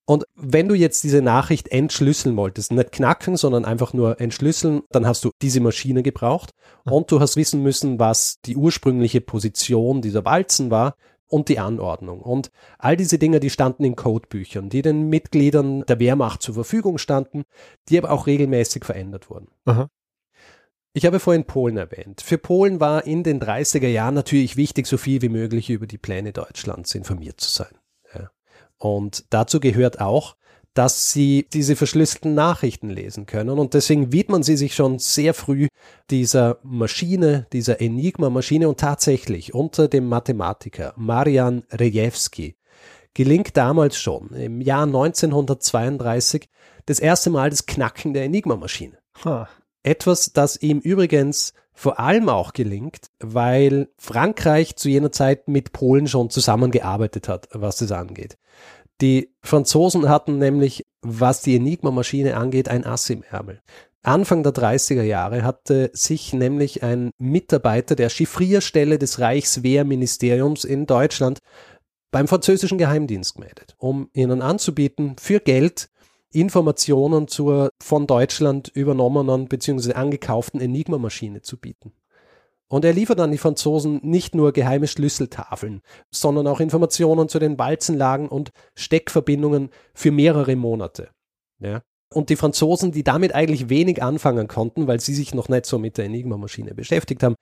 Und 0.06 0.26
wenn 0.36 0.68
du 0.68 0.76
jetzt 0.76 1.04
diese 1.04 1.22
Nachricht 1.22 1.70
entschlüsseln 1.70 2.36
wolltest, 2.36 2.72
nicht 2.72 2.92
knacken, 2.92 3.38
sondern 3.38 3.64
einfach 3.64 3.94
nur 3.94 4.20
entschlüsseln, 4.20 4.84
dann 4.90 5.06
hast 5.06 5.24
du 5.24 5.32
diese 5.42 5.62
Maschine 5.62 6.04
gebraucht 6.04 6.52
und 6.84 7.12
du 7.12 7.20
hast 7.20 7.36
wissen 7.36 7.64
müssen, 7.64 8.00
was 8.00 8.36
die 8.46 8.58
ursprüngliche 8.58 9.22
Position 9.22 10.02
dieser 10.02 10.26
Walzen 10.26 10.72
war 10.72 10.96
und 11.28 11.50
die 11.50 11.60
Anordnung. 11.60 12.22
Und 12.22 12.52
all 12.78 12.96
diese 12.96 13.18
Dinge, 13.18 13.40
die 13.40 13.50
standen 13.50 13.84
in 13.84 13.96
Codebüchern, 13.96 14.70
die 14.70 14.82
den 14.82 15.10
Mitgliedern 15.10 15.86
der 15.86 16.00
Wehrmacht 16.00 16.42
zur 16.42 16.54
Verfügung 16.54 16.98
standen, 16.98 17.44
die 17.90 17.98
aber 17.98 18.12
auch 18.12 18.28
regelmäßig 18.28 18.86
verändert 18.86 19.30
wurden. 19.30 19.48
Aha. 19.66 19.90
Ich 20.96 21.08
habe 21.08 21.20
vorhin 21.20 21.46
Polen 21.46 21.78
erwähnt. 21.78 22.22
Für 22.22 22.38
Polen 22.38 22.80
war 22.80 23.06
in 23.06 23.24
den 23.24 23.42
30er 23.42 23.88
Jahren 23.88 24.14
natürlich 24.14 24.58
wichtig, 24.58 24.86
so 24.86 24.98
viel 24.98 25.24
wie 25.24 25.30
möglich 25.30 25.72
über 25.72 25.88
die 25.88 25.98
Pläne 25.98 26.34
Deutschlands 26.34 26.94
informiert 26.94 27.42
zu 27.42 27.50
sein. 27.50 27.76
Ja. 28.14 28.30
Und 28.78 29.26
dazu 29.32 29.60
gehört 29.60 30.00
auch, 30.00 30.36
dass 30.74 31.12
sie 31.12 31.48
diese 31.54 31.76
verschlüsselten 31.76 32.34
Nachrichten 32.34 32.90
lesen 32.90 33.26
können. 33.26 33.60
Und 33.60 33.74
deswegen 33.74 34.12
widmen 34.12 34.44
sie 34.44 34.58
sich 34.58 34.74
schon 34.76 35.00
sehr 35.00 35.34
früh 35.34 35.68
dieser 36.10 36.58
Maschine, 36.64 37.48
dieser 37.54 37.80
Enigma-Maschine. 37.80 38.68
Und 38.68 38.80
tatsächlich 38.80 39.54
unter 39.54 39.88
dem 39.88 40.08
Mathematiker 40.08 40.94
Marian 40.96 41.64
Rejewski 41.72 42.56
gelingt 43.14 43.56
damals 43.56 43.98
schon 43.98 44.30
im 44.30 44.62
Jahr 44.62 44.86
1932 44.86 46.50
das 46.86 47.00
erste 47.00 47.30
Mal 47.30 47.50
das 47.50 47.66
Knacken 47.66 48.14
der 48.14 48.24
Enigma-Maschine. 48.24 48.98
Etwas, 49.84 50.34
das 50.34 50.62
ihm 50.62 50.80
übrigens 50.80 51.54
vor 51.74 52.00
allem 52.00 52.30
auch 52.30 52.54
gelingt, 52.54 53.08
weil 53.20 53.90
Frankreich 53.98 54.76
zu 54.76 54.90
jener 54.90 55.12
Zeit 55.12 55.48
mit 55.48 55.74
Polen 55.74 56.08
schon 56.08 56.30
zusammengearbeitet 56.30 57.28
hat, 57.28 57.50
was 57.52 57.78
das 57.78 57.92
angeht. 57.92 58.38
Die 59.04 59.36
Franzosen 59.42 60.08
hatten 60.08 60.38
nämlich, 60.38 60.86
was 61.02 61.42
die 61.42 61.58
Enigma-Maschine 61.58 62.38
angeht, 62.38 62.70
ein 62.70 62.86
Ass 62.86 63.10
im 63.10 63.22
Ärmel. 63.22 63.60
Anfang 64.02 64.44
der 64.44 64.54
30er 64.54 65.02
Jahre 65.02 65.44
hatte 65.44 65.92
sich 65.92 66.32
nämlich 66.32 66.84
ein 66.84 67.12
Mitarbeiter 67.18 67.98
der 67.98 68.08
Chiffrierstelle 68.08 68.98
des 68.98 69.20
Reichswehrministeriums 69.20 70.64
in 70.64 70.86
Deutschland 70.86 71.40
beim 72.12 72.30
französischen 72.30 72.78
Geheimdienst 72.78 73.36
gemeldet, 73.36 73.76
um 73.78 74.10
ihnen 74.14 74.42
anzubieten, 74.42 75.18
für 75.20 75.42
Geld 75.42 75.90
Informationen 76.32 77.28
zur 77.28 77.72
von 77.84 78.08
Deutschland 78.08 78.70
übernommenen 78.70 79.50
bzw. 79.50 79.96
angekauften 79.96 80.62
Enigma-Maschine 80.62 81.42
zu 81.42 81.58
bieten. 81.58 81.92
Und 82.74 82.86
er 82.86 82.94
liefert 82.94 83.20
an 83.20 83.30
die 83.30 83.38
Franzosen 83.38 84.00
nicht 84.02 84.34
nur 84.34 84.52
geheime 84.52 84.88
Schlüsseltafeln, 84.88 85.82
sondern 86.10 86.48
auch 86.48 86.60
Informationen 86.60 87.30
zu 87.30 87.38
den 87.38 87.60
Walzenlagen 87.60 88.28
und 88.28 88.50
Steckverbindungen 88.74 89.70
für 89.94 90.10
mehrere 90.10 90.56
Monate. 90.56 91.12
Ja. 91.60 91.84
Und 92.12 92.32
die 92.32 92.36
Franzosen, 92.36 92.92
die 92.92 93.04
damit 93.04 93.36
eigentlich 93.36 93.70
wenig 93.70 94.02
anfangen 94.02 94.48
konnten, 94.48 94.88
weil 94.88 95.00
sie 95.00 95.14
sich 95.14 95.36
noch 95.36 95.50
nicht 95.50 95.68
so 95.68 95.78
mit 95.78 96.00
der 96.00 96.06
Enigma-Maschine 96.06 96.74
beschäftigt 96.74 97.22
haben, 97.22 97.36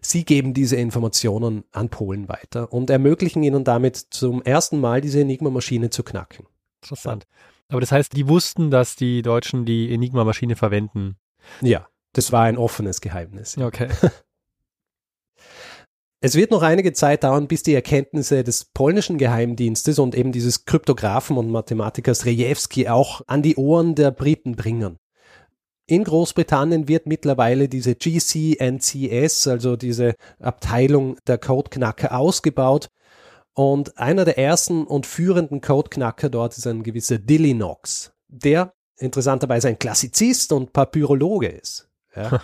sie 0.00 0.24
geben 0.24 0.54
diese 0.54 0.76
Informationen 0.76 1.64
an 1.72 1.90
Polen 1.90 2.30
weiter 2.30 2.72
und 2.72 2.88
ermöglichen 2.88 3.42
ihnen 3.42 3.64
damit 3.64 3.98
zum 3.98 4.40
ersten 4.40 4.80
Mal 4.80 5.02
diese 5.02 5.20
Enigma-Maschine 5.20 5.90
zu 5.90 6.02
knacken. 6.02 6.46
Interessant. 6.82 7.26
Aber 7.68 7.82
das 7.82 7.92
heißt, 7.92 8.16
die 8.16 8.28
wussten, 8.28 8.70
dass 8.70 8.96
die 8.96 9.20
Deutschen 9.20 9.66
die 9.66 9.92
Enigma-Maschine 9.92 10.56
verwenden. 10.56 11.16
Ja, 11.60 11.86
das 12.14 12.32
war 12.32 12.44
ein 12.44 12.56
offenes 12.56 13.02
Geheimnis. 13.02 13.58
Okay. 13.58 13.90
Es 16.22 16.34
wird 16.34 16.50
noch 16.50 16.60
einige 16.60 16.92
Zeit 16.92 17.24
dauern, 17.24 17.48
bis 17.48 17.62
die 17.62 17.74
Erkenntnisse 17.74 18.44
des 18.44 18.66
polnischen 18.66 19.16
Geheimdienstes 19.16 19.98
und 19.98 20.14
eben 20.14 20.32
dieses 20.32 20.66
Kryptographen 20.66 21.38
und 21.38 21.50
Mathematikers 21.50 22.26
Rejewski 22.26 22.88
auch 22.88 23.22
an 23.26 23.40
die 23.40 23.56
Ohren 23.56 23.94
der 23.94 24.10
Briten 24.10 24.54
bringen. 24.54 24.98
In 25.86 26.04
Großbritannien 26.04 26.88
wird 26.88 27.06
mittlerweile 27.06 27.68
diese 27.68 27.94
GCNCS, 27.94 29.48
also 29.48 29.76
diese 29.76 30.14
Abteilung 30.38 31.16
der 31.26 31.38
Codeknacker, 31.38 32.14
ausgebaut. 32.16 32.90
Und 33.54 33.98
einer 33.98 34.26
der 34.26 34.38
ersten 34.38 34.84
und 34.84 35.06
führenden 35.06 35.62
Codeknacker 35.62 36.28
dort 36.28 36.56
ist 36.56 36.66
ein 36.66 36.82
gewisser 36.82 37.18
Dilly 37.18 37.54
Knox, 37.54 38.12
der 38.28 38.74
interessanterweise 38.98 39.68
ein 39.68 39.78
Klassizist 39.78 40.52
und 40.52 40.72
Papyrologe 40.74 41.48
ist. 41.48 41.88
Ja. 42.14 42.42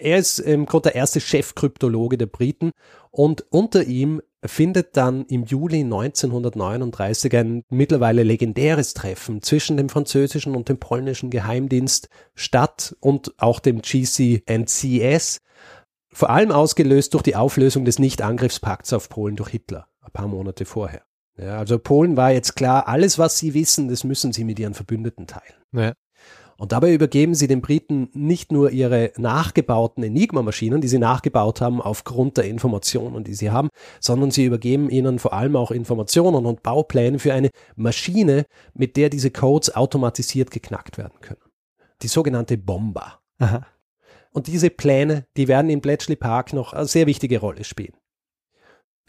Er 0.00 0.18
ist 0.18 0.38
im 0.38 0.64
Grunde 0.66 0.90
der 0.90 0.94
erste 0.94 1.20
Chefkryptologe 1.20 2.16
der 2.16 2.26
Briten 2.26 2.70
und 3.10 3.44
unter 3.50 3.82
ihm 3.82 4.22
findet 4.44 4.96
dann 4.96 5.26
im 5.26 5.44
Juli 5.44 5.80
1939 5.80 7.36
ein 7.36 7.64
mittlerweile 7.68 8.22
legendäres 8.22 8.94
Treffen 8.94 9.42
zwischen 9.42 9.76
dem 9.76 9.88
französischen 9.88 10.54
und 10.54 10.68
dem 10.68 10.78
polnischen 10.78 11.30
Geheimdienst 11.30 12.08
statt 12.36 12.94
und 13.00 13.34
auch 13.38 13.58
dem 13.58 13.82
GCNCS, 13.82 15.40
vor 16.12 16.30
allem 16.30 16.52
ausgelöst 16.52 17.14
durch 17.14 17.24
die 17.24 17.34
Auflösung 17.34 17.84
des 17.84 17.98
Nichtangriffspakts 17.98 18.92
auf 18.92 19.08
Polen 19.08 19.34
durch 19.34 19.50
Hitler, 19.50 19.88
ein 20.00 20.12
paar 20.12 20.28
Monate 20.28 20.64
vorher. 20.64 21.02
Ja, 21.36 21.58
also 21.58 21.76
Polen 21.80 22.16
war 22.16 22.30
jetzt 22.30 22.54
klar, 22.54 22.86
alles 22.86 23.18
was 23.18 23.38
sie 23.38 23.52
wissen, 23.52 23.88
das 23.88 24.04
müssen 24.04 24.32
sie 24.32 24.44
mit 24.44 24.60
ihren 24.60 24.74
Verbündeten 24.74 25.26
teilen. 25.26 25.54
Ja. 25.72 25.92
Und 26.60 26.72
dabei 26.72 26.92
übergeben 26.92 27.36
sie 27.36 27.46
den 27.46 27.60
Briten 27.60 28.10
nicht 28.14 28.50
nur 28.50 28.72
ihre 28.72 29.12
nachgebauten 29.16 30.02
Enigma-Maschinen, 30.02 30.80
die 30.80 30.88
sie 30.88 30.98
nachgebaut 30.98 31.60
haben 31.60 31.80
aufgrund 31.80 32.36
der 32.36 32.44
Informationen, 32.44 33.22
die 33.22 33.34
sie 33.34 33.52
haben, 33.52 33.68
sondern 34.00 34.32
sie 34.32 34.44
übergeben 34.44 34.90
ihnen 34.90 35.20
vor 35.20 35.34
allem 35.34 35.54
auch 35.54 35.70
Informationen 35.70 36.44
und 36.44 36.64
Baupläne 36.64 37.20
für 37.20 37.32
eine 37.32 37.50
Maschine, 37.76 38.44
mit 38.74 38.96
der 38.96 39.08
diese 39.08 39.30
Codes 39.30 39.76
automatisiert 39.76 40.50
geknackt 40.50 40.98
werden 40.98 41.20
können. 41.20 41.40
Die 42.02 42.08
sogenannte 42.08 42.58
Bomba. 42.58 43.20
Aha. 43.38 43.64
Und 44.32 44.48
diese 44.48 44.70
Pläne, 44.70 45.26
die 45.36 45.46
werden 45.46 45.70
in 45.70 45.80
Bletchley 45.80 46.16
Park 46.16 46.52
noch 46.52 46.72
eine 46.72 46.86
sehr 46.86 47.06
wichtige 47.06 47.38
Rolle 47.38 47.62
spielen. 47.62 47.94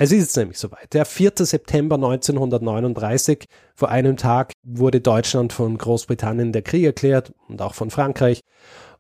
Es 0.02 0.14
ist 0.14 0.38
nämlich 0.38 0.58
soweit. 0.58 0.94
Der 0.94 1.04
4. 1.04 1.34
September 1.40 1.96
1939, 1.96 3.44
vor 3.76 3.90
einem 3.90 4.16
Tag, 4.16 4.54
wurde 4.64 5.02
Deutschland 5.02 5.52
von 5.52 5.78
Großbritannien 5.78 6.54
der 6.54 6.62
Krieg 6.62 6.86
erklärt 6.86 7.34
und 7.50 7.62
auch 7.62 7.74
von 7.74 7.92
Frankreich. 7.92 8.40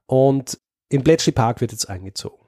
Und 0.07 0.59
in 0.89 1.01
Bletchley 1.01 1.31
Park 1.31 1.61
wird 1.61 1.71
jetzt 1.71 1.89
eingezogen. 1.89 2.45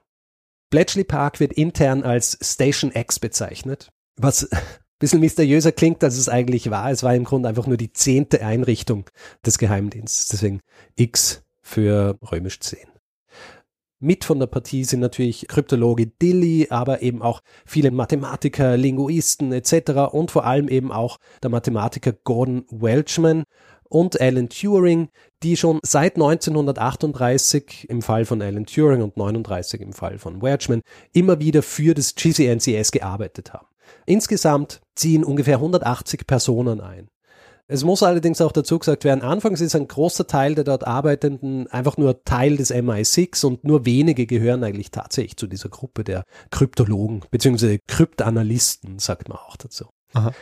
Bletchley 0.69 1.05
Park 1.05 1.39
wird 1.39 1.53
intern 1.53 2.03
als 2.03 2.37
Station 2.41 2.91
X 2.93 3.19
bezeichnet, 3.19 3.89
was 4.17 4.43
ein 4.51 4.59
bisschen 4.99 5.21
mysteriöser 5.21 5.71
klingt, 5.71 6.03
als 6.03 6.17
es 6.17 6.27
eigentlich 6.27 6.69
war. 6.69 6.91
Es 6.91 7.03
war 7.03 7.15
im 7.15 7.23
Grunde 7.23 7.47
einfach 7.47 7.67
nur 7.67 7.77
die 7.77 7.93
zehnte 7.93 8.45
Einrichtung 8.45 9.09
des 9.45 9.59
Geheimdienstes. 9.59 10.27
Deswegen 10.27 10.59
X 10.97 11.41
für 11.61 12.17
römisch 12.29 12.59
10. 12.59 12.90
Mit 14.03 14.25
von 14.25 14.39
der 14.39 14.47
Partie 14.47 14.83
sind 14.83 14.99
natürlich 14.99 15.47
Kryptologe 15.47 16.07
Dilly, 16.07 16.65
aber 16.71 17.03
eben 17.03 17.21
auch 17.21 17.41
viele 17.67 17.91
Mathematiker, 17.91 18.75
Linguisten 18.75 19.53
etc. 19.53 20.11
und 20.11 20.31
vor 20.31 20.43
allem 20.43 20.69
eben 20.69 20.91
auch 20.91 21.19
der 21.43 21.51
Mathematiker 21.51 22.11
Gordon 22.11 22.65
Welchman 22.71 23.43
und 23.89 24.19
Alan 24.19 24.49
Turing, 24.49 25.09
die 25.43 25.55
schon 25.55 25.79
seit 25.83 26.15
1938 26.15 27.87
im 27.91 28.01
Fall 28.01 28.25
von 28.25 28.41
Alan 28.41 28.65
Turing 28.65 29.03
und 29.03 29.17
39 29.17 29.81
im 29.81 29.93
Fall 29.93 30.17
von 30.17 30.41
Welchman 30.41 30.81
immer 31.13 31.39
wieder 31.39 31.61
für 31.61 31.93
das 31.93 32.15
GCNCS 32.15 32.91
gearbeitet 32.91 33.53
haben. 33.53 33.67
Insgesamt 34.07 34.81
ziehen 34.95 35.23
ungefähr 35.23 35.57
180 35.57 36.25
Personen 36.25 36.81
ein. 36.81 37.07
Es 37.71 37.85
muss 37.85 38.03
allerdings 38.03 38.41
auch 38.41 38.51
dazu 38.51 38.79
gesagt 38.79 39.05
werden, 39.05 39.21
anfangs 39.21 39.61
ist 39.61 39.77
ein 39.77 39.87
großer 39.87 40.27
Teil 40.27 40.55
der 40.55 40.65
dort 40.65 40.85
Arbeitenden 40.85 41.67
einfach 41.67 41.95
nur 41.95 42.21
Teil 42.25 42.57
des 42.57 42.73
MI6 42.73 43.45
und 43.45 43.63
nur 43.63 43.85
wenige 43.85 44.25
gehören 44.25 44.61
eigentlich 44.65 44.91
tatsächlich 44.91 45.37
zu 45.37 45.47
dieser 45.47 45.69
Gruppe 45.69 46.03
der 46.03 46.25
Kryptologen 46.49 47.23
bzw. 47.31 47.79
Kryptanalysten, 47.87 48.99
sagt 48.99 49.29
man 49.29 49.37
auch 49.37 49.55
dazu. 49.55 49.85
Aha. 50.11 50.33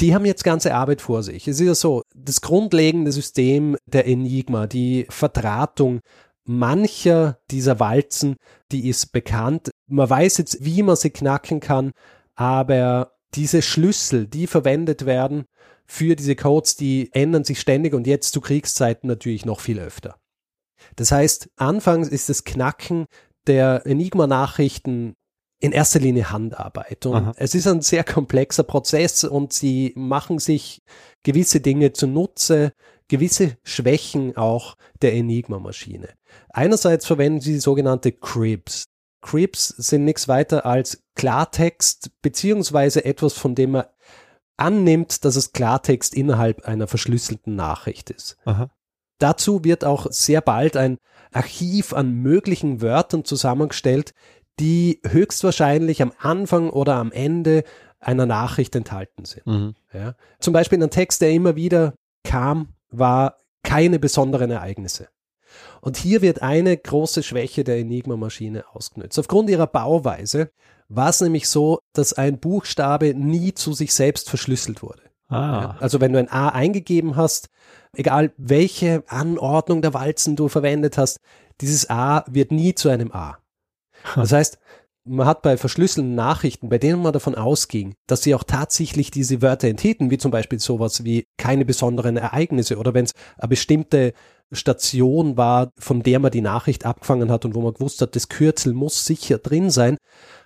Die 0.00 0.14
haben 0.14 0.24
jetzt 0.24 0.42
ganze 0.42 0.74
Arbeit 0.74 1.02
vor 1.02 1.22
sich. 1.22 1.46
Es 1.46 1.60
ist 1.60 1.66
ja 1.66 1.74
so, 1.74 2.00
das 2.16 2.40
grundlegende 2.40 3.12
System 3.12 3.76
der 3.84 4.06
Enigma, 4.06 4.66
die 4.66 5.06
Vertratung 5.10 6.00
mancher 6.46 7.40
dieser 7.50 7.78
Walzen, 7.78 8.36
die 8.72 8.88
ist 8.88 9.12
bekannt. 9.12 9.70
Man 9.86 10.08
weiß 10.08 10.38
jetzt, 10.38 10.64
wie 10.64 10.82
man 10.82 10.96
sie 10.96 11.10
knacken 11.10 11.60
kann, 11.60 11.92
aber 12.36 13.12
diese 13.34 13.60
Schlüssel, 13.60 14.26
die 14.26 14.46
verwendet 14.46 15.04
werden, 15.04 15.44
für 15.90 16.14
diese 16.14 16.36
Codes, 16.36 16.76
die 16.76 17.10
ändern 17.12 17.44
sich 17.44 17.60
ständig 17.60 17.94
und 17.94 18.06
jetzt 18.06 18.32
zu 18.32 18.40
Kriegszeiten 18.40 19.08
natürlich 19.08 19.44
noch 19.44 19.60
viel 19.60 19.80
öfter. 19.80 20.16
Das 20.96 21.10
heißt, 21.10 21.48
anfangs 21.56 22.08
ist 22.08 22.28
das 22.28 22.44
Knacken 22.44 23.06
der 23.46 23.86
Enigma-Nachrichten 23.86 25.14
in 25.60 25.72
erster 25.72 25.98
Linie 25.98 26.30
Handarbeit. 26.30 27.06
Und 27.06 27.14
Aha. 27.14 27.32
es 27.36 27.54
ist 27.54 27.66
ein 27.66 27.80
sehr 27.80 28.04
komplexer 28.04 28.62
Prozess 28.62 29.24
und 29.24 29.52
sie 29.52 29.92
machen 29.96 30.38
sich 30.38 30.82
gewisse 31.24 31.60
Dinge 31.60 31.92
zunutze, 31.92 32.72
gewisse 33.08 33.56
Schwächen 33.64 34.36
auch 34.36 34.76
der 35.02 35.14
Enigma-Maschine. 35.14 36.10
Einerseits 36.50 37.06
verwenden 37.06 37.40
sie 37.40 37.54
die 37.54 37.60
sogenannte 37.60 38.12
Cribs. 38.12 38.84
Cribs 39.20 39.68
sind 39.68 40.04
nichts 40.04 40.28
weiter 40.28 40.64
als 40.64 41.02
Klartext 41.16 42.10
beziehungsweise 42.22 43.04
etwas, 43.04 43.32
von 43.32 43.56
dem 43.56 43.72
man 43.72 43.84
annimmt, 44.58 45.24
dass 45.24 45.36
es 45.36 45.52
Klartext 45.52 46.14
innerhalb 46.14 46.66
einer 46.66 46.86
verschlüsselten 46.86 47.56
Nachricht 47.56 48.10
ist. 48.10 48.36
Aha. 48.44 48.70
Dazu 49.18 49.64
wird 49.64 49.84
auch 49.84 50.06
sehr 50.10 50.40
bald 50.40 50.76
ein 50.76 50.98
Archiv 51.32 51.92
an 51.92 52.12
möglichen 52.12 52.80
Wörtern 52.80 53.24
zusammengestellt, 53.24 54.12
die 54.60 55.00
höchstwahrscheinlich 55.06 56.02
am 56.02 56.12
Anfang 56.18 56.70
oder 56.70 56.96
am 56.96 57.12
Ende 57.12 57.64
einer 58.00 58.26
Nachricht 58.26 58.74
enthalten 58.76 59.24
sind. 59.24 59.46
Mhm. 59.46 59.74
Ja. 59.92 60.14
Zum 60.40 60.52
Beispiel 60.52 60.82
ein 60.82 60.90
Text, 60.90 61.20
der 61.20 61.32
immer 61.32 61.56
wieder 61.56 61.94
kam, 62.24 62.74
war 62.90 63.36
keine 63.62 63.98
besonderen 63.98 64.50
Ereignisse. 64.50 65.08
Und 65.80 65.96
hier 65.96 66.22
wird 66.22 66.42
eine 66.42 66.76
große 66.76 67.22
Schwäche 67.22 67.64
der 67.64 67.78
Enigma-Maschine 67.78 68.64
ausgenutzt. 68.72 69.18
Aufgrund 69.18 69.50
ihrer 69.50 69.66
Bauweise 69.66 70.50
war 70.88 71.10
es 71.10 71.20
nämlich 71.20 71.48
so, 71.48 71.80
dass 71.92 72.12
ein 72.12 72.38
Buchstabe 72.38 73.14
nie 73.14 73.54
zu 73.54 73.72
sich 73.72 73.92
selbst 73.94 74.28
verschlüsselt 74.28 74.82
wurde. 74.82 75.02
Ah. 75.30 75.76
also 75.78 76.00
wenn 76.00 76.14
du 76.14 76.18
ein 76.18 76.30
A 76.30 76.48
eingegeben 76.48 77.14
hast, 77.14 77.50
egal 77.92 78.32
welche 78.38 79.04
Anordnung 79.08 79.82
der 79.82 79.92
Walzen 79.92 80.36
du 80.36 80.48
verwendet 80.48 80.96
hast, 80.96 81.20
dieses 81.60 81.90
A 81.90 82.24
wird 82.28 82.50
nie 82.50 82.74
zu 82.74 82.88
einem 82.88 83.12
A. 83.12 83.36
Das 84.14 84.32
heißt, 84.32 84.58
man 85.04 85.26
hat 85.26 85.42
bei 85.42 85.56
verschlüsselten 85.56 86.14
Nachrichten, 86.14 86.68
bei 86.68 86.78
denen 86.78 87.02
man 87.02 87.12
davon 87.12 87.34
ausging, 87.34 87.94
dass 88.06 88.22
sie 88.22 88.34
auch 88.34 88.44
tatsächlich 88.44 89.10
diese 89.10 89.42
Wörter 89.42 89.68
enthielten, 89.68 90.10
wie 90.10 90.18
zum 90.18 90.30
Beispiel 90.30 90.58
sowas 90.60 91.04
wie 91.04 91.24
keine 91.38 91.64
besonderen 91.64 92.16
Ereignisse 92.16 92.78
oder 92.78 92.94
wenn 92.94 93.06
es 93.06 93.12
eine 93.38 93.48
bestimmte 93.48 94.12
Station 94.52 95.36
war, 95.36 95.72
von 95.78 96.02
der 96.02 96.18
man 96.18 96.30
die 96.30 96.40
Nachricht 96.40 96.86
abgefangen 96.86 97.30
hat 97.30 97.44
und 97.44 97.54
wo 97.54 97.60
man 97.60 97.74
gewusst 97.74 98.00
hat, 98.00 98.16
das 98.16 98.28
Kürzel 98.28 98.72
muss 98.72 99.04
sicher 99.04 99.38
drin 99.38 99.70
sein, 99.70 99.98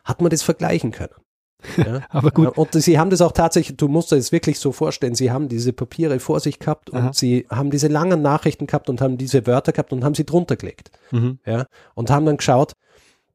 hat 0.05 0.21
man 0.21 0.31
das 0.31 0.43
vergleichen 0.43 0.91
können. 0.93 1.15
Ja. 1.77 2.01
Aber 2.09 2.33
gut. 2.33 2.59
Und 2.59 2.73
sie 2.73 2.99
haben 2.99 3.11
das 3.11 3.21
auch 3.21 3.31
tatsächlich, 3.31 3.77
du 3.77 3.87
musst 3.87 4.11
dir 4.11 4.17
das 4.17 4.33
wirklich 4.33 4.59
so 4.59 4.73
vorstellen, 4.73 5.15
sie 5.15 5.31
haben 5.31 5.49
diese 5.49 5.73
Papiere 5.73 6.19
vor 6.19 6.41
sich 6.41 6.59
gehabt 6.59 6.91
und 6.91 6.99
Aha. 6.99 7.13
sie 7.13 7.47
haben 7.51 7.71
diese 7.71 7.87
langen 7.87 8.21
Nachrichten 8.21 8.67
gehabt 8.67 8.91
und 8.91 9.01
haben 9.01 9.17
diese 9.17 9.47
Wörter 9.47 9.71
gehabt 9.71 9.93
und 9.93 10.03
haben 10.03 10.17
sie 10.17 10.27
drunter 10.27 10.57
gelegt. 10.57 10.91
Mhm. 11.13 11.39
Ja. 11.47 11.67
Und 11.95 12.11
haben 12.11 12.27
dann 12.27 12.39
geschaut, 12.39 12.73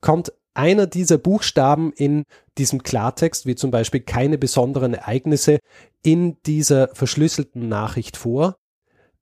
kommt 0.02 0.34
einer 0.54 0.88
dieser 0.88 1.18
Buchstaben 1.18 1.94
in 1.94 2.24
diesem 2.58 2.84
Klartext, 2.84 3.46
wie 3.46 3.56
zum 3.56 3.72
Beispiel 3.72 4.02
keine 4.02 4.38
besonderen 4.38 4.94
Ereignisse, 4.94 5.60
in 6.04 6.38
dieser 6.46 6.90
verschlüsselten 6.94 7.70
Nachricht 7.70 8.18
vor? 8.18 8.58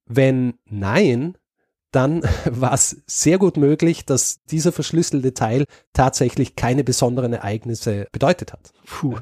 Wenn 0.08 0.56
nein, 0.70 1.38
dann 1.92 2.22
war 2.52 2.74
es 2.74 3.02
sehr 3.08 3.38
gut 3.38 3.58
möglich, 3.58 4.06
dass 4.06 4.44
dieser 4.46 4.72
verschlüsselte 4.72 5.34
Teil 5.34 5.66
tatsächlich 5.94 6.56
keine 6.56 6.84
besonderen 6.84 7.34
Ereignisse 7.34 8.08
bedeutet 8.12 8.54
hat. 8.54 8.72
Puh. 8.86 9.18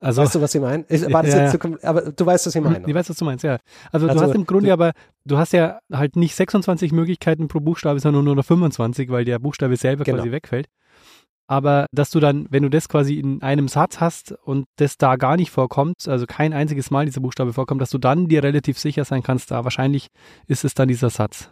Also, 0.00 0.22
Weißt 0.22 0.36
du, 0.36 0.40
was 0.40 0.54
ich 0.54 0.60
meine? 0.60 0.84
War 0.88 1.24
das 1.24 1.34
Ja, 1.34 1.50
jetzt 1.50 1.60
so, 1.60 1.76
aber 1.82 2.12
du 2.12 2.24
weißt, 2.24 2.46
was 2.46 2.54
ich 2.54 2.62
meine. 2.62 2.84
ich 2.86 2.94
weiß, 2.94 3.10
was 3.10 3.16
du 3.16 3.24
meinst, 3.24 3.42
ja. 3.42 3.58
Also, 3.90 4.06
du 4.06 4.12
Also, 4.12 4.26
hast 4.26 4.34
im 4.36 4.46
Grunde 4.46 4.68
du- 4.68 4.72
aber, 4.72 4.92
du 5.24 5.38
hast 5.38 5.52
ja 5.52 5.80
halt 5.92 6.14
nicht 6.14 6.36
26 6.36 6.92
Möglichkeiten 6.92 7.48
pro 7.48 7.58
Buchstabe, 7.58 7.98
sondern 7.98 8.24
nur 8.24 8.36
noch 8.36 8.44
25, 8.44 9.08
weil 9.10 9.24
der 9.24 9.40
Buchstabe 9.40 9.76
selber 9.76 10.04
Genau. 10.04 10.18
quasi 10.18 10.30
wegfällt. 10.30 10.68
Aber 11.48 11.86
dass 11.92 12.10
du 12.10 12.20
dann, 12.20 12.46
wenn 12.50 12.62
du 12.62 12.68
das 12.68 12.88
quasi 12.88 13.14
in 13.14 13.42
einem 13.42 13.68
Satz 13.68 14.00
hast 14.00 14.32
und 14.32 14.66
das 14.76 14.98
da 14.98 15.16
gar 15.16 15.36
nicht 15.36 15.50
vorkommt, 15.50 16.06
also 16.06 16.26
kein 16.26 16.52
einziges 16.52 16.90
Mal 16.90 17.06
dieser 17.06 17.22
Buchstabe 17.22 17.54
vorkommt, 17.54 17.80
dass 17.80 17.90
du 17.90 17.98
dann 17.98 18.28
dir 18.28 18.42
relativ 18.42 18.78
sicher 18.78 19.04
sein 19.04 19.22
kannst, 19.22 19.50
da 19.50 19.64
wahrscheinlich 19.64 20.08
ist 20.46 20.64
es 20.64 20.74
dann 20.74 20.88
dieser 20.88 21.08
Satz. 21.08 21.50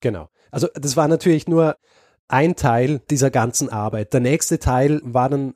Genau. 0.00 0.28
Also 0.50 0.68
das 0.74 0.96
war 0.96 1.08
natürlich 1.08 1.48
nur 1.48 1.76
ein 2.28 2.56
Teil 2.56 3.00
dieser 3.10 3.30
ganzen 3.30 3.70
Arbeit. 3.70 4.12
Der 4.12 4.20
nächste 4.20 4.58
Teil 4.58 5.00
war 5.02 5.30
dann 5.30 5.54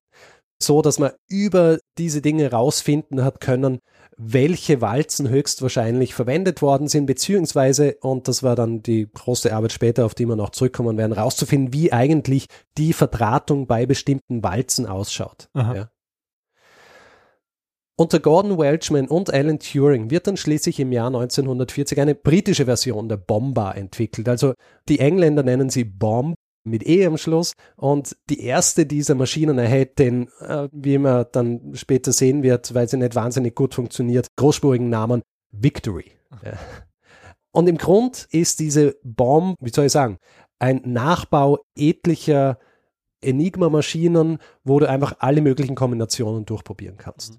so, 0.62 0.82
dass 0.82 0.98
man 0.98 1.12
über 1.28 1.78
diese 1.98 2.22
Dinge 2.22 2.50
rausfinden 2.50 3.24
hat 3.24 3.40
können, 3.40 3.78
welche 4.16 4.80
Walzen 4.80 5.28
höchstwahrscheinlich 5.28 6.14
verwendet 6.14 6.62
worden 6.62 6.88
sind, 6.88 7.06
beziehungsweise, 7.06 7.96
und 8.00 8.28
das 8.28 8.42
war 8.42 8.56
dann 8.56 8.82
die 8.82 9.08
große 9.12 9.52
Arbeit 9.54 9.72
später, 9.72 10.04
auf 10.04 10.14
die 10.14 10.26
wir 10.26 10.36
noch 10.36 10.50
zurückkommen 10.50 10.96
werden, 10.96 11.12
rauszufinden, 11.12 11.72
wie 11.72 11.92
eigentlich 11.92 12.46
die 12.78 12.92
Verdrahtung 12.92 13.66
bei 13.66 13.86
bestimmten 13.86 14.42
Walzen 14.42 14.86
ausschaut. 14.86 15.48
Ja. 15.54 15.90
Unter 17.96 18.20
Gordon 18.20 18.58
Welchman 18.58 19.06
und 19.06 19.32
Alan 19.32 19.58
Turing 19.58 20.10
wird 20.10 20.26
dann 20.26 20.36
schließlich 20.36 20.80
im 20.80 20.92
Jahr 20.92 21.08
1940 21.08 22.00
eine 22.00 22.14
britische 22.14 22.64
Version 22.64 23.08
der 23.08 23.18
Bomba 23.18 23.72
entwickelt. 23.72 24.28
Also 24.28 24.54
die 24.88 24.98
Engländer 24.98 25.42
nennen 25.42 25.68
sie 25.68 25.84
Bomb 25.84 26.34
mit 26.64 26.86
E 26.86 27.04
am 27.06 27.16
Schluss 27.16 27.52
und 27.76 28.16
die 28.30 28.40
erste 28.44 28.86
dieser 28.86 29.14
Maschinen 29.14 29.58
erhält 29.58 29.98
den, 29.98 30.28
äh, 30.40 30.68
wie 30.72 30.98
man 30.98 31.26
dann 31.32 31.74
später 31.74 32.12
sehen 32.12 32.42
wird, 32.42 32.74
weil 32.74 32.88
sie 32.88 32.96
nicht 32.96 33.14
wahnsinnig 33.14 33.54
gut 33.54 33.74
funktioniert, 33.74 34.28
großspurigen 34.36 34.88
Namen 34.88 35.22
Victory. 35.50 36.12
Ja. 36.44 36.58
Und 37.52 37.68
im 37.68 37.76
Grund 37.76 38.26
ist 38.30 38.60
diese 38.60 38.96
Bomb, 39.02 39.56
wie 39.60 39.70
soll 39.70 39.86
ich 39.86 39.92
sagen, 39.92 40.18
ein 40.58 40.80
Nachbau 40.84 41.58
etlicher 41.76 42.58
Enigma-Maschinen, 43.20 44.38
wo 44.64 44.78
du 44.78 44.88
einfach 44.88 45.16
alle 45.18 45.42
möglichen 45.42 45.74
Kombinationen 45.74 46.44
durchprobieren 46.44 46.96
kannst. 46.96 47.38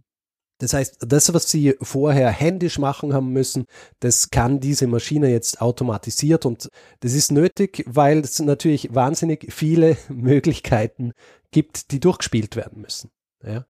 Das 0.60 0.74
heißt, 0.74 0.98
das, 1.00 1.34
was 1.34 1.50
sie 1.50 1.76
vorher 1.82 2.30
händisch 2.30 2.78
machen 2.80 3.14
haben 3.14 3.34
müssen, 3.34 3.66
das 4.00 4.30
kann 4.30 4.60
diese 4.60 4.88
Maschine 4.88 5.30
jetzt 5.30 5.62
automatisiert 5.62 6.46
und 6.46 6.70
das 7.02 7.14
ist 7.14 7.32
nötig, 7.32 7.84
weil 7.88 8.20
es 8.20 8.40
natürlich 8.40 8.94
wahnsinnig 8.94 9.52
viele 9.52 9.98
Möglichkeiten 10.10 11.14
gibt, 11.52 11.92
die 11.92 12.00
durchgespielt 12.00 12.56
werden 12.56 12.82
müssen. 12.82 13.10
Ja. 13.44 13.66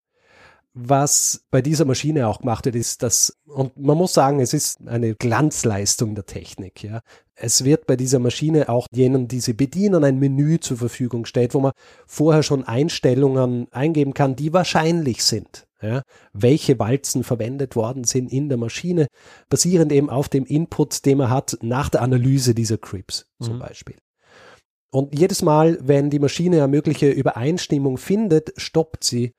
Was 0.75 1.45
bei 1.51 1.61
dieser 1.61 1.85
Maschine 1.85 2.27
auch 2.27 2.39
gemacht 2.39 2.65
wird, 2.65 2.75
ist, 2.75 3.03
dass, 3.03 3.37
und 3.45 3.77
man 3.77 3.95
muss 3.95 4.13
sagen, 4.13 4.39
es 4.39 4.53
ist 4.53 4.79
eine 4.87 5.13
Glanzleistung 5.13 6.15
der 6.15 6.25
Technik, 6.25 6.83
ja. 6.83 7.01
Es 7.35 7.63
wird 7.63 7.87
bei 7.87 7.95
dieser 7.95 8.19
Maschine 8.19 8.69
auch 8.69 8.87
jenen, 8.91 9.27
die 9.27 9.39
sie 9.39 9.53
bedienen, 9.53 10.03
ein 10.03 10.19
Menü 10.19 10.59
zur 10.59 10.77
Verfügung 10.77 11.25
stellt, 11.25 11.53
wo 11.53 11.59
man 11.59 11.73
vorher 12.05 12.43
schon 12.43 12.63
Einstellungen 12.63 13.67
eingeben 13.71 14.13
kann, 14.13 14.35
die 14.35 14.53
wahrscheinlich 14.53 15.23
sind. 15.23 15.67
Ja, 15.83 16.03
welche 16.31 16.79
Walzen 16.79 17.23
verwendet 17.25 17.75
worden 17.75 18.05
sind 18.05 18.31
in 18.31 18.47
der 18.47 18.57
Maschine, 18.57 19.07
basierend 19.49 19.91
eben 19.91 20.09
auf 20.09 20.29
dem 20.29 20.45
Input, 20.45 21.05
den 21.05 21.17
man 21.17 21.29
hat 21.29 21.57
nach 21.61 21.89
der 21.89 22.01
Analyse 22.01 22.55
dieser 22.55 22.77
Crips 22.77 23.25
zum 23.41 23.55
Mhm. 23.55 23.59
Beispiel. 23.59 23.95
Und 24.91 25.17
jedes 25.17 25.41
Mal, 25.41 25.77
wenn 25.81 26.09
die 26.09 26.19
Maschine 26.19 26.57
eine 26.57 26.67
mögliche 26.69 27.09
Übereinstimmung 27.09 27.97
findet, 27.97 28.53
stoppt 28.57 29.03
sie. 29.03 29.33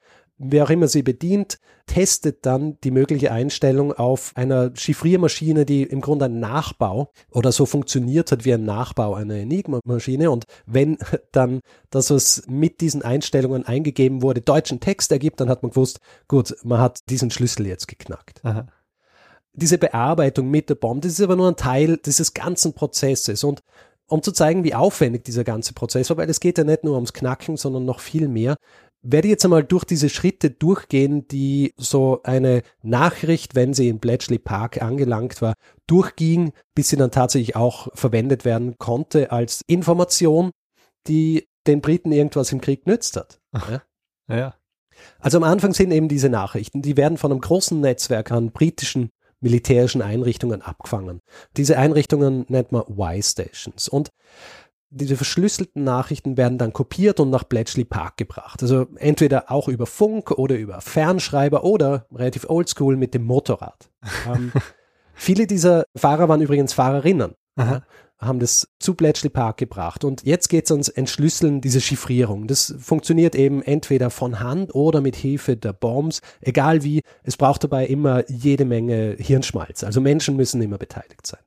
Wer 0.46 0.64
auch 0.64 0.70
immer 0.70 0.88
sie 0.88 1.02
bedient, 1.02 1.58
testet 1.86 2.44
dann 2.44 2.78
die 2.84 2.90
mögliche 2.90 3.32
Einstellung 3.32 3.92
auf 3.92 4.32
einer 4.34 4.72
Chiffriermaschine, 4.74 5.64
die 5.64 5.84
im 5.84 6.02
Grunde 6.02 6.26
ein 6.26 6.38
Nachbau 6.38 7.10
oder 7.30 7.50
so 7.50 7.64
funktioniert 7.64 8.30
hat 8.30 8.44
wie 8.44 8.52
ein 8.52 8.64
Nachbau 8.64 9.14
einer 9.14 9.36
Enigma-Maschine. 9.36 10.30
Und 10.30 10.44
wenn 10.66 10.98
dann 11.32 11.60
das, 11.90 12.10
was 12.10 12.42
mit 12.46 12.82
diesen 12.82 13.02
Einstellungen 13.02 13.64
eingegeben 13.64 14.20
wurde, 14.20 14.42
deutschen 14.42 14.80
Text 14.80 15.12
ergibt, 15.12 15.40
dann 15.40 15.48
hat 15.48 15.62
man 15.62 15.70
gewusst, 15.70 16.00
gut, 16.28 16.54
man 16.62 16.78
hat 16.78 17.00
diesen 17.08 17.30
Schlüssel 17.30 17.66
jetzt 17.66 17.88
geknackt 17.88 18.44
Aha. 18.44 18.66
diese 19.54 19.78
Bearbeitung 19.78 20.50
mit 20.50 20.68
der 20.68 20.74
Bombe, 20.74 21.06
das 21.06 21.18
ist 21.18 21.24
aber 21.24 21.36
nur 21.36 21.48
ein 21.48 21.56
Teil 21.56 21.96
dieses 21.96 22.34
ganzen 22.34 22.74
Prozesses. 22.74 23.44
Und 23.44 23.62
um 24.06 24.22
zu 24.22 24.32
zeigen, 24.32 24.64
wie 24.64 24.74
aufwendig 24.74 25.24
dieser 25.24 25.44
ganze 25.44 25.72
Prozess 25.72 26.10
war, 26.10 26.18
weil 26.18 26.28
es 26.28 26.40
geht 26.40 26.58
ja 26.58 26.64
nicht 26.64 26.84
nur 26.84 26.94
ums 26.94 27.14
Knacken, 27.14 27.56
sondern 27.56 27.84
noch 27.84 28.00
viel 28.00 28.28
mehr, 28.28 28.56
werde 29.04 29.28
ich 29.28 29.32
jetzt 29.32 29.44
einmal 29.44 29.62
durch 29.62 29.84
diese 29.84 30.08
Schritte 30.08 30.50
durchgehen, 30.50 31.28
die 31.28 31.74
so 31.76 32.20
eine 32.24 32.62
Nachricht, 32.82 33.54
wenn 33.54 33.74
sie 33.74 33.88
in 33.88 34.00
Bletchley 34.00 34.38
Park 34.38 34.82
angelangt 34.82 35.42
war, 35.42 35.54
durchging, 35.86 36.52
bis 36.74 36.88
sie 36.88 36.96
dann 36.96 37.10
tatsächlich 37.10 37.54
auch 37.54 37.88
verwendet 37.94 38.44
werden 38.44 38.76
konnte 38.78 39.30
als 39.30 39.60
Information, 39.66 40.50
die 41.06 41.46
den 41.66 41.80
Briten 41.80 42.12
irgendwas 42.12 42.50
im 42.52 42.60
Krieg 42.60 42.86
nützt 42.86 43.16
hat. 43.16 43.38
Ja? 43.52 43.82
Ja, 44.28 44.36
ja. 44.36 44.54
Also 45.18 45.38
am 45.38 45.44
Anfang 45.44 45.74
sind 45.74 45.90
eben 45.90 46.08
diese 46.08 46.28
Nachrichten, 46.28 46.80
die 46.80 46.96
werden 46.96 47.18
von 47.18 47.30
einem 47.30 47.40
großen 47.40 47.80
Netzwerk 47.80 48.30
an 48.30 48.52
britischen 48.52 49.10
militärischen 49.40 50.00
Einrichtungen 50.00 50.62
abgefangen. 50.62 51.20
Diese 51.56 51.76
Einrichtungen 51.76 52.46
nennt 52.48 52.72
man 52.72 52.84
Y-Stations. 52.88 53.88
Und 53.88 54.10
diese 54.90 55.16
verschlüsselten 55.16 55.82
Nachrichten 55.82 56.36
werden 56.36 56.58
dann 56.58 56.72
kopiert 56.72 57.18
und 57.20 57.30
nach 57.30 57.44
Bletchley 57.44 57.84
Park 57.84 58.16
gebracht. 58.16 58.62
Also 58.62 58.86
entweder 58.96 59.50
auch 59.50 59.68
über 59.68 59.86
Funk 59.86 60.30
oder 60.30 60.56
über 60.56 60.80
Fernschreiber 60.80 61.64
oder 61.64 62.06
relativ 62.12 62.48
oldschool 62.48 62.96
mit 62.96 63.14
dem 63.14 63.24
Motorrad. 63.24 63.90
ähm, 64.26 64.52
viele 65.14 65.46
dieser 65.46 65.84
Fahrer 65.96 66.28
waren 66.28 66.40
übrigens 66.40 66.72
Fahrerinnen 66.72 67.34
Aha. 67.56 67.82
haben 68.18 68.38
das 68.38 68.68
zu 68.78 68.94
Bletchley 68.94 69.30
Park 69.30 69.56
gebracht. 69.56 70.04
Und 70.04 70.24
jetzt 70.24 70.48
geht 70.48 70.66
es 70.66 70.70
ans 70.70 70.88
Entschlüsseln 70.88 71.60
dieser 71.60 71.80
Chiffrierung. 71.80 72.46
Das 72.46 72.74
funktioniert 72.78 73.34
eben 73.34 73.62
entweder 73.62 74.10
von 74.10 74.40
Hand 74.40 74.74
oder 74.74 75.00
mit 75.00 75.16
Hilfe 75.16 75.56
der 75.56 75.72
Bombs. 75.72 76.20
Egal 76.40 76.84
wie, 76.84 77.02
es 77.22 77.36
braucht 77.36 77.64
dabei 77.64 77.86
immer 77.86 78.28
jede 78.30 78.64
Menge 78.64 79.16
Hirnschmalz. 79.18 79.82
Also 79.82 80.00
Menschen 80.00 80.36
müssen 80.36 80.62
immer 80.62 80.78
beteiligt 80.78 81.26
sein. 81.26 81.40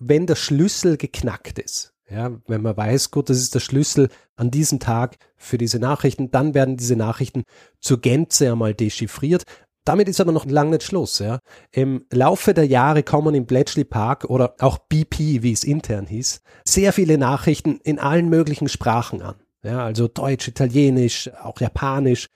Wenn 0.00 0.26
der 0.26 0.34
Schlüssel 0.34 0.96
geknackt 0.96 1.60
ist, 1.60 1.93
ja, 2.10 2.30
wenn 2.46 2.62
man 2.62 2.76
weiß, 2.76 3.10
gut, 3.10 3.30
das 3.30 3.38
ist 3.38 3.54
der 3.54 3.60
Schlüssel 3.60 4.08
an 4.36 4.50
diesem 4.50 4.78
Tag 4.78 5.16
für 5.36 5.58
diese 5.58 5.78
Nachrichten, 5.78 6.30
dann 6.30 6.54
werden 6.54 6.76
diese 6.76 6.96
Nachrichten 6.96 7.44
zur 7.80 8.00
Gänze 8.00 8.52
einmal 8.52 8.74
dechiffriert. 8.74 9.44
Damit 9.84 10.08
ist 10.08 10.20
aber 10.20 10.32
noch 10.32 10.46
lang 10.46 10.70
nicht 10.70 10.82
Schluss. 10.82 11.18
Ja. 11.18 11.40
Im 11.70 12.06
Laufe 12.10 12.54
der 12.54 12.66
Jahre 12.66 13.02
kommen 13.02 13.34
im 13.34 13.46
Bletchley 13.46 13.84
Park 13.84 14.24
oder 14.24 14.54
auch 14.60 14.78
BP, 14.78 15.42
wie 15.42 15.52
es 15.52 15.64
intern 15.64 16.06
hieß, 16.06 16.40
sehr 16.64 16.92
viele 16.92 17.18
Nachrichten 17.18 17.80
in 17.82 17.98
allen 17.98 18.28
möglichen 18.28 18.68
Sprachen 18.68 19.20
an. 19.20 19.36
Ja, 19.62 19.84
also 19.84 20.08
Deutsch, 20.08 20.48
Italienisch, 20.48 21.30
auch 21.42 21.60
Japanisch. 21.60 22.28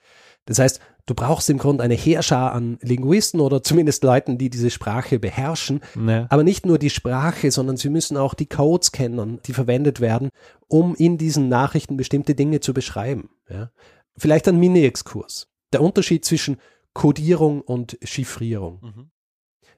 Das 0.45 0.59
heißt, 0.59 0.79
du 1.09 1.15
brauchst 1.15 1.49
im 1.49 1.57
Grunde 1.57 1.83
eine 1.83 1.95
Heerschar 1.95 2.53
an 2.53 2.77
Linguisten 2.81 3.39
oder 3.39 3.63
zumindest 3.63 4.03
Leuten, 4.03 4.37
die 4.37 4.49
diese 4.49 4.69
Sprache 4.69 5.19
beherrschen. 5.19 5.81
Ja. 5.95 6.27
Aber 6.29 6.43
nicht 6.43 6.65
nur 6.65 6.77
die 6.77 6.89
Sprache, 6.89 7.51
sondern 7.51 7.77
sie 7.77 7.89
müssen 7.89 8.15
auch 8.15 8.33
die 8.33 8.45
Codes 8.45 8.91
kennen, 8.91 9.39
die 9.45 9.53
verwendet 9.53 9.99
werden, 10.01 10.29
um 10.67 10.95
in 10.95 11.17
diesen 11.17 11.49
Nachrichten 11.49 11.97
bestimmte 11.97 12.35
Dinge 12.35 12.59
zu 12.59 12.73
beschreiben. 12.73 13.29
Ja. 13.49 13.71
Vielleicht 14.17 14.47
ein 14.47 14.59
Mini-Exkurs. 14.59 15.47
Der 15.73 15.81
Unterschied 15.81 16.25
zwischen 16.25 16.57
Codierung 16.93 17.61
und 17.61 17.97
Chiffrierung. 18.03 18.79
Mhm. 18.81 19.11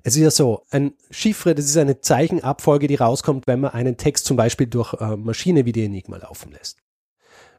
Es 0.04 0.16
ist 0.16 0.22
ja 0.24 0.32
so, 0.32 0.66
ein 0.72 0.96
Chiffre, 1.12 1.54
das 1.54 1.66
ist 1.66 1.78
eine 1.78 2.02
Zeichenabfolge, 2.02 2.88
die 2.88 2.96
rauskommt, 2.96 3.46
wenn 3.46 3.60
man 3.60 3.72
einen 3.72 3.98
Text 3.98 4.26
zum 4.26 4.36
Beispiel 4.36 4.68
durch 4.68 4.94
äh, 4.96 5.16
Maschine 5.16 5.66
wie 5.66 5.72
die 5.72 5.86
Enigma 5.86 6.18
laufen 6.18 6.52
lässt. 6.52 6.80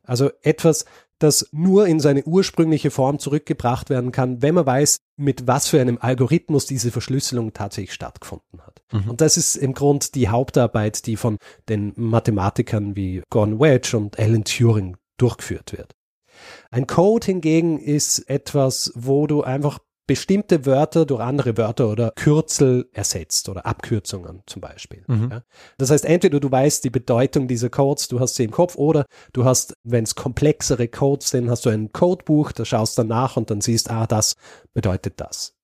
Also 0.02 0.30
etwas, 0.42 0.84
das 1.22 1.48
nur 1.52 1.86
in 1.86 2.00
seine 2.00 2.24
ursprüngliche 2.24 2.90
Form 2.90 3.18
zurückgebracht 3.18 3.90
werden 3.90 4.12
kann, 4.12 4.42
wenn 4.42 4.54
man 4.54 4.66
weiß, 4.66 4.98
mit 5.16 5.46
was 5.46 5.68
für 5.68 5.80
einem 5.80 5.98
Algorithmus 6.00 6.66
diese 6.66 6.90
Verschlüsselung 6.90 7.52
tatsächlich 7.52 7.94
stattgefunden 7.94 8.60
hat. 8.62 8.82
Mhm. 8.92 9.10
Und 9.10 9.20
das 9.20 9.36
ist 9.36 9.56
im 9.56 9.74
Grund 9.74 10.14
die 10.14 10.28
Hauptarbeit, 10.28 11.06
die 11.06 11.16
von 11.16 11.38
den 11.68 11.92
Mathematikern 11.96 12.96
wie 12.96 13.22
Gordon 13.30 13.60
Wedge 13.60 13.96
und 13.96 14.18
Alan 14.18 14.44
Turing 14.44 14.96
durchgeführt 15.16 15.72
wird. 15.72 15.94
Ein 16.70 16.86
Code 16.86 17.26
hingegen 17.26 17.78
ist 17.78 18.18
etwas, 18.28 18.92
wo 18.94 19.26
du 19.26 19.42
einfach 19.42 19.78
bestimmte 20.12 20.66
Wörter 20.66 21.06
durch 21.06 21.22
andere 21.22 21.56
Wörter 21.56 21.88
oder 21.88 22.12
Kürzel 22.14 22.90
ersetzt 22.92 23.48
oder 23.48 23.64
Abkürzungen 23.64 24.42
zum 24.44 24.60
Beispiel. 24.60 25.04
Mhm. 25.06 25.30
Ja. 25.30 25.42
Das 25.78 25.90
heißt, 25.90 26.04
entweder 26.04 26.38
du 26.38 26.50
weißt 26.50 26.84
die 26.84 26.90
Bedeutung 26.90 27.48
dieser 27.48 27.70
Codes, 27.70 28.08
du 28.08 28.20
hast 28.20 28.34
sie 28.34 28.44
im 28.44 28.50
Kopf, 28.50 28.76
oder 28.76 29.06
du 29.32 29.46
hast, 29.46 29.74
wenn 29.84 30.04
es 30.04 30.14
komplexere 30.14 30.86
Codes 30.88 31.30
sind, 31.30 31.48
hast 31.48 31.64
du 31.64 31.70
ein 31.70 31.92
Codebuch, 31.92 32.52
da 32.52 32.66
schaust 32.66 32.98
dann 32.98 33.06
nach 33.06 33.38
und 33.38 33.50
dann 33.50 33.62
siehst, 33.62 33.90
ah, 33.90 34.06
das 34.06 34.34
bedeutet 34.74 35.14
das. 35.16 35.54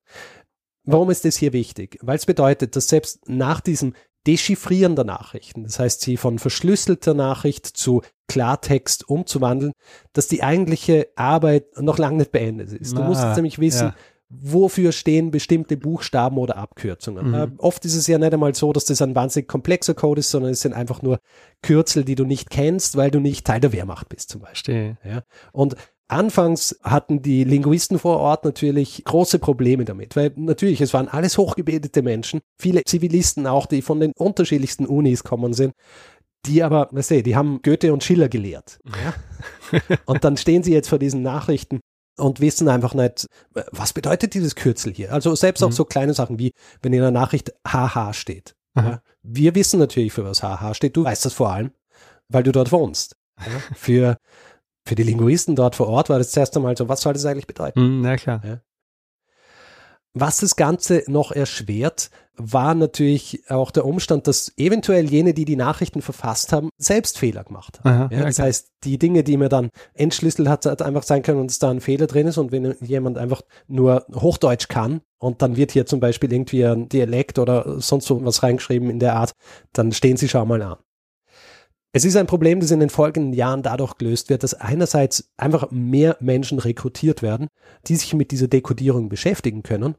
Warum 0.85 1.11
ist 1.11 1.27
das 1.27 1.37
hier 1.37 1.53
wichtig? 1.53 1.99
Weil 2.01 2.17
es 2.17 2.25
bedeutet, 2.25 2.75
dass 2.75 2.89
selbst 2.89 3.29
nach 3.29 3.61
diesem 3.61 3.93
Dechiffrieren 4.27 4.97
der 4.97 5.05
Nachrichten, 5.05 5.65
das 5.65 5.79
heißt, 5.79 6.01
sie 6.01 6.17
von 6.17 6.39
verschlüsselter 6.39 7.13
Nachricht 7.13 7.67
zu 7.67 8.01
Klartext 8.29 9.09
umzuwandeln, 9.09 9.73
dass 10.15 10.29
die 10.29 10.43
eigentliche 10.43 11.09
Arbeit 11.17 11.67
noch 11.81 11.99
lange 11.99 12.19
nicht 12.19 12.33
beendet 12.33 12.73
ist. 12.73 12.97
Du 12.97 13.03
musst 13.03 13.23
Ah, 13.23 13.29
jetzt 13.29 13.37
nämlich 13.37 13.59
wissen, 13.59 13.89
ja. 13.89 13.95
Wofür 14.31 14.93
stehen 14.93 15.31
bestimmte 15.31 15.77
Buchstaben 15.77 16.39
oder 16.39 16.57
Abkürzungen. 16.57 17.29
Mhm. 17.29 17.35
Äh, 17.35 17.49
oft 17.59 17.85
ist 17.85 17.95
es 17.95 18.07
ja 18.07 18.19
nicht 18.19 18.33
einmal 18.33 18.55
so, 18.55 18.73
dass 18.73 18.85
das 18.85 19.01
ein 19.01 19.15
wahnsinnig 19.15 19.49
komplexer 19.49 19.95
Code 19.95 20.21
ist, 20.21 20.31
sondern 20.31 20.53
es 20.53 20.61
sind 20.61 20.75
einfach 20.75 21.03
nur 21.03 21.19
Kürzel, 21.63 22.05
die 22.05 22.15
du 22.15 22.25
nicht 22.25 22.51
kennst, 22.51 22.97
weil 22.97 23.11
du 23.11 23.21
nicht 23.21 23.47
Teil 23.47 23.61
der 23.61 23.73
Wehrmacht 23.73 24.09
bist 24.09 24.29
zum 24.29 24.43
Beispiel. 24.43 24.99
Ja? 25.05 25.23
Und 25.53 25.77
anfangs 26.09 26.79
hatten 26.83 27.23
die 27.23 27.45
Linguisten 27.45 27.99
vor 27.99 28.19
Ort 28.19 28.45
natürlich 28.45 29.03
große 29.05 29.39
Probleme 29.39 29.87
damit, 29.87 30.15
weil 30.15 30.33
natürlich, 30.37 30.81
es 30.83 30.93
waren 30.93 31.09
alles 31.09 31.39
hochgebildete 31.39 32.03
Menschen, 32.03 32.41
viele 32.61 32.85
Zivilisten 32.85 33.47
auch, 33.47 33.67
die 33.67 33.83
von 33.83 34.01
den 34.01 34.13
unterschiedlichsten 34.15 34.85
Unis 34.85 35.25
kommen 35.25 35.55
sind, 35.55 35.73
die 36.47 36.63
aber, 36.63 36.89
weißt 36.93 37.13
du, 37.13 37.23
die 37.23 37.37
haben 37.37 37.61
Goethe 37.63 37.93
und 37.95 38.05
Schiller 38.05 38.29
gelehrt. 38.29 38.79
Ja? 38.85 39.81
und 40.05 40.25
dann 40.25 40.37
stehen 40.37 40.63
sie 40.63 40.73
jetzt 40.73 40.89
vor 40.89 40.99
diesen 40.99 41.23
Nachrichten 41.23 41.81
und 42.19 42.41
wissen 42.41 42.69
einfach 42.69 42.95
nicht, 42.95 43.27
was 43.73 43.93
bedeutet 43.93 44.35
dieses 44.35 44.55
Kürzel 44.55 44.93
hier? 44.93 45.13
Also 45.13 45.35
selbst 45.35 45.63
auch 45.63 45.69
Mhm. 45.69 45.73
so 45.73 45.85
kleine 45.85 46.15
Sachen 46.15 46.39
wie, 46.39 46.53
wenn 46.83 46.93
in 46.93 47.01
der 47.01 47.11
Nachricht 47.11 47.53
HH 47.67 48.13
steht. 48.15 48.55
Ja? 48.77 49.03
Wir 49.23 49.55
wissen 49.55 49.79
natürlich, 49.81 50.13
für 50.13 50.25
was 50.25 50.43
HH 50.43 50.75
steht. 50.75 50.97
Du 50.97 51.05
weißt 51.05 51.25
das 51.25 51.33
vor 51.35 51.51
allem, 51.53 51.71
weil 52.29 52.43
du 52.43 52.53
dort 52.53 52.71
wohnst. 52.73 53.17
Ja? 53.41 53.45
Für, 53.77 54.17
für 54.87 54.95
die 54.95 55.03
Linguisten 55.03 55.55
dort 55.55 55.77
vor 55.77 55.87
Ort 55.89 56.09
war 56.09 56.19
das 56.19 56.31
zuerst 56.31 56.57
einmal 56.57 56.77
so, 56.77 56.89
was 56.89 57.03
soll 57.03 57.13
das 57.13 57.25
eigentlich 57.27 57.47
bedeuten? 57.47 57.79
Hm, 57.81 58.01
na 58.03 58.17
klar. 58.17 58.41
Was 60.21 60.39
das 60.39 60.57
Ganze 60.57 61.05
noch 61.07 61.31
erschwert, 61.31 62.11
war 62.35 62.75
natürlich 62.75 63.43
auch 63.51 63.71
der 63.71 63.85
Umstand, 63.85 64.27
dass 64.27 64.53
eventuell 64.57 65.09
jene, 65.11 65.35
die 65.35 65.45
die 65.45 65.57
Nachrichten 65.57 66.03
verfasst 66.03 66.53
haben, 66.53 66.71
selbst 66.79 67.19
Fehler 67.19 67.45
gemacht 67.45 67.81
haben. 67.81 67.89
Aha, 67.89 68.09
Ja, 68.13 68.25
das 68.25 68.37
klar. 68.37 68.47
heißt, 68.49 68.69
die 68.85 68.99
Dinge, 68.99 69.23
die 69.25 69.37
man 69.37 69.49
dann 69.49 69.71
entschlüsselt 69.95 70.49
hat, 70.49 70.67
hat 70.67 70.83
einfach 70.83 71.03
sein 71.03 71.23
können, 71.23 71.47
dass 71.47 71.59
da 71.59 71.71
ein 71.71 71.81
Fehler 71.81 72.07
drin 72.07 72.27
ist 72.29 72.39
und 72.39 72.53
wenn 72.53 72.75
jemand 72.81 73.19
einfach 73.19 73.43
nur 73.67 74.07
Hochdeutsch 74.15 74.69
kann 74.69 75.01
und 75.19 75.43
dann 75.43 75.57
wird 75.57 75.73
hier 75.73 75.87
zum 75.87 76.01
Beispiel 76.01 76.33
irgendwie 76.33 76.65
ein 76.65 76.89
Dialekt 76.89 77.39
oder 77.39 77.81
sonst 77.81 78.07
so 78.07 78.25
was 78.25 78.43
reingeschrieben 78.43 78.91
in 78.91 78.99
der 79.01 79.15
Art, 79.15 79.33
dann 79.73 79.93
stehen 79.93 80.17
sie 80.17 80.29
schon 80.29 80.47
mal 80.49 80.63
an. 80.63 80.77
Es 81.93 82.05
ist 82.05 82.17
ein 82.17 82.27
Problem, 82.27 82.61
das 82.61 82.71
in 82.71 82.81
den 82.81 82.91
folgenden 82.91 83.33
Jahren 83.33 83.63
dadurch 83.63 83.97
gelöst 83.97 84.29
wird, 84.29 84.43
dass 84.43 84.55
einerseits 84.55 85.31
einfach 85.37 85.71
mehr 85.71 86.17
Menschen 86.21 86.59
rekrutiert 86.59 87.23
werden, 87.23 87.49
die 87.87 87.97
sich 87.97 88.15
mit 88.15 88.31
dieser 88.31 88.47
Dekodierung 88.47 89.09
beschäftigen 89.09 89.63
können. 89.63 89.97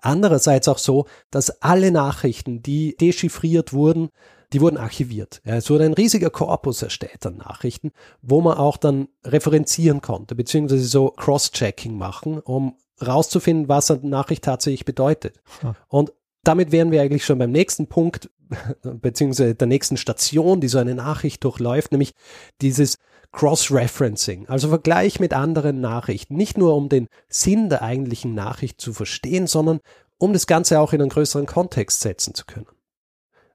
Andererseits 0.00 0.68
auch 0.68 0.78
so, 0.78 1.06
dass 1.30 1.62
alle 1.62 1.90
Nachrichten, 1.90 2.62
die 2.62 2.96
dechiffriert 2.96 3.72
wurden, 3.72 4.10
die 4.52 4.60
wurden 4.60 4.76
archiviert. 4.76 5.40
Es 5.44 5.70
wurde 5.70 5.84
ein 5.84 5.94
riesiger 5.94 6.30
Korpus 6.30 6.82
erstellt 6.82 7.26
an 7.26 7.38
Nachrichten, 7.38 7.90
wo 8.22 8.40
man 8.40 8.56
auch 8.56 8.76
dann 8.76 9.08
referenzieren 9.24 10.00
konnte, 10.00 10.34
beziehungsweise 10.34 10.84
so 10.84 11.10
Cross-Checking 11.10 11.96
machen, 11.96 12.38
um 12.38 12.76
rauszufinden, 13.04 13.68
was 13.68 13.90
eine 13.90 14.08
Nachricht 14.08 14.44
tatsächlich 14.44 14.84
bedeutet. 14.84 15.40
Und 15.88 16.12
damit 16.44 16.70
wären 16.70 16.92
wir 16.92 17.02
eigentlich 17.02 17.24
schon 17.24 17.38
beim 17.38 17.50
nächsten 17.50 17.88
Punkt, 17.88 18.30
beziehungsweise 18.82 19.54
der 19.54 19.66
nächsten 19.66 19.96
Station, 19.96 20.60
die 20.60 20.68
so 20.68 20.78
eine 20.78 20.94
Nachricht 20.94 21.42
durchläuft, 21.42 21.90
nämlich 21.90 22.14
dieses 22.60 22.98
Cross-Referencing, 23.36 24.48
also 24.48 24.70
Vergleich 24.70 25.20
mit 25.20 25.34
anderen 25.34 25.80
Nachrichten, 25.80 26.36
nicht 26.36 26.56
nur 26.56 26.74
um 26.74 26.88
den 26.88 27.06
Sinn 27.28 27.68
der 27.68 27.82
eigentlichen 27.82 28.34
Nachricht 28.34 28.80
zu 28.80 28.94
verstehen, 28.94 29.46
sondern 29.46 29.80
um 30.18 30.32
das 30.32 30.46
Ganze 30.46 30.80
auch 30.80 30.94
in 30.94 31.02
einen 31.02 31.10
größeren 31.10 31.44
Kontext 31.44 32.00
setzen 32.00 32.34
zu 32.34 32.46
können. 32.46 32.66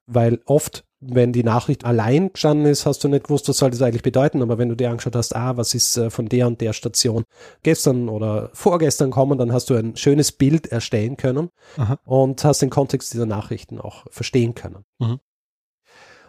Weil 0.05 0.39
oft, 0.45 0.85
wenn 0.99 1.33
die 1.33 1.43
Nachricht 1.43 1.83
allein 1.83 2.31
gestanden 2.31 2.67
ist, 2.67 2.85
hast 2.85 3.03
du 3.03 3.07
nicht 3.07 3.23
gewusst, 3.23 3.49
was 3.49 3.57
soll 3.57 3.71
das 3.71 3.81
eigentlich 3.81 4.03
bedeuten, 4.03 4.43
aber 4.43 4.59
wenn 4.59 4.69
du 4.69 4.75
dir 4.75 4.91
angeschaut 4.91 5.15
hast, 5.15 5.35
ah, 5.35 5.57
was 5.57 5.73
ist 5.73 5.97
äh, 5.97 6.11
von 6.11 6.27
der 6.27 6.45
und 6.45 6.61
der 6.61 6.73
Station 6.73 7.23
gestern 7.63 8.07
oder 8.07 8.51
vorgestern 8.53 9.09
kommen, 9.09 9.39
dann 9.39 9.51
hast 9.51 9.71
du 9.71 9.75
ein 9.75 9.95
schönes 9.95 10.31
Bild 10.31 10.67
erstellen 10.67 11.17
können 11.17 11.49
Aha. 11.77 11.97
und 12.05 12.43
hast 12.43 12.61
den 12.61 12.69
Kontext 12.69 13.13
dieser 13.13 13.25
Nachrichten 13.25 13.79
auch 13.79 14.05
verstehen 14.11 14.53
können. 14.53 14.85
Mhm. 14.99 15.19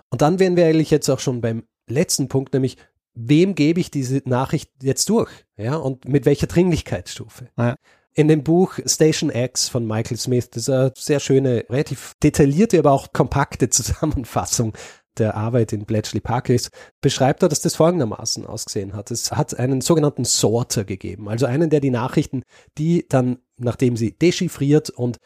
Und 0.08 0.22
dann 0.22 0.38
wären 0.38 0.56
wir 0.56 0.66
eigentlich 0.66 0.90
jetzt 0.90 1.10
auch 1.10 1.18
schon 1.18 1.42
beim 1.42 1.64
letzten 1.86 2.28
Punkt, 2.28 2.54
nämlich 2.54 2.78
wem 3.14 3.54
gebe 3.54 3.80
ich 3.80 3.90
diese 3.90 4.22
Nachricht 4.24 4.70
jetzt 4.82 5.08
durch? 5.08 5.30
Ja, 5.56 5.76
und 5.76 6.06
mit 6.06 6.24
welcher 6.24 6.46
Dringlichkeitsstufe? 6.46 7.48
Ja. 7.56 7.76
In 8.14 8.28
dem 8.28 8.42
Buch 8.42 8.78
Station 8.84 9.30
X 9.30 9.68
von 9.68 9.86
Michael 9.86 10.18
Smith, 10.18 10.50
das 10.50 10.64
ist 10.64 10.70
eine 10.70 10.92
sehr 10.96 11.20
schöne, 11.20 11.64
relativ 11.70 12.14
detaillierte, 12.22 12.78
aber 12.78 12.92
auch 12.92 13.12
kompakte 13.12 13.68
Zusammenfassung 13.70 14.74
der 15.18 15.36
Arbeit 15.36 15.72
in 15.72 15.84
Bletchley 15.84 16.20
Park 16.20 16.48
ist, 16.48 16.70
beschreibt 17.00 17.42
er, 17.42 17.48
dass 17.48 17.60
das 17.60 17.76
folgendermaßen 17.76 18.46
ausgesehen 18.46 18.94
hat. 18.94 19.10
Es 19.10 19.30
hat 19.32 19.58
einen 19.58 19.80
sogenannten 19.82 20.24
Sorter 20.24 20.84
gegeben, 20.84 21.28
also 21.28 21.46
einen, 21.46 21.70
der 21.70 21.80
die 21.80 21.90
Nachrichten, 21.90 22.44
die 22.78 23.06
dann, 23.08 23.38
nachdem 23.58 23.96
sie 23.96 24.12
dechiffriert 24.12 24.90
und 24.90 25.18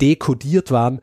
dekodiert 0.00 0.70
waren, 0.70 1.00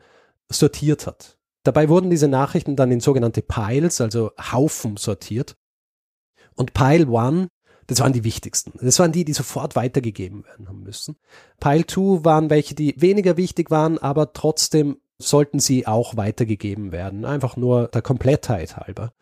sortiert 0.50 1.06
hat. 1.06 1.38
Dabei 1.64 1.88
wurden 1.90 2.08
diese 2.08 2.28
Nachrichten 2.28 2.76
dann 2.76 2.90
in 2.90 3.00
sogenannte 3.00 3.42
Piles, 3.42 4.00
also 4.00 4.30
Haufen 4.52 4.96
sortiert. 4.96 5.56
Und 6.60 6.74
Pile 6.74 7.06
1, 7.06 7.48
das 7.86 8.00
waren 8.00 8.12
die 8.12 8.22
wichtigsten. 8.22 8.74
Das 8.82 8.98
waren 8.98 9.12
die, 9.12 9.24
die 9.24 9.32
sofort 9.32 9.76
weitergegeben 9.76 10.44
werden 10.44 10.68
haben 10.68 10.82
müssen. 10.82 11.16
Pile 11.58 11.86
2 11.86 12.22
waren 12.22 12.50
welche, 12.50 12.74
die 12.74 12.94
weniger 12.98 13.38
wichtig 13.38 13.70
waren, 13.70 13.96
aber 13.96 14.34
trotzdem 14.34 14.98
sollten 15.16 15.58
sie 15.58 15.86
auch 15.86 16.18
weitergegeben 16.18 16.92
werden. 16.92 17.24
Einfach 17.24 17.56
nur 17.56 17.88
der 17.88 18.02
Komplettheit 18.02 18.76
halber. 18.76 19.14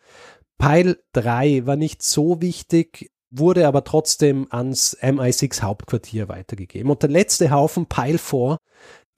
Pile 0.57 0.99
3 1.13 1.65
war 1.65 1.77
nicht 1.77 2.03
so 2.03 2.41
wichtig, 2.41 3.09
wurde 3.31 3.69
aber 3.69 3.85
trotzdem 3.85 4.47
ans 4.49 4.97
MI6 5.01 5.61
Hauptquartier 5.61 6.27
weitergegeben. 6.27 6.91
Und 6.91 7.03
der 7.03 7.09
letzte 7.09 7.51
Haufen, 7.51 7.85
Pile 7.85 8.17
4, 8.17 8.57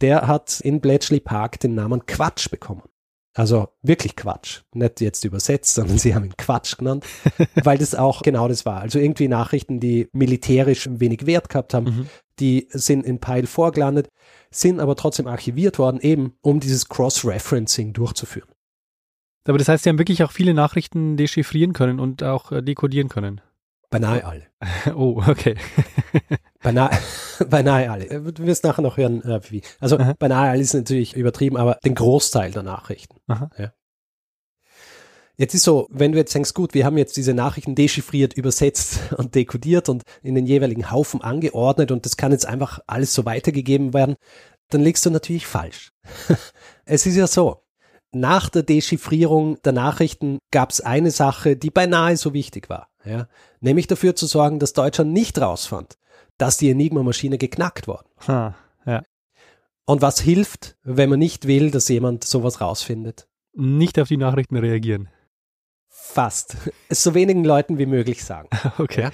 der 0.02 0.28
hat 0.28 0.62
in 0.62 0.80
Bletchley 0.80 1.22
Park 1.22 1.60
den 1.60 1.74
Namen 1.74 2.06
Quatsch 2.06 2.52
bekommen. 2.52 2.84
Also 3.34 3.70
wirklich 3.82 4.16
Quatsch. 4.16 4.62
Nicht 4.74 5.00
jetzt 5.02 5.24
übersetzt, 5.24 5.76
sondern 5.76 5.98
sie 5.98 6.14
haben 6.16 6.26
ihn 6.26 6.38
Quatsch 6.38 6.78
genannt, 6.78 7.06
weil 7.64 7.78
das 7.78 7.96
auch 7.96 8.22
genau 8.24 8.48
das 8.48 8.66
war. 8.66 8.82
Also 8.82 9.00
irgendwie 9.00 9.28
Nachrichten, 9.28 9.80
die 9.80 10.10
militärisch 10.12 10.90
wenig 10.92 11.26
Wert 11.26 11.50
gehabt 11.50 11.74
haben, 11.74 11.86
Mhm. 11.86 12.08
die 12.40 12.68
sind 12.72 13.06
in 13.06 13.20
Pile 13.20 13.48
vorgelandet, 13.48 14.10
sind 14.52 14.80
aber 14.80 14.96
trotzdem 14.96 15.28
archiviert 15.28 15.80
worden, 15.80 16.02
eben 16.02 16.34
um 16.42 16.60
dieses 16.60 16.90
Cross-Referencing 16.90 17.94
durchzuführen. 17.94 18.50
Aber 19.48 19.58
das 19.58 19.70
heißt, 19.70 19.84
sie 19.84 19.90
haben 19.90 19.98
wirklich 19.98 20.24
auch 20.24 20.32
viele 20.32 20.54
Nachrichten 20.54 21.18
dechiffrieren 21.18 21.74
können 21.74 22.00
und 22.00 22.22
auch 22.24 22.52
äh, 22.52 22.62
dekodieren 22.62 23.10
können. 23.10 23.42
Beinahe 23.90 24.24
alle. 24.26 24.48
Oh, 24.96 25.22
okay. 25.28 25.56
Beinahe, 26.62 26.92
beinahe 27.50 27.92
alle. 27.92 28.06
Äh, 28.10 28.32
Du 28.32 28.46
wirst 28.46 28.64
nachher 28.64 28.82
noch 28.82 28.98
hören, 28.98 29.22
äh, 29.24 29.40
wie. 29.50 29.62
Also 29.80 29.98
Aha. 29.98 30.14
beinahe 30.18 30.52
alle 30.52 30.62
ist 30.62 30.74
natürlich 30.74 31.16
übertrieben, 31.16 31.58
aber 31.58 31.80
den 31.84 31.96
Großteil 31.96 32.52
der 32.52 32.64
Nachrichten. 32.64 33.18
Ja. 33.28 33.74
Jetzt 35.38 35.56
ist 35.56 35.64
so, 35.64 35.88
wenn 35.90 36.12
du 36.12 36.20
jetzt 36.20 36.36
denkst, 36.36 36.54
gut, 36.54 36.76
wir 36.76 36.86
haben 36.86 37.00
jetzt 37.00 37.18
diese 37.18 37.34
Nachrichten 37.34 37.74
dechiffriert, 37.74 38.34
übersetzt 38.34 39.00
und 39.18 39.34
dekodiert 39.34 39.90
und 39.90 40.04
in 40.22 40.36
den 40.36 40.46
jeweiligen 40.46 40.92
Haufen 40.92 41.22
angeordnet 41.22 41.92
und 41.92 42.06
das 42.06 42.16
kann 42.16 42.32
jetzt 42.32 42.46
einfach 42.46 42.80
alles 42.86 43.14
so 43.16 43.26
weitergegeben 43.26 43.94
werden, 43.94 44.16
dann 44.70 44.82
liegst 44.82 45.06
du 45.06 45.10
natürlich 45.10 45.48
falsch. 45.48 45.94
es 46.86 47.08
ist 47.08 47.16
ja 47.16 47.26
so, 47.26 47.64
nach 48.12 48.50
der 48.50 48.62
Dechiffrierung 48.62 49.62
der 49.64 49.72
Nachrichten 49.72 50.38
gab 50.52 50.70
es 50.70 50.82
eine 50.82 51.10
Sache, 51.12 51.56
die 51.56 51.72
beinahe 51.72 52.18
so 52.18 52.34
wichtig 52.34 52.70
war, 52.70 52.90
ja? 53.04 53.28
nämlich 53.62 53.88
dafür 53.88 54.16
zu 54.16 54.28
sorgen, 54.28 54.60
dass 54.60 54.74
Deutschland 54.74 55.12
nicht 55.12 55.40
rausfand, 55.40 55.98
dass 56.42 56.58
die 56.58 56.70
Enigma-Maschine 56.72 57.38
geknackt 57.38 57.88
worden. 57.88 58.08
Ha, 58.28 58.56
ja. 58.86 59.04
Und 59.86 60.02
was 60.02 60.20
hilft, 60.20 60.76
wenn 60.84 61.10
man 61.10 61.20
nicht 61.20 61.48
will, 61.48 61.72
dass 61.72 61.88
jemand 61.90 62.24
sowas 62.24 62.62
rausfindet? 62.62 63.28
Nicht 63.54 64.00
auf 64.00 64.08
die 64.08 64.18
Nachrichten 64.18 64.58
reagieren. 64.58 65.10
Fast. 65.90 66.58
Es 66.90 67.04
so 67.04 67.14
wenigen 67.14 67.44
Leuten 67.44 67.78
wie 67.78 67.86
möglich 67.86 68.24
sagen. 68.24 68.50
Okay. 68.78 69.10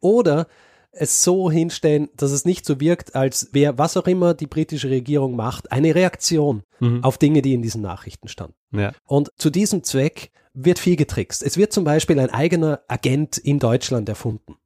Oder 0.00 0.46
es 0.92 1.22
so 1.22 1.50
hinstellen, 1.50 2.08
dass 2.16 2.30
es 2.30 2.44
nicht 2.44 2.64
so 2.64 2.80
wirkt, 2.80 3.14
als 3.14 3.52
wäre, 3.52 3.76
was 3.78 3.96
auch 3.96 4.06
immer 4.06 4.34
die 4.34 4.46
britische 4.46 4.90
Regierung 4.90 5.36
macht, 5.36 5.70
eine 5.72 5.94
Reaktion 5.94 6.62
Mhm. 6.80 7.04
auf 7.04 7.18
Dinge, 7.18 7.42
die 7.42 7.52
in 7.52 7.60
diesen 7.62 7.82
Nachrichten 7.82 8.28
standen. 8.28 8.54
Ja. 8.72 8.92
Und 9.04 9.30
zu 9.36 9.50
diesem 9.50 9.82
Zweck 9.84 10.30
wird 10.54 10.78
viel 10.78 10.96
getrickst. 10.96 11.42
Es 11.42 11.58
wird 11.58 11.72
zum 11.72 11.84
Beispiel 11.84 12.18
ein 12.18 12.30
eigener 12.30 12.80
Agent 12.88 13.36
in 13.38 13.58
Deutschland 13.58 14.08
erfunden. 14.08 14.56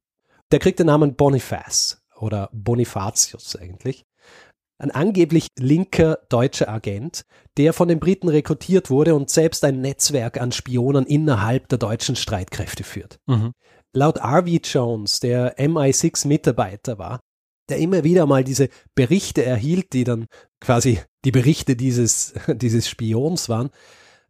Der 0.54 0.60
kriegt 0.60 0.78
den 0.78 0.86
Namen 0.86 1.16
Boniface 1.16 2.00
oder 2.16 2.48
Bonifatius 2.52 3.56
eigentlich. 3.56 4.04
Ein 4.78 4.92
angeblich 4.92 5.48
linker 5.58 6.20
deutscher 6.28 6.68
Agent, 6.68 7.24
der 7.56 7.72
von 7.72 7.88
den 7.88 7.98
Briten 7.98 8.28
rekrutiert 8.28 8.88
wurde 8.88 9.16
und 9.16 9.30
selbst 9.30 9.64
ein 9.64 9.80
Netzwerk 9.80 10.40
an 10.40 10.52
Spionen 10.52 11.06
innerhalb 11.06 11.66
der 11.70 11.78
deutschen 11.78 12.14
Streitkräfte 12.14 12.84
führt. 12.84 13.18
Mhm. 13.26 13.50
Laut 13.96 14.18
R.V. 14.18 14.60
Jones, 14.62 15.18
der 15.18 15.58
MI6-Mitarbeiter 15.58 16.98
war, 16.98 17.18
der 17.68 17.78
immer 17.78 18.04
wieder 18.04 18.24
mal 18.26 18.44
diese 18.44 18.68
Berichte 18.94 19.44
erhielt, 19.44 19.92
die 19.92 20.04
dann 20.04 20.26
quasi 20.60 21.00
die 21.24 21.32
Berichte 21.32 21.74
dieses, 21.74 22.32
dieses 22.46 22.88
Spions 22.88 23.48
waren, 23.48 23.70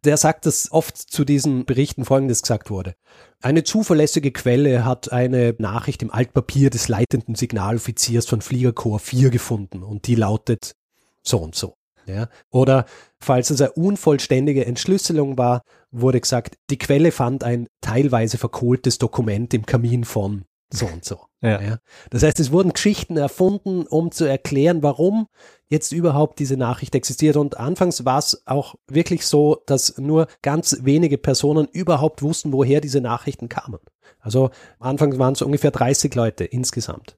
der 0.05 0.17
sagt, 0.17 0.45
dass 0.45 0.71
oft 0.71 0.97
zu 0.97 1.25
diesen 1.25 1.65
Berichten 1.65 2.05
Folgendes 2.05 2.41
gesagt 2.41 2.69
wurde. 2.69 2.95
Eine 3.41 3.63
zuverlässige 3.63 4.31
Quelle 4.31 4.85
hat 4.85 5.11
eine 5.11 5.55
Nachricht 5.57 6.01
im 6.01 6.11
Altpapier 6.11 6.69
des 6.69 6.87
leitenden 6.87 7.35
Signaloffiziers 7.35 8.25
von 8.25 8.41
Fliegerkorps 8.41 9.03
4 9.03 9.29
gefunden 9.29 9.83
und 9.83 10.07
die 10.07 10.15
lautet 10.15 10.75
so 11.21 11.39
und 11.39 11.55
so. 11.55 11.75
Ja? 12.05 12.29
Oder 12.51 12.85
falls 13.19 13.49
es 13.49 13.61
eine 13.61 13.71
unvollständige 13.73 14.65
Entschlüsselung 14.65 15.37
war, 15.37 15.61
wurde 15.91 16.21
gesagt, 16.21 16.55
die 16.69 16.77
Quelle 16.77 17.11
fand 17.11 17.43
ein 17.43 17.67
teilweise 17.81 18.37
verkohltes 18.37 18.97
Dokument 18.97 19.53
im 19.53 19.65
Kamin 19.65 20.03
von 20.03 20.45
so 20.71 20.85
und 20.87 21.05
so. 21.05 21.19
Ja. 21.41 21.61
ja. 21.61 21.77
Das 22.09 22.23
heißt, 22.23 22.39
es 22.39 22.51
wurden 22.51 22.73
Geschichten 22.73 23.17
erfunden, 23.17 23.85
um 23.87 24.11
zu 24.11 24.25
erklären, 24.25 24.83
warum 24.83 25.27
jetzt 25.67 25.91
überhaupt 25.91 26.39
diese 26.39 26.57
Nachricht 26.57 26.95
existiert. 26.95 27.37
Und 27.37 27.57
anfangs 27.57 28.05
war 28.05 28.19
es 28.19 28.41
auch 28.45 28.75
wirklich 28.87 29.25
so, 29.25 29.61
dass 29.65 29.97
nur 29.97 30.27
ganz 30.41 30.77
wenige 30.81 31.17
Personen 31.17 31.67
überhaupt 31.71 32.21
wussten, 32.21 32.51
woher 32.51 32.81
diese 32.81 33.01
Nachrichten 33.01 33.49
kamen. 33.49 33.79
Also 34.19 34.49
anfangs 34.79 35.19
waren 35.19 35.33
es 35.33 35.41
ungefähr 35.41 35.71
30 35.71 36.13
Leute 36.15 36.45
insgesamt 36.45 37.17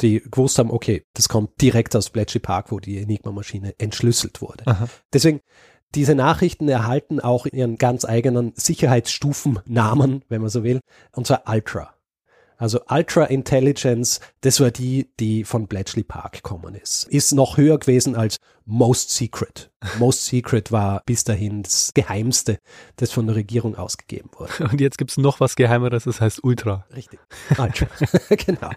die 0.00 0.20
gewusst 0.20 0.58
haben, 0.58 0.70
okay, 0.70 1.04
das 1.14 1.28
kommt 1.28 1.60
direkt 1.60 1.94
aus 1.96 2.10
Bletchley 2.10 2.40
Park, 2.40 2.70
wo 2.70 2.78
die 2.78 2.98
Enigma-Maschine 2.98 3.74
entschlüsselt 3.78 4.40
wurde. 4.40 4.66
Aha. 4.66 4.88
Deswegen, 5.12 5.40
diese 5.94 6.14
Nachrichten 6.14 6.68
erhalten 6.68 7.20
auch 7.20 7.46
ihren 7.46 7.78
ganz 7.78 8.04
eigenen 8.04 8.52
Sicherheitsstufennamen, 8.54 10.24
wenn 10.28 10.40
man 10.40 10.50
so 10.50 10.62
will, 10.62 10.80
und 11.12 11.26
zwar 11.26 11.44
Ultra. 11.46 11.94
Also 12.58 12.80
Ultra 12.88 13.24
Intelligence, 13.24 14.18
das 14.40 14.58
war 14.58 14.72
die, 14.72 15.08
die 15.20 15.44
von 15.44 15.68
Bletchley 15.68 16.02
Park 16.02 16.32
gekommen 16.32 16.74
ist. 16.74 17.04
Ist 17.04 17.32
noch 17.32 17.56
höher 17.56 17.78
gewesen 17.78 18.16
als 18.16 18.38
Most 18.64 19.10
Secret. 19.10 19.70
Most 19.98 20.26
Secret 20.26 20.72
war 20.72 21.02
bis 21.06 21.22
dahin 21.22 21.62
das 21.62 21.92
Geheimste, 21.94 22.58
das 22.96 23.12
von 23.12 23.28
der 23.28 23.36
Regierung 23.36 23.76
ausgegeben 23.76 24.30
wurde. 24.36 24.52
Und 24.70 24.80
jetzt 24.80 24.98
gibt's 24.98 25.16
noch 25.16 25.38
was 25.38 25.54
Geheimeres, 25.54 26.04
das 26.04 26.20
heißt 26.20 26.42
Ultra. 26.42 26.84
Richtig. 26.94 27.20
Ultra. 27.56 27.86
genau. 28.30 28.70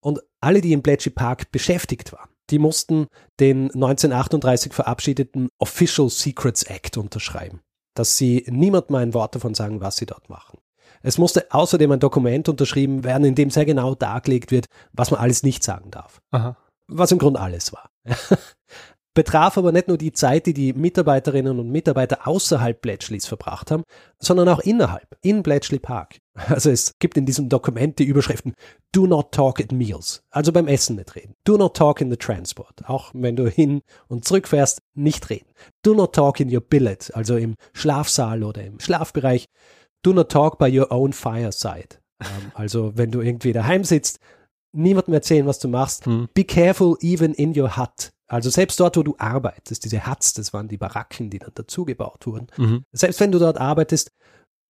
Und 0.00 0.20
alle, 0.40 0.60
die 0.60 0.72
in 0.72 0.82
Bletchley 0.82 1.12
Park 1.12 1.52
beschäftigt 1.52 2.12
waren, 2.12 2.30
die 2.50 2.58
mussten 2.58 3.06
den 3.38 3.66
1938 3.66 4.72
verabschiedeten 4.72 5.50
Official 5.58 6.10
Secrets 6.10 6.64
Act 6.64 6.96
unterschreiben, 6.96 7.60
dass 7.94 8.16
sie 8.16 8.44
niemand 8.48 8.90
mal 8.90 9.02
ein 9.02 9.14
Wort 9.14 9.36
davon 9.36 9.54
sagen, 9.54 9.80
was 9.80 9.98
sie 9.98 10.06
dort 10.06 10.28
machen. 10.28 10.58
Es 11.02 11.18
musste 11.18 11.46
außerdem 11.50 11.92
ein 11.92 12.00
Dokument 12.00 12.48
unterschrieben 12.48 13.04
werden, 13.04 13.24
in 13.24 13.34
dem 13.34 13.50
sehr 13.50 13.64
genau 13.64 13.94
dargelegt 13.94 14.50
wird, 14.50 14.66
was 14.92 15.10
man 15.10 15.20
alles 15.20 15.42
nicht 15.42 15.62
sagen 15.62 15.90
darf. 15.90 16.20
Aha. 16.30 16.56
Was 16.86 17.12
im 17.12 17.18
Grunde 17.18 17.40
alles 17.40 17.72
war. 17.72 17.90
betraf 19.14 19.58
aber 19.58 19.72
nicht 19.72 19.88
nur 19.88 19.98
die 19.98 20.12
Zeit, 20.12 20.46
die 20.46 20.54
die 20.54 20.72
Mitarbeiterinnen 20.72 21.58
und 21.58 21.70
Mitarbeiter 21.70 22.26
außerhalb 22.28 22.80
Bletchleys 22.80 23.26
verbracht 23.26 23.70
haben, 23.70 23.82
sondern 24.18 24.48
auch 24.48 24.60
innerhalb, 24.60 25.16
in 25.22 25.42
Bletchley 25.42 25.78
Park. 25.78 26.18
Also 26.34 26.70
es 26.70 26.98
gibt 26.98 27.16
in 27.16 27.26
diesem 27.26 27.48
Dokument 27.48 27.98
die 27.98 28.04
Überschriften 28.04 28.54
Do 28.92 29.06
not 29.06 29.32
talk 29.32 29.60
at 29.60 29.72
meals, 29.72 30.22
also 30.30 30.52
beim 30.52 30.68
Essen 30.68 30.96
nicht 30.96 31.14
reden. 31.16 31.34
Do 31.44 31.56
not 31.56 31.76
talk 31.76 32.00
in 32.00 32.10
the 32.10 32.16
transport, 32.16 32.88
auch 32.88 33.10
wenn 33.12 33.36
du 33.36 33.48
hin 33.48 33.82
und 34.08 34.24
zurück 34.24 34.48
fährst, 34.48 34.80
nicht 34.94 35.28
reden. 35.28 35.50
Do 35.82 35.94
not 35.94 36.14
talk 36.14 36.40
in 36.40 36.54
your 36.54 36.62
billet, 36.62 37.14
also 37.14 37.36
im 37.36 37.56
Schlafsaal 37.72 38.44
oder 38.44 38.62
im 38.62 38.80
Schlafbereich. 38.80 39.48
Do 40.02 40.12
not 40.12 40.30
talk 40.30 40.58
by 40.58 40.66
your 40.66 40.90
own 40.90 41.12
fireside. 41.12 41.98
Ähm, 42.20 42.52
also 42.54 42.92
wenn 42.96 43.10
du 43.10 43.20
irgendwie 43.20 43.52
daheim 43.52 43.84
sitzt, 43.84 44.20
niemandem 44.72 45.14
erzählen, 45.14 45.46
was 45.46 45.58
du 45.58 45.68
machst. 45.68 46.06
Hm. 46.06 46.28
Be 46.34 46.44
careful 46.44 46.96
even 47.00 47.34
in 47.34 47.58
your 47.58 47.76
hut. 47.76 48.10
Also 48.30 48.48
selbst 48.48 48.78
dort, 48.78 48.96
wo 48.96 49.02
du 49.02 49.16
arbeitest, 49.18 49.84
diese 49.84 50.06
Huts, 50.06 50.34
das 50.34 50.52
waren 50.52 50.68
die 50.68 50.76
Baracken, 50.76 51.30
die 51.30 51.40
dann 51.40 51.50
dazugebaut 51.52 52.26
wurden. 52.28 52.46
Mhm. 52.56 52.84
Selbst 52.92 53.18
wenn 53.18 53.32
du 53.32 53.40
dort 53.40 53.58
arbeitest, 53.58 54.12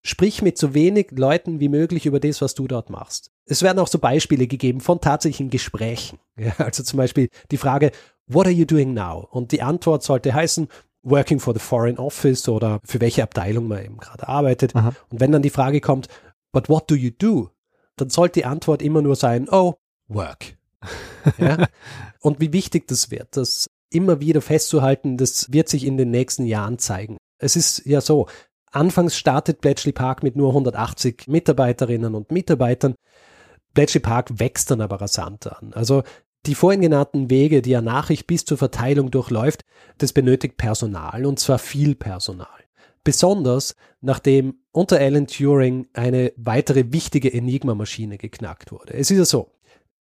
sprich 0.02 0.40
mit 0.40 0.56
so 0.56 0.72
wenig 0.72 1.10
Leuten 1.10 1.60
wie 1.60 1.68
möglich 1.68 2.06
über 2.06 2.20
das, 2.20 2.40
was 2.40 2.54
du 2.54 2.66
dort 2.66 2.88
machst. 2.88 3.30
Es 3.44 3.62
werden 3.62 3.78
auch 3.78 3.88
so 3.88 3.98
Beispiele 3.98 4.46
gegeben 4.46 4.80
von 4.80 5.00
tatsächlichen 5.00 5.50
Gesprächen. 5.50 6.18
Ja, 6.40 6.54
also 6.56 6.82
zum 6.82 6.96
Beispiel 6.96 7.28
die 7.50 7.58
Frage, 7.58 7.92
what 8.26 8.46
are 8.46 8.54
you 8.54 8.64
doing 8.64 8.94
now? 8.94 9.28
Und 9.30 9.52
die 9.52 9.60
Antwort 9.60 10.02
sollte 10.02 10.32
heißen, 10.32 10.68
working 11.02 11.40
for 11.40 11.54
the 11.54 11.60
foreign 11.60 11.98
office 11.98 12.48
oder 12.48 12.80
für 12.84 13.00
welche 13.00 13.22
Abteilung 13.22 13.68
man 13.68 13.84
eben 13.84 13.96
gerade 13.98 14.28
arbeitet. 14.28 14.74
Aha. 14.76 14.92
Und 15.08 15.20
wenn 15.20 15.32
dann 15.32 15.42
die 15.42 15.50
Frage 15.50 15.80
kommt, 15.80 16.08
but 16.52 16.68
what 16.68 16.90
do 16.90 16.94
you 16.94 17.10
do? 17.10 17.50
Dann 17.96 18.10
sollte 18.10 18.40
die 18.40 18.44
Antwort 18.44 18.82
immer 18.82 19.02
nur 19.02 19.16
sein, 19.16 19.48
oh, 19.50 19.74
work. 20.08 20.56
Ja? 21.38 21.66
Und 22.20 22.40
wie 22.40 22.52
wichtig 22.52 22.86
das 22.88 23.10
wird, 23.10 23.36
das 23.36 23.68
immer 23.90 24.20
wieder 24.20 24.40
festzuhalten, 24.40 25.16
das 25.16 25.52
wird 25.52 25.68
sich 25.68 25.84
in 25.84 25.96
den 25.96 26.10
nächsten 26.10 26.46
Jahren 26.46 26.78
zeigen. 26.78 27.16
Es 27.38 27.56
ist 27.56 27.84
ja 27.86 28.00
so, 28.00 28.26
anfangs 28.70 29.16
startet 29.16 29.60
Bletchley 29.60 29.92
Park 29.92 30.22
mit 30.22 30.36
nur 30.36 30.50
180 30.50 31.26
Mitarbeiterinnen 31.26 32.14
und 32.14 32.30
Mitarbeitern. 32.30 32.94
Bletchley 33.74 34.00
Park 34.00 34.38
wächst 34.38 34.70
dann 34.70 34.80
aber 34.80 35.00
rasant 35.00 35.46
an. 35.46 35.72
Also 35.74 36.02
die 36.46 36.54
vorhin 36.54 36.80
genannten 36.80 37.30
Wege, 37.30 37.62
die 37.62 37.76
eine 37.76 37.86
Nachricht 37.86 38.26
bis 38.26 38.44
zur 38.44 38.58
Verteilung 38.58 39.10
durchläuft, 39.10 39.64
das 39.98 40.12
benötigt 40.12 40.56
Personal 40.56 41.26
und 41.26 41.38
zwar 41.38 41.58
viel 41.58 41.94
Personal. 41.94 42.48
Besonders 43.04 43.76
nachdem 44.00 44.60
unter 44.72 44.98
Alan 44.98 45.26
Turing 45.26 45.88
eine 45.92 46.32
weitere 46.36 46.92
wichtige 46.92 47.32
Enigma-Maschine 47.32 48.18
geknackt 48.18 48.72
wurde. 48.72 48.94
Es 48.94 49.10
ist 49.10 49.18
ja 49.18 49.24
so, 49.24 49.52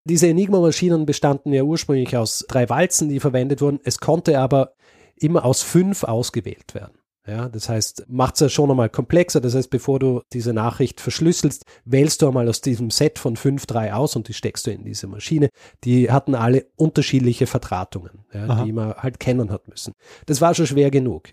diese 0.04 0.28
Enigma-Maschinen 0.28 1.06
bestanden 1.06 1.54
ja 1.54 1.64
ursprünglich 1.64 2.16
aus 2.16 2.46
drei 2.48 2.70
Walzen, 2.70 3.10
die 3.10 3.20
verwendet 3.20 3.62
wurden. 3.62 3.80
Es 3.84 4.00
konnte 4.00 4.40
aber 4.40 4.74
immer 5.16 5.46
aus 5.46 5.62
fünf 5.62 6.04
ausgewählt 6.04 6.74
werden. 6.74 6.99
Ja, 7.30 7.48
das 7.48 7.70
heißt, 7.70 8.06
macht 8.08 8.36
es 8.36 8.40
ja 8.40 8.50
schon 8.50 8.72
einmal 8.72 8.90
komplexer. 8.90 9.40
Das 9.40 9.54
heißt, 9.54 9.70
bevor 9.70 10.00
du 10.00 10.22
diese 10.34 10.52
Nachricht 10.52 11.00
verschlüsselst, 11.00 11.64
wählst 11.86 12.22
du 12.22 12.28
einmal 12.28 12.50
aus 12.50 12.62
diesem 12.62 12.90
Set 12.90 13.20
von 13.20 13.36
fünf 13.36 13.68
drei 13.68 13.94
aus 13.94 14.16
und 14.16 14.28
die 14.28 14.34
steckst 14.34 14.66
du 14.66 14.72
in 14.72 14.84
diese 14.84 15.06
Maschine. 15.06 15.50
Die 15.84 16.12
hatten 16.12 16.34
alle 16.34 16.66
unterschiedliche 16.76 17.46
Vertratungen, 17.46 18.26
ja, 18.34 18.64
die 18.64 18.72
man 18.72 18.96
halt 18.96 19.20
kennen 19.20 19.52
hat 19.52 19.68
müssen. 19.68 19.94
Das 20.26 20.42
war 20.42 20.56
schon 20.56 20.66
schwer 20.66 20.90
genug. 20.90 21.30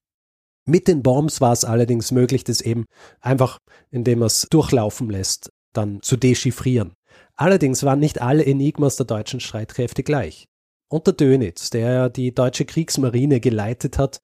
Mit 0.67 0.87
den 0.87 1.03
Bombs 1.03 1.41
war 1.41 1.53
es 1.53 1.65
allerdings 1.65 2.11
möglich, 2.11 2.45
das 2.45 2.61
eben 2.61 2.85
einfach, 3.21 3.59
indem 3.91 4.19
man 4.19 4.27
es 4.27 4.49
durchlaufen 4.51 5.09
lässt, 5.09 5.51
dann 5.73 6.03
zu 6.03 6.17
dechiffrieren. 6.17 6.93
Allerdings 7.37 7.85
waren 7.85 8.01
nicht 8.01 8.21
alle 8.21 8.45
Enigmas 8.45 8.97
der 8.97 9.07
deutschen 9.07 9.41
Streitkräfte 9.41 10.03
gleich. 10.03 10.47
Unter 10.89 11.13
Dönitz, 11.13 11.71
der 11.71 12.11
die 12.11 12.35
deutsche 12.35 12.65
Kriegsmarine 12.65 13.41
geleitet 13.41 13.99
hat, 13.99 14.21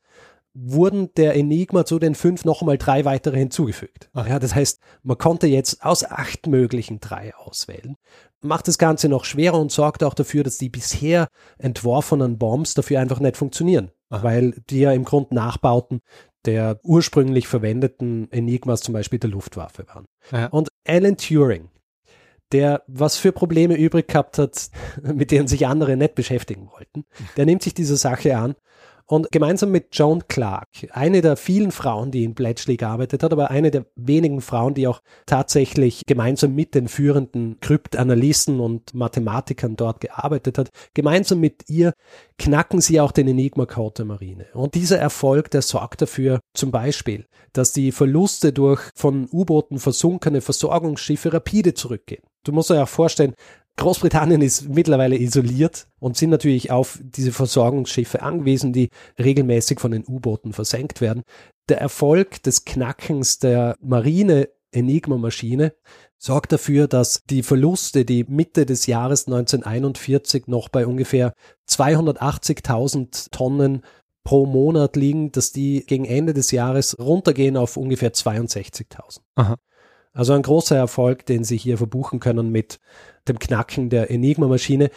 wurden 0.55 1.13
der 1.15 1.35
Enigma 1.35 1.85
zu 1.85 1.99
den 1.99 2.15
fünf 2.15 2.45
nochmal 2.45 2.79
drei 2.79 3.05
weitere 3.05 3.39
hinzugefügt. 3.39 4.11
Ach. 4.13 4.27
Ja, 4.27 4.39
das 4.39 4.55
heißt, 4.55 4.81
man 5.03 5.19
konnte 5.19 5.47
jetzt 5.47 5.83
aus 5.83 6.05
acht 6.05 6.47
möglichen 6.47 7.01
drei 7.01 7.35
auswählen. 7.35 7.97
Macht 8.41 8.69
das 8.69 8.79
Ganze 8.79 9.09
noch 9.09 9.25
schwerer 9.25 9.59
und 9.59 9.73
sorgt 9.73 10.03
auch 10.03 10.15
dafür, 10.15 10.43
dass 10.43 10.59
die 10.59 10.69
bisher 10.69 11.29
entworfenen 11.59 12.39
Bombs 12.39 12.75
dafür 12.75 13.01
einfach 13.01 13.21
nicht 13.21 13.37
funktionieren, 13.37 13.93
Ach. 14.11 14.23
weil 14.23 14.55
die 14.69 14.81
ja 14.81 14.93
im 14.93 15.05
Grunde 15.05 15.35
Nachbauten 15.35 16.01
der 16.45 16.81
ursprünglich 16.83 17.47
verwendeten 17.47 18.31
Enigmas 18.33 18.81
zum 18.81 18.95
Beispiel 18.95 19.19
der 19.19 19.31
Luftwaffe 19.31 19.87
waren. 19.89 20.07
Ja. 20.33 20.47
Und 20.47 20.71
Alan 20.87 21.17
Turing, 21.17 21.69
der 22.51 22.83
was 22.87 23.17
für 23.17 23.33
Probleme 23.33 23.77
übrig 23.77 24.09
gehabt 24.09 24.39
hat, 24.39 24.71
mit 25.03 25.31
denen 25.31 25.49
sich 25.49 25.67
andere 25.67 25.97
nicht 25.97 26.15
beschäftigen 26.15 26.69
wollten. 26.73 27.05
Der 27.37 27.47
nimmt 27.47 27.63
sich 27.63 27.75
dieser 27.75 27.97
Sache 27.97 28.37
an 28.37 28.55
und 29.07 29.31
gemeinsam 29.31 29.71
mit 29.71 29.89
Joan 29.93 30.27
Clark, 30.29 30.69
eine 30.91 31.21
der 31.21 31.37
vielen 31.37 31.71
Frauen, 31.71 32.11
die 32.11 32.25
in 32.25 32.35
Bletchley 32.35 32.77
gearbeitet 32.77 33.23
hat, 33.23 33.33
aber 33.33 33.51
eine 33.51 33.71
der 33.71 33.87
wenigen 33.97 34.41
Frauen, 34.41 34.75
die 34.75 34.87
auch 34.89 35.01
tatsächlich 35.27 36.03
gemeinsam 36.07 36.55
mit 36.55 36.75
den 36.75 36.89
führenden 36.89 37.59
Kryptanalysten 37.61 38.61
und 38.61 38.95
Mathematikern 38.95 39.77
dort 39.77 40.01
gearbeitet 40.01 40.59
hat, 40.59 40.71
gemeinsam 40.95 41.41
mit 41.41 41.69
ihr 41.69 41.93
knacken 42.39 42.81
sie 42.81 43.01
auch 43.01 43.13
den 43.13 43.29
Enigma-Code 43.29 43.95
der 43.99 44.05
Marine. 44.05 44.47
Und 44.55 44.75
dieser 44.75 44.99
Erfolg, 44.99 45.51
der 45.51 45.63
sorgt 45.63 46.03
dafür 46.03 46.41
zum 46.55 46.71
Beispiel, 46.71 47.27
dass 47.53 47.73
die 47.73 47.93
Verluste 47.93 48.53
durch 48.53 48.83
von 48.95 49.29
U-Booten 49.31 49.79
versunkene 49.79 50.41
Versorgungsschiffe 50.41 51.33
rapide 51.33 51.75
zurückgehen. 51.75 52.23
Du 52.45 52.51
musst 52.53 52.71
dir 52.71 52.83
auch 52.83 52.89
vorstellen, 52.89 53.35
Großbritannien 53.77 54.43
ist 54.43 54.69
mittlerweile 54.69 55.17
isoliert 55.17 55.87
und 55.99 56.17
sind 56.17 56.31
natürlich 56.31 56.71
auf 56.71 56.99
diese 57.03 57.33
Versorgungsschiffe 57.33 58.23
angewiesen, 58.23 58.73
die 58.73 58.91
regelmäßig 59.19 59.81
von 59.81 59.93
den 59.93 60.05
U-Booten 60.07 60.53
versenkt 60.53 61.01
werden. 61.01 61.23
Der 61.69 61.81
Erfolg 61.81 62.43
des 62.43 62.65
Knackens 62.65 63.39
der 63.39 63.77
Marine 63.81 64.49
Enigma-Maschine 64.73 65.75
sorgt 66.19 66.53
dafür, 66.53 66.87
dass 66.87 67.25
die 67.25 67.43
Verluste, 67.43 68.05
die 68.05 68.25
Mitte 68.25 68.67
des 68.67 68.87
Jahres 68.87 69.27
1941 69.27 70.47
noch 70.47 70.69
bei 70.69 70.87
ungefähr 70.87 71.33
280.000 71.69 73.31
Tonnen 73.31 73.83
pro 74.25 74.47
Monat 74.47 74.97
liegen, 74.97 75.33
dass 75.33 75.53
die 75.53 75.85
gegen 75.87 76.05
Ende 76.05 76.33
des 76.33 76.51
Jahres 76.53 76.99
runtergehen 76.99 77.57
auf 77.57 77.77
ungefähr 77.77 78.13
62.000. 78.13 79.21
Also 80.13 80.35
ein 80.35 80.43
großer 80.43 80.77
Erfolg, 80.77 81.27
den 81.27 81.43
sie 81.43 81.57
hier 81.57 81.79
verbuchen 81.79 82.21
können 82.21 82.51
mit 82.51 82.79
dem 83.29 83.39
Knacken 83.39 83.91
der 83.91 84.11
Enigma-Maschine. 84.11 84.91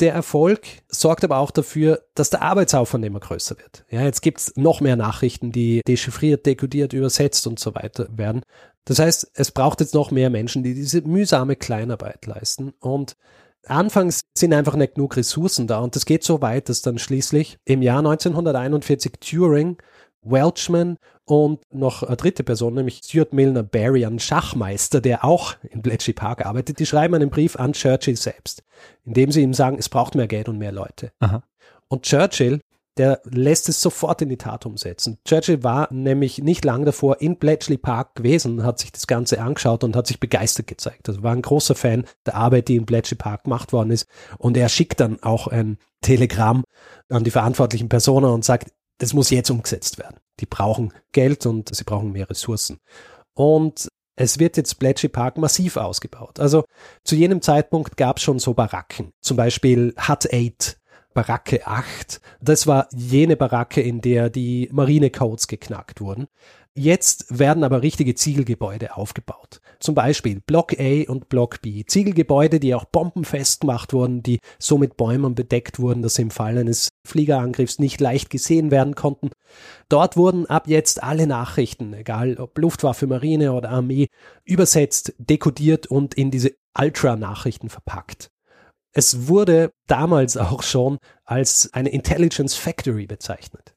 Der 0.00 0.12
Erfolg 0.12 0.66
sorgt 0.88 1.22
aber 1.22 1.38
auch 1.38 1.52
dafür, 1.52 2.02
dass 2.14 2.30
der 2.30 2.42
Arbeitsaufwand 2.42 3.04
immer 3.04 3.20
größer 3.20 3.56
wird. 3.58 3.84
Ja, 3.90 4.02
jetzt 4.02 4.22
gibt's 4.22 4.52
noch 4.56 4.80
mehr 4.80 4.96
Nachrichten, 4.96 5.52
die 5.52 5.82
dechiffriert, 5.86 6.46
dekodiert, 6.46 6.92
übersetzt 6.92 7.46
und 7.46 7.60
so 7.60 7.74
weiter 7.74 8.08
werden. 8.10 8.42
Das 8.86 8.98
heißt, 8.98 9.30
es 9.34 9.52
braucht 9.52 9.80
jetzt 9.80 9.94
noch 9.94 10.10
mehr 10.10 10.30
Menschen, 10.30 10.62
die 10.64 10.74
diese 10.74 11.02
mühsame 11.02 11.54
Kleinarbeit 11.54 12.26
leisten. 12.26 12.72
Und 12.80 13.16
anfangs 13.66 14.22
sind 14.36 14.52
einfach 14.52 14.74
nicht 14.74 14.96
genug 14.96 15.16
Ressourcen 15.16 15.68
da. 15.68 15.78
Und 15.78 15.94
das 15.94 16.06
geht 16.06 16.24
so 16.24 16.42
weit, 16.42 16.68
dass 16.68 16.82
dann 16.82 16.98
schließlich 16.98 17.58
im 17.64 17.80
Jahr 17.80 17.98
1941 17.98 19.12
Turing 19.20 19.78
Welchman 20.22 20.98
und 21.26 21.60
noch 21.72 22.02
eine 22.02 22.16
dritte 22.16 22.44
Person, 22.44 22.74
nämlich 22.74 23.00
Stuart 23.04 23.32
Milner 23.32 23.62
Barry, 23.62 24.04
ein 24.04 24.18
Schachmeister, 24.18 25.00
der 25.00 25.24
auch 25.24 25.54
in 25.62 25.82
Bletchley 25.82 26.12
Park 26.12 26.44
arbeitet, 26.44 26.78
die 26.78 26.86
schreiben 26.86 27.14
einen 27.14 27.30
Brief 27.30 27.56
an 27.56 27.72
Churchill 27.72 28.16
selbst, 28.16 28.62
in 29.04 29.14
dem 29.14 29.30
sie 29.30 29.42
ihm 29.42 29.54
sagen, 29.54 29.78
es 29.78 29.88
braucht 29.88 30.14
mehr 30.14 30.28
Geld 30.28 30.48
und 30.48 30.58
mehr 30.58 30.72
Leute. 30.72 31.12
Aha. 31.20 31.42
Und 31.88 32.02
Churchill, 32.02 32.60
der 32.96 33.20
lässt 33.24 33.68
es 33.68 33.80
sofort 33.80 34.22
in 34.22 34.28
die 34.28 34.36
Tat 34.36 34.66
umsetzen. 34.66 35.18
Churchill 35.24 35.62
war 35.64 35.92
nämlich 35.92 36.38
nicht 36.38 36.64
lang 36.64 36.84
davor 36.84 37.20
in 37.20 37.38
Bletchley 37.38 37.76
Park 37.76 38.14
gewesen, 38.14 38.62
hat 38.62 38.78
sich 38.78 38.92
das 38.92 39.06
Ganze 39.06 39.40
angeschaut 39.40 39.82
und 39.82 39.96
hat 39.96 40.06
sich 40.06 40.20
begeistert 40.20 40.66
gezeigt. 40.66 41.08
Also 41.08 41.22
war 41.22 41.32
ein 41.32 41.42
großer 41.42 41.74
Fan 41.74 42.04
der 42.26 42.36
Arbeit, 42.36 42.68
die 42.68 42.76
in 42.76 42.86
Bletchley 42.86 43.16
Park 43.16 43.44
gemacht 43.44 43.72
worden 43.72 43.90
ist. 43.90 44.06
Und 44.38 44.56
er 44.56 44.68
schickt 44.68 45.00
dann 45.00 45.20
auch 45.22 45.48
ein 45.48 45.78
Telegramm 46.02 46.64
an 47.08 47.24
die 47.24 47.30
verantwortlichen 47.30 47.88
Personen 47.88 48.30
und 48.30 48.44
sagt, 48.44 48.70
das 48.98 49.12
muss 49.12 49.30
jetzt 49.30 49.50
umgesetzt 49.50 49.98
werden. 49.98 50.16
Die 50.40 50.46
brauchen 50.46 50.92
Geld 51.12 51.46
und 51.46 51.74
sie 51.74 51.84
brauchen 51.84 52.12
mehr 52.12 52.28
Ressourcen. 52.28 52.80
Und 53.34 53.88
es 54.16 54.38
wird 54.38 54.56
jetzt 54.56 54.78
Bletchley 54.78 55.08
Park 55.08 55.38
massiv 55.38 55.76
ausgebaut. 55.76 56.38
Also 56.38 56.64
zu 57.02 57.16
jenem 57.16 57.42
Zeitpunkt 57.42 57.96
gab 57.96 58.18
es 58.18 58.22
schon 58.22 58.38
so 58.38 58.54
Baracken. 58.54 59.12
Zum 59.20 59.36
Beispiel 59.36 59.94
Hut 60.08 60.32
8, 60.32 60.78
Baracke 61.14 61.66
8. 61.66 62.20
Das 62.40 62.66
war 62.66 62.88
jene 62.92 63.36
Baracke, 63.36 63.80
in 63.80 64.00
der 64.00 64.30
die 64.30 64.68
Marinecodes 64.72 65.48
geknackt 65.48 66.00
wurden. 66.00 66.26
Jetzt 66.76 67.38
werden 67.38 67.62
aber 67.62 67.82
richtige 67.82 68.16
Ziegelgebäude 68.16 68.96
aufgebaut. 68.96 69.60
Zum 69.78 69.94
Beispiel 69.94 70.40
Block 70.40 70.72
A 70.80 71.04
und 71.08 71.28
Block 71.28 71.62
B. 71.62 71.84
Ziegelgebäude, 71.84 72.58
die 72.58 72.74
auch 72.74 72.84
bombenfest 72.84 73.60
gemacht 73.60 73.92
wurden, 73.92 74.24
die 74.24 74.40
so 74.58 74.76
mit 74.76 74.96
Bäumen 74.96 75.36
bedeckt 75.36 75.78
wurden, 75.78 76.02
dass 76.02 76.16
sie 76.16 76.22
im 76.22 76.32
Fall 76.32 76.58
eines 76.58 76.88
Fliegerangriffs 77.06 77.78
nicht 77.78 78.00
leicht 78.00 78.28
gesehen 78.28 78.72
werden 78.72 78.96
konnten. 78.96 79.30
Dort 79.88 80.16
wurden 80.16 80.46
ab 80.46 80.66
jetzt 80.66 81.00
alle 81.00 81.28
Nachrichten, 81.28 81.94
egal 81.94 82.38
ob 82.38 82.58
Luftwaffe, 82.58 83.06
Marine 83.06 83.52
oder 83.52 83.70
Armee, 83.70 84.08
übersetzt, 84.44 85.14
dekodiert 85.18 85.86
und 85.86 86.14
in 86.14 86.32
diese 86.32 86.56
Ultra-Nachrichten 86.76 87.68
verpackt. 87.68 88.30
Es 88.92 89.28
wurde 89.28 89.70
damals 89.86 90.36
auch 90.36 90.64
schon 90.64 90.98
als 91.24 91.72
eine 91.72 91.90
Intelligence 91.90 92.56
Factory 92.56 93.06
bezeichnet. 93.06 93.73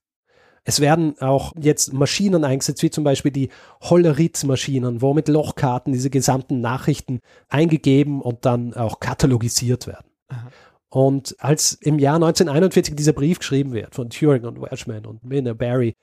Es 0.67 0.81
werden 0.81 1.15
auch 1.21 1.53
jetzt 1.57 1.93
Maschinen 1.93 2.43
eingesetzt, 2.43 2.83
wie 2.83 2.89
zum 2.89 3.05
Beispiel 3.05 3.31
die 3.31 3.49
Hollerit-Maschinen, 3.81 5.01
wo 5.01 5.13
mit 5.13 5.29
Lochkarten 5.29 5.93
diese 5.93 6.09
gesamten 6.09 6.59
Nachrichten 6.59 7.21
eingegeben 7.47 8.21
und 8.21 8.45
dann 8.45 8.73
auch 8.73 8.99
katalogisiert 8.99 9.87
werden. 9.87 10.09
Aha. 10.27 10.49
Und 10.89 11.37
als 11.39 11.71
im 11.71 11.99
Jahr 11.99 12.15
1941 12.15 12.97
dieser 12.97 13.13
Brief 13.13 13.39
geschrieben 13.39 13.71
wird 13.71 13.95
von 13.95 14.09
Turing 14.09 14.43
und 14.43 14.61
Welchman 14.61 15.05
und 15.05 15.23
Minna 15.23 15.53
Barry, 15.53 15.95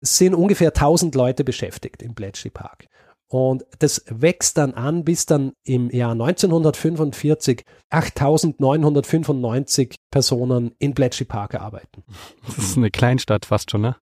sind 0.00 0.34
ungefähr 0.34 0.68
1000 0.68 1.14
Leute 1.14 1.44
beschäftigt 1.44 2.02
im 2.02 2.14
Bletchley 2.14 2.50
Park. 2.50 2.86
Und 3.28 3.66
das 3.80 4.02
wächst 4.08 4.56
dann 4.56 4.72
an, 4.72 5.04
bis 5.04 5.26
dann 5.26 5.52
im 5.62 5.90
Jahr 5.90 6.12
1945 6.12 7.64
8995 7.90 9.96
Personen 10.10 10.74
in 10.78 10.94
Bletchley 10.94 11.26
Park 11.26 11.54
arbeiten. 11.54 12.02
Das 12.46 12.56
ist 12.56 12.78
eine 12.78 12.90
Kleinstadt 12.90 13.44
fast 13.44 13.70
schon, 13.70 13.82
ne? 13.82 13.96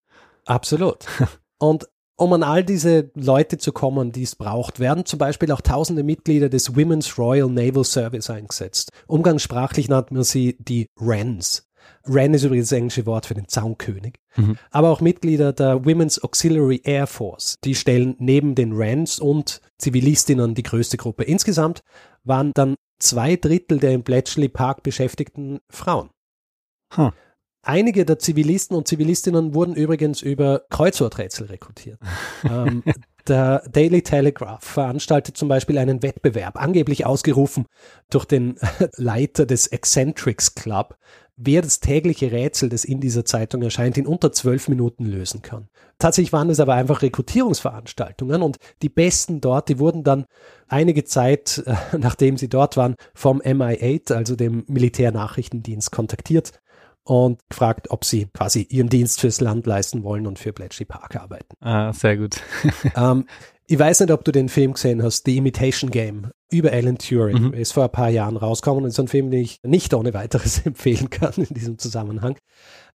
Absolut. 0.51 1.07
Und 1.59 1.89
um 2.17 2.33
an 2.33 2.43
all 2.43 2.65
diese 2.65 3.11
Leute 3.15 3.57
zu 3.57 3.73
kommen, 3.73 4.13
die 4.13 4.25
es 4.25 4.37
braucht, 4.37 4.81
werden 4.81 5.07
zum 5.07 5.19
Beispiel 5.19 5.51
auch 5.53 5.61
tausende 5.61 6.03
Mitglieder 6.03 6.49
des 6.49 6.77
Women's 6.77 7.17
Royal 7.19 7.49
Naval 7.49 7.85
Service 7.85 8.29
eingesetzt. 8.29 8.91
Umgangssprachlich 9.07 9.89
nennt 9.89 10.11
man 10.11 10.25
sie 10.25 10.57
die 10.59 10.89
Wrens. 10.97 11.67
Wren 12.05 12.35
ist 12.35 12.45
übrigens 12.45 12.69
das 12.69 12.77
englische 12.77 13.07
Wort 13.07 13.27
für 13.27 13.35
den 13.35 13.49
Zaunkönig. 13.49 14.19
Mhm. 14.37 14.59
Aber 14.71 14.91
auch 14.91 15.01
Mitglieder 15.01 15.53
der 15.53 15.85
Women's 15.85 16.23
Auxiliary 16.23 16.83
Air 16.85 17.07
Force. 17.07 17.57
Die 17.65 17.75
stellen 17.75 18.17
neben 18.19 18.55
den 18.55 18.77
Wrens 18.77 19.19
und 19.19 19.61
Zivilistinnen 19.79 20.55
die 20.55 20.63
größte 20.63 20.97
Gruppe. 20.97 21.25
Insgesamt 21.25 21.81
waren 22.25 22.53
dann 22.55 22.75
zwei 22.99 23.37
Drittel 23.37 23.79
der 23.79 23.93
im 23.93 24.03
Bletchley 24.03 24.49
Park 24.49 24.83
beschäftigten 24.83 25.61
Frauen. 25.71 26.11
Huh. 26.97 27.13
Einige 27.63 28.07
der 28.07 28.19
Zivilisten 28.19 28.77
und 28.77 28.89
Zivilistinnen 28.89 29.55
wurden 29.55 29.75
übrigens 29.75 30.23
über 30.23 30.63
Kreuzworträtsel 30.71 31.47
rekrutiert. 31.49 31.99
ähm, 32.45 32.83
der 33.29 33.63
Daily 33.71 34.03
Telegraph 34.03 34.65
veranstaltet 34.65 35.37
zum 35.37 35.49
Beispiel 35.49 35.77
einen 35.77 36.03
Wettbewerb, 36.03 36.57
angeblich 36.57 37.05
ausgerufen 37.05 37.67
durch 38.09 38.25
den 38.25 38.57
Leiter 38.97 39.45
des 39.45 39.67
Eccentrics 39.67 40.55
Club, 40.55 40.97
wer 41.37 41.61
das 41.61 41.81
tägliche 41.81 42.33
Rätsel, 42.33 42.71
das 42.71 42.85
in 42.85 43.01
dieser 43.01 43.27
Zeitung 43.27 43.61
erscheint, 43.61 43.99
in 43.99 44.07
unter 44.07 44.33
zwölf 44.33 44.69
Minuten 44.69 45.05
lösen 45.05 45.43
kann. 45.43 45.69
Tatsächlich 45.99 46.33
waren 46.33 46.49
es 46.49 46.61
aber 46.61 46.75
einfach 46.75 47.03
Rekrutierungsveranstaltungen 47.03 48.43
und 48.43 48.57
die 48.81 48.89
Besten 48.89 49.43
dort, 49.43 49.69
die 49.69 49.79
wurden 49.79 50.03
dann 50.03 50.25
einige 50.69 51.05
Zeit, 51.05 51.63
nachdem 51.99 52.39
sie 52.39 52.49
dort 52.49 52.79
waren, 52.79 52.95
vom 53.15 53.43
MI8, 53.43 54.15
also 54.15 54.35
dem 54.35 54.65
Militärnachrichtendienst, 54.67 55.93
kontaktiert 55.93 56.53
und 57.11 57.41
gefragt, 57.49 57.91
ob 57.91 58.05
sie 58.05 58.29
quasi 58.33 58.69
ihren 58.71 58.89
Dienst 58.89 59.21
fürs 59.21 59.41
Land 59.41 59.67
leisten 59.67 60.05
wollen 60.05 60.29
und 60.29 60.39
für 60.39 60.53
Bletchley 60.53 60.87
Park 60.87 61.17
arbeiten. 61.17 61.57
Ah, 61.59 61.93
sehr 61.93 62.17
gut. 62.17 62.37
ähm, 62.97 63.27
ich 63.67 63.81
weiß 63.81 63.99
nicht, 63.99 64.13
ob 64.13 64.25
du 64.25 64.31
den 64.31 64.49
Film 64.49 64.75
gesehen 64.75 65.03
hast, 65.03 65.25
The 65.27 65.37
Imitation 65.37 65.91
Game 65.91 66.31
über 66.53 66.71
Alan 66.71 66.99
Turing. 66.99 67.49
Mhm. 67.49 67.53
Ist 67.55 67.73
vor 67.73 67.83
ein 67.83 67.91
paar 67.91 68.11
Jahren 68.11 68.37
rausgekommen 68.37 68.85
und 68.85 68.91
ist 68.91 69.01
ein 69.01 69.09
Film, 69.09 69.33
den 69.33 69.41
ich 69.41 69.59
nicht 69.65 69.93
ohne 69.93 70.15
weiteres 70.15 70.59
empfehlen 70.65 71.11
kann 71.11 71.33
in 71.35 71.53
diesem 71.53 71.79
Zusammenhang. 71.79 72.37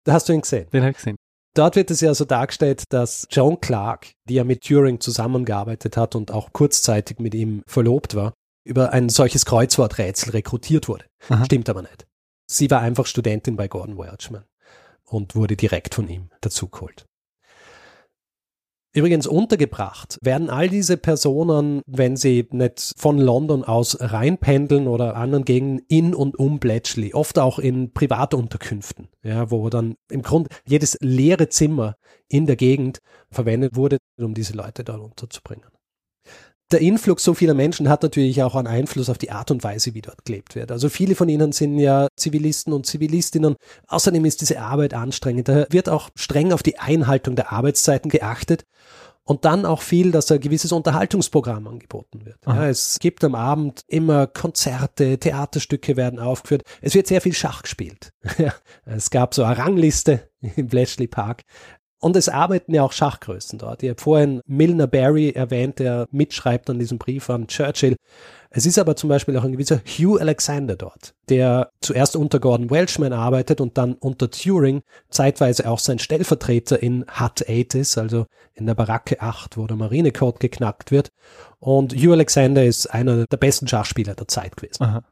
Da 0.03 0.11
hast 0.11 0.27
du 0.27 0.33
ihn 0.33 0.41
gesehen. 0.41 0.67
Den 0.73 0.81
habe 0.81 0.91
ich 0.91 0.97
gesehen. 0.97 1.15
Dort 1.55 1.77
wird 1.77 1.89
es 1.89 2.01
ja 2.01 2.13
so 2.13 2.25
dargestellt, 2.25 2.83
dass 2.89 3.27
Joan 3.31 3.61
Clark, 3.61 4.11
die 4.27 4.33
ja 4.33 4.43
mit 4.43 4.61
Turing 4.61 4.99
zusammengearbeitet 4.99 5.95
hat 5.95 6.15
und 6.15 6.31
auch 6.31 6.51
kurzzeitig 6.51 7.19
mit 7.19 7.33
ihm 7.33 7.63
verlobt 7.65 8.15
war, 8.15 8.33
über 8.65 8.91
ein 8.91 9.07
solches 9.07 9.45
Kreuzworträtsel 9.45 10.31
rekrutiert 10.31 10.89
wurde. 10.89 11.05
Aha. 11.29 11.45
Stimmt 11.45 11.69
aber 11.69 11.81
nicht. 11.81 12.05
Sie 12.51 12.69
war 12.69 12.81
einfach 12.81 13.05
Studentin 13.05 13.55
bei 13.55 13.69
Gordon 13.69 13.97
Welchman 13.97 14.43
und 15.05 15.37
wurde 15.37 15.55
direkt 15.55 15.95
von 15.95 16.09
ihm 16.09 16.29
dazugeholt. 16.41 17.05
Übrigens 18.93 19.25
untergebracht 19.25 20.19
werden 20.21 20.49
all 20.49 20.67
diese 20.67 20.97
Personen, 20.97 21.81
wenn 21.87 22.17
sie 22.17 22.45
nicht 22.51 22.93
von 22.97 23.19
London 23.19 23.63
aus 23.63 23.97
reinpendeln 24.01 24.89
oder 24.89 25.15
anderen 25.15 25.45
Gegenden 25.45 25.85
in 25.87 26.13
und 26.13 26.37
um 26.37 26.59
Bletchley, 26.59 27.13
oft 27.13 27.39
auch 27.39 27.57
in 27.57 27.93
Privatunterkünften, 27.93 29.07
ja, 29.23 29.49
wo 29.49 29.69
dann 29.69 29.95
im 30.09 30.21
Grunde 30.21 30.49
jedes 30.67 30.97
leere 30.99 31.47
Zimmer 31.47 31.95
in 32.27 32.47
der 32.47 32.57
Gegend 32.57 32.99
verwendet 33.29 33.77
wurde, 33.77 33.97
um 34.17 34.33
diese 34.33 34.57
Leute 34.57 34.83
dort 34.83 34.99
unterzubringen 34.99 35.71
der 36.71 36.81
Influx 36.81 37.23
so 37.23 37.33
vieler 37.33 37.53
Menschen 37.53 37.89
hat 37.89 38.03
natürlich 38.03 38.41
auch 38.43 38.55
einen 38.55 38.67
Einfluss 38.67 39.09
auf 39.09 39.17
die 39.17 39.31
Art 39.31 39.51
und 39.51 39.63
Weise, 39.63 39.93
wie 39.93 40.01
dort 40.01 40.25
gelebt 40.25 40.55
wird. 40.55 40.71
Also 40.71 40.89
viele 40.89 41.15
von 41.15 41.29
ihnen 41.29 41.51
sind 41.51 41.77
ja 41.77 42.07
Zivilisten 42.15 42.73
und 42.73 42.85
Zivilistinnen. 42.85 43.55
Außerdem 43.87 44.25
ist 44.25 44.41
diese 44.41 44.59
Arbeit 44.59 44.93
anstrengend. 44.93 45.47
Da 45.47 45.65
wird 45.69 45.89
auch 45.89 46.09
streng 46.15 46.53
auf 46.53 46.63
die 46.63 46.79
Einhaltung 46.79 47.35
der 47.35 47.51
Arbeitszeiten 47.51 48.09
geachtet. 48.09 48.63
Und 49.23 49.45
dann 49.45 49.65
auch 49.65 49.81
viel, 49.81 50.11
dass 50.11 50.31
ein 50.31 50.39
gewisses 50.39 50.71
Unterhaltungsprogramm 50.71 51.67
angeboten 51.67 52.25
wird. 52.25 52.39
Ja, 52.45 52.67
es 52.67 52.97
gibt 52.99 53.23
am 53.23 53.35
Abend 53.35 53.83
immer 53.87 54.25
Konzerte, 54.25 55.19
Theaterstücke 55.19 55.95
werden 55.95 56.19
aufgeführt. 56.19 56.63
Es 56.81 56.95
wird 56.95 57.05
sehr 57.05 57.21
viel 57.21 57.33
Schach 57.33 57.61
gespielt. 57.61 58.11
es 58.85 59.11
gab 59.11 59.35
so 59.35 59.43
eine 59.43 59.57
Rangliste 59.57 60.27
im 60.41 60.67
Bletchley 60.67 61.07
Park 61.07 61.43
Und 62.01 62.15
es 62.15 62.29
arbeiten 62.29 62.73
ja 62.73 62.81
auch 62.81 62.93
Schachgrößen 62.93 63.59
dort. 63.59 63.83
Ich 63.83 63.89
habe 63.89 64.01
vorhin 64.01 64.41
Milner 64.47 64.87
Barry 64.87 65.29
erwähnt, 65.29 65.77
der 65.77 66.07
mitschreibt 66.11 66.67
an 66.69 66.79
diesem 66.79 66.97
Brief 66.97 67.29
an 67.29 67.47
Churchill. 67.47 67.95
Es 68.49 68.65
ist 68.65 68.79
aber 68.79 68.95
zum 68.95 69.07
Beispiel 69.07 69.37
auch 69.37 69.43
ein 69.43 69.51
gewisser 69.51 69.79
Hugh 69.85 70.19
Alexander 70.19 70.75
dort, 70.75 71.13
der 71.29 71.69
zuerst 71.79 72.15
unter 72.15 72.39
Gordon 72.39 72.71
Welchman 72.71 73.13
arbeitet 73.13 73.61
und 73.61 73.77
dann 73.77 73.93
unter 73.93 74.31
Turing 74.31 74.81
zeitweise 75.09 75.69
auch 75.69 75.79
sein 75.79 75.99
Stellvertreter 75.99 76.81
in 76.81 77.05
Hut 77.19 77.47
8 77.47 77.75
ist, 77.75 77.97
also 77.99 78.25
in 78.55 78.65
der 78.65 78.75
Baracke 78.75 79.21
8, 79.21 79.55
wo 79.57 79.67
der 79.67 79.77
Marinecode 79.77 80.39
geknackt 80.39 80.89
wird. 80.91 81.11
Und 81.59 81.93
Hugh 81.93 82.13
Alexander 82.13 82.65
ist 82.65 82.87
einer 82.87 83.25
der 83.27 83.37
besten 83.37 83.67
Schachspieler 83.67 84.15
der 84.15 84.27
Zeit 84.27 84.57
gewesen. 84.57 84.83
Aha. 84.83 85.03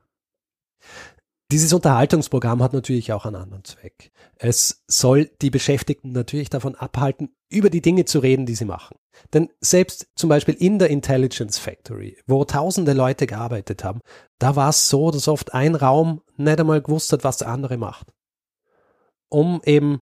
Dieses 1.51 1.73
Unterhaltungsprogramm 1.73 2.61
hat 2.61 2.73
natürlich 2.73 3.11
auch 3.11 3.25
einen 3.25 3.37
anderen 3.37 3.63
Zweck. 3.63 4.11
Es 4.35 4.83
soll 4.87 5.31
die 5.41 5.49
Beschäftigten 5.49 6.11
natürlich 6.11 6.51
davon 6.51 6.75
abhalten, 6.75 7.35
über 7.49 7.71
die 7.71 7.81
Dinge 7.81 8.05
zu 8.05 8.19
reden, 8.19 8.45
die 8.45 8.53
sie 8.53 8.65
machen. 8.65 8.97
Denn 9.33 9.49
selbst 9.59 10.07
zum 10.15 10.29
Beispiel 10.29 10.53
in 10.53 10.77
der 10.77 10.91
Intelligence 10.91 11.57
Factory, 11.57 12.17
wo 12.27 12.45
tausende 12.45 12.93
Leute 12.93 13.25
gearbeitet 13.25 13.83
haben, 13.83 13.99
da 14.37 14.55
war 14.55 14.69
es 14.69 14.89
so, 14.89 15.09
dass 15.09 15.27
oft 15.27 15.55
ein 15.55 15.73
Raum 15.73 16.21
nicht 16.37 16.59
einmal 16.59 16.83
gewusst 16.83 17.11
hat, 17.13 17.23
was 17.23 17.37
der 17.37 17.47
andere 17.47 17.77
macht. 17.77 18.13
Um 19.27 19.59
eben 19.65 19.97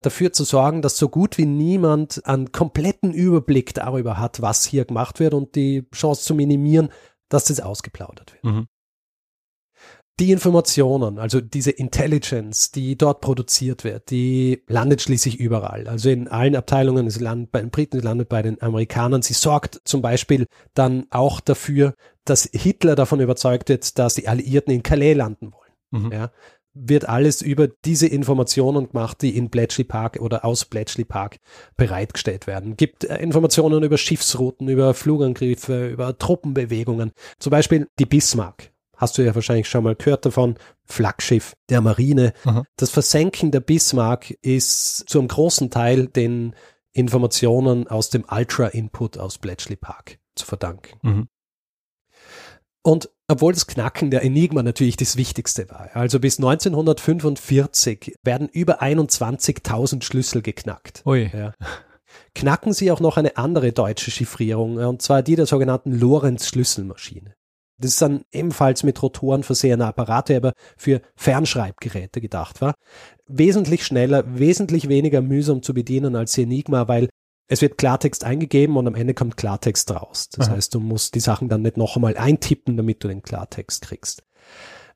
dafür 0.00 0.32
zu 0.32 0.44
sorgen, 0.44 0.80
dass 0.80 0.96
so 0.96 1.10
gut 1.10 1.36
wie 1.36 1.46
niemand 1.46 2.24
einen 2.26 2.52
kompletten 2.52 3.12
Überblick 3.12 3.74
darüber 3.74 4.18
hat, 4.18 4.40
was 4.40 4.64
hier 4.64 4.86
gemacht 4.86 5.20
wird 5.20 5.34
und 5.34 5.56
die 5.56 5.86
Chance 5.94 6.22
zu 6.22 6.34
minimieren, 6.34 6.88
dass 7.28 7.44
das 7.44 7.60
ausgeplaudert 7.60 8.32
wird. 8.32 8.44
Mhm 8.44 8.66
die 10.18 10.32
Informationen, 10.32 11.18
also 11.18 11.40
diese 11.40 11.70
Intelligence, 11.70 12.70
die 12.70 12.96
dort 12.96 13.20
produziert 13.20 13.84
wird, 13.84 14.10
die 14.10 14.62
landet 14.66 15.02
schließlich 15.02 15.38
überall. 15.38 15.88
Also 15.88 16.08
in 16.08 16.28
allen 16.28 16.56
Abteilungen, 16.56 17.06
es 17.06 17.20
landet 17.20 17.52
bei 17.52 17.60
den 17.60 17.70
Briten, 17.70 17.98
es 17.98 18.04
landet 18.04 18.28
bei 18.28 18.40
den 18.40 18.60
Amerikanern. 18.62 19.20
Sie 19.20 19.34
sorgt 19.34 19.80
zum 19.84 20.00
Beispiel 20.00 20.46
dann 20.72 21.06
auch 21.10 21.40
dafür, 21.40 21.94
dass 22.24 22.48
Hitler 22.52 22.94
davon 22.94 23.20
überzeugt 23.20 23.68
wird, 23.68 23.98
dass 23.98 24.14
die 24.14 24.26
Alliierten 24.26 24.72
in 24.72 24.82
Calais 24.82 25.14
landen 25.14 25.52
wollen. 25.52 26.04
Mhm. 26.04 26.12
Ja, 26.12 26.30
wird 26.72 27.08
alles 27.08 27.42
über 27.42 27.68
diese 27.68 28.06
Informationen 28.06 28.88
gemacht, 28.88 29.22
die 29.22 29.36
in 29.36 29.50
Bletchley 29.50 29.84
Park 29.84 30.18
oder 30.20 30.44
aus 30.44 30.64
Bletchley 30.64 31.04
Park 31.04 31.38
bereitgestellt 31.76 32.46
werden. 32.46 32.76
Gibt 32.76 33.04
äh, 33.04 33.16
Informationen 33.18 33.82
über 33.82 33.98
Schiffsrouten, 33.98 34.68
über 34.68 34.94
Flugangriffe, 34.94 35.88
über 35.88 36.16
Truppenbewegungen. 36.16 37.12
Zum 37.38 37.50
Beispiel 37.50 37.88
die 37.98 38.06
Bismarck 38.06 38.72
hast 38.96 39.18
du 39.18 39.22
ja 39.22 39.34
wahrscheinlich 39.34 39.68
schon 39.68 39.84
mal 39.84 39.94
gehört 39.94 40.26
davon, 40.26 40.56
Flaggschiff 40.84 41.54
der 41.68 41.80
Marine. 41.80 42.32
Aha. 42.44 42.64
Das 42.76 42.90
Versenken 42.90 43.50
der 43.50 43.60
Bismarck 43.60 44.30
ist 44.42 45.08
zu 45.08 45.18
einem 45.18 45.28
großen 45.28 45.70
Teil 45.70 46.06
den 46.06 46.54
Informationen 46.92 47.88
aus 47.88 48.10
dem 48.10 48.24
Ultra-Input 48.28 49.18
aus 49.18 49.38
Bletchley 49.38 49.76
Park 49.76 50.18
zu 50.34 50.46
verdanken. 50.46 50.98
Mhm. 51.02 51.28
Und 52.82 53.10
obwohl 53.28 53.52
das 53.52 53.66
Knacken 53.66 54.12
der 54.12 54.22
Enigma 54.22 54.62
natürlich 54.62 54.96
das 54.96 55.16
Wichtigste 55.16 55.68
war, 55.68 55.90
also 55.94 56.20
bis 56.20 56.38
1945 56.38 58.14
werden 58.22 58.48
über 58.48 58.80
21.000 58.80 60.04
Schlüssel 60.04 60.40
geknackt. 60.42 61.02
Ja. 61.04 61.52
Knacken 62.36 62.72
sie 62.72 62.92
auch 62.92 63.00
noch 63.00 63.16
eine 63.16 63.36
andere 63.36 63.72
deutsche 63.72 64.12
Chiffrierung, 64.12 64.76
und 64.76 65.02
zwar 65.02 65.22
die 65.22 65.34
der 65.34 65.46
sogenannten 65.46 65.92
Lorenz-Schlüsselmaschine. 65.92 67.34
Das 67.78 67.92
ist 67.92 68.02
dann 68.02 68.22
ebenfalls 68.32 68.82
mit 68.82 69.02
Rotoren 69.02 69.42
versehene 69.42 69.86
Apparate, 69.86 70.36
aber 70.36 70.52
für 70.76 71.02
Fernschreibgeräte 71.16 72.20
gedacht 72.20 72.60
war. 72.60 72.74
Wesentlich 73.26 73.84
schneller, 73.84 74.24
wesentlich 74.38 74.88
weniger 74.88 75.20
mühsam 75.20 75.62
zu 75.62 75.74
bedienen 75.74 76.16
als 76.16 76.32
die 76.32 76.42
Enigma, 76.42 76.88
weil 76.88 77.08
es 77.48 77.62
wird 77.62 77.78
Klartext 77.78 78.24
eingegeben 78.24 78.76
und 78.76 78.86
am 78.86 78.94
Ende 78.94 79.14
kommt 79.14 79.36
Klartext 79.36 79.90
raus. 79.90 80.28
Das 80.30 80.48
Aha. 80.48 80.56
heißt, 80.56 80.74
du 80.74 80.80
musst 80.80 81.14
die 81.14 81.20
Sachen 81.20 81.48
dann 81.48 81.62
nicht 81.62 81.76
noch 81.76 81.96
einmal 81.96 82.16
eintippen, 82.16 82.76
damit 82.76 83.04
du 83.04 83.08
den 83.08 83.22
Klartext 83.22 83.82
kriegst. 83.82 84.22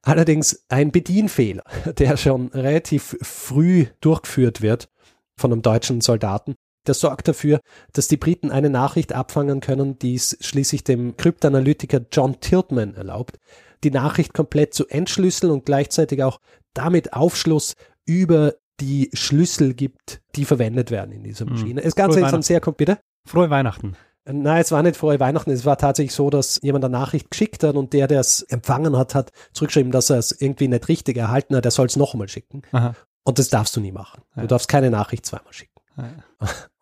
Allerdings 0.02 0.64
ein 0.68 0.90
Bedienfehler, 0.90 1.64
der 1.98 2.16
schon 2.16 2.48
relativ 2.48 3.16
früh 3.20 3.86
durchgeführt 4.00 4.62
wird 4.62 4.88
von 5.36 5.52
einem 5.52 5.62
deutschen 5.62 6.00
Soldaten, 6.00 6.56
das 6.84 7.00
sorgt 7.00 7.28
dafür, 7.28 7.60
dass 7.92 8.08
die 8.08 8.16
Briten 8.16 8.50
eine 8.50 8.70
Nachricht 8.70 9.12
abfangen 9.12 9.60
können, 9.60 9.98
die 9.98 10.14
es 10.14 10.36
schließlich 10.40 10.84
dem 10.84 11.16
Kryptanalytiker 11.16 12.00
John 12.10 12.40
Tiltman 12.40 12.94
erlaubt, 12.94 13.38
die 13.84 13.90
Nachricht 13.90 14.34
komplett 14.34 14.74
zu 14.74 14.86
entschlüsseln 14.88 15.52
und 15.52 15.66
gleichzeitig 15.66 16.22
auch 16.22 16.40
damit 16.74 17.12
Aufschluss 17.12 17.74
über 18.06 18.54
die 18.80 19.10
Schlüssel 19.12 19.74
gibt, 19.74 20.22
die 20.36 20.44
verwendet 20.44 20.90
werden 20.90 21.12
in 21.12 21.22
dieser 21.22 21.44
hm. 21.44 21.52
Maschine. 21.52 21.80
Mhm. 21.80 21.84
Das 21.84 21.94
Ganze 21.94 22.20
ist 22.20 22.32
dann 22.32 22.42
sehr 22.42 22.60
bitte? 22.60 22.98
Frohe 23.26 23.50
Weihnachten. 23.50 23.96
Nein, 24.26 24.60
es 24.60 24.70
war 24.70 24.82
nicht 24.82 24.96
frohe 24.96 25.18
Weihnachten. 25.18 25.50
Es 25.50 25.64
war 25.64 25.76
tatsächlich 25.76 26.14
so, 26.14 26.30
dass 26.30 26.60
jemand 26.62 26.84
eine 26.84 26.92
Nachricht 26.92 27.30
geschickt 27.30 27.64
hat 27.64 27.74
und 27.74 27.92
der, 27.92 28.06
der 28.06 28.20
es 28.20 28.42
empfangen 28.42 28.96
hat, 28.96 29.14
hat 29.14 29.30
zurückgeschrieben, 29.52 29.92
dass 29.92 30.10
er 30.10 30.18
es 30.18 30.32
irgendwie 30.32 30.68
nicht 30.68 30.88
richtig 30.88 31.16
erhalten 31.16 31.56
hat. 31.56 31.64
Er 31.64 31.70
soll 31.70 31.86
es 31.86 31.96
nochmal 31.96 32.28
schicken. 32.28 32.62
Aha. 32.72 32.94
Und 33.24 33.38
das 33.38 33.48
darfst 33.48 33.76
du 33.76 33.80
nie 33.80 33.92
machen. 33.92 34.22
Du 34.34 34.46
darfst 34.46 34.68
keine 34.68 34.90
Nachricht 34.90 35.26
zweimal 35.26 35.52
schicken. 35.52 35.69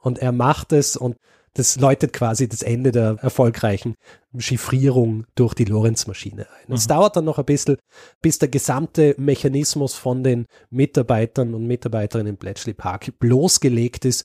Und 0.01 0.19
er 0.19 0.33
macht 0.33 0.73
es 0.73 0.97
und 0.97 1.17
das 1.55 1.77
läutet 1.81 2.13
quasi 2.13 2.49
das 2.49 2.63
Ende 2.63 2.93
der 2.93 3.17
erfolgreichen 3.21 3.97
Chiffrierung 4.39 5.27
durch 5.35 5.55
die 5.55 5.65
Lorenz-Maschine 5.65 6.47
ein. 6.51 6.73
Es 6.73 6.85
mhm. 6.85 6.91
dauert 6.91 7.17
dann 7.17 7.25
noch 7.25 7.39
ein 7.39 7.45
bisschen, 7.45 7.79
bis 8.23 8.39
der 8.39 8.49
gesamte 8.49 9.17
Mechanismus 9.19 9.95
von 9.95 10.23
den 10.23 10.47
Mitarbeitern 10.71 11.55
und 11.55 11.67
Mitarbeiterinnen 11.67 12.35
im 12.35 12.37
Bletchley 12.37 12.75
Park 12.75 13.19
bloßgelegt 13.19 14.05
ist, 14.05 14.25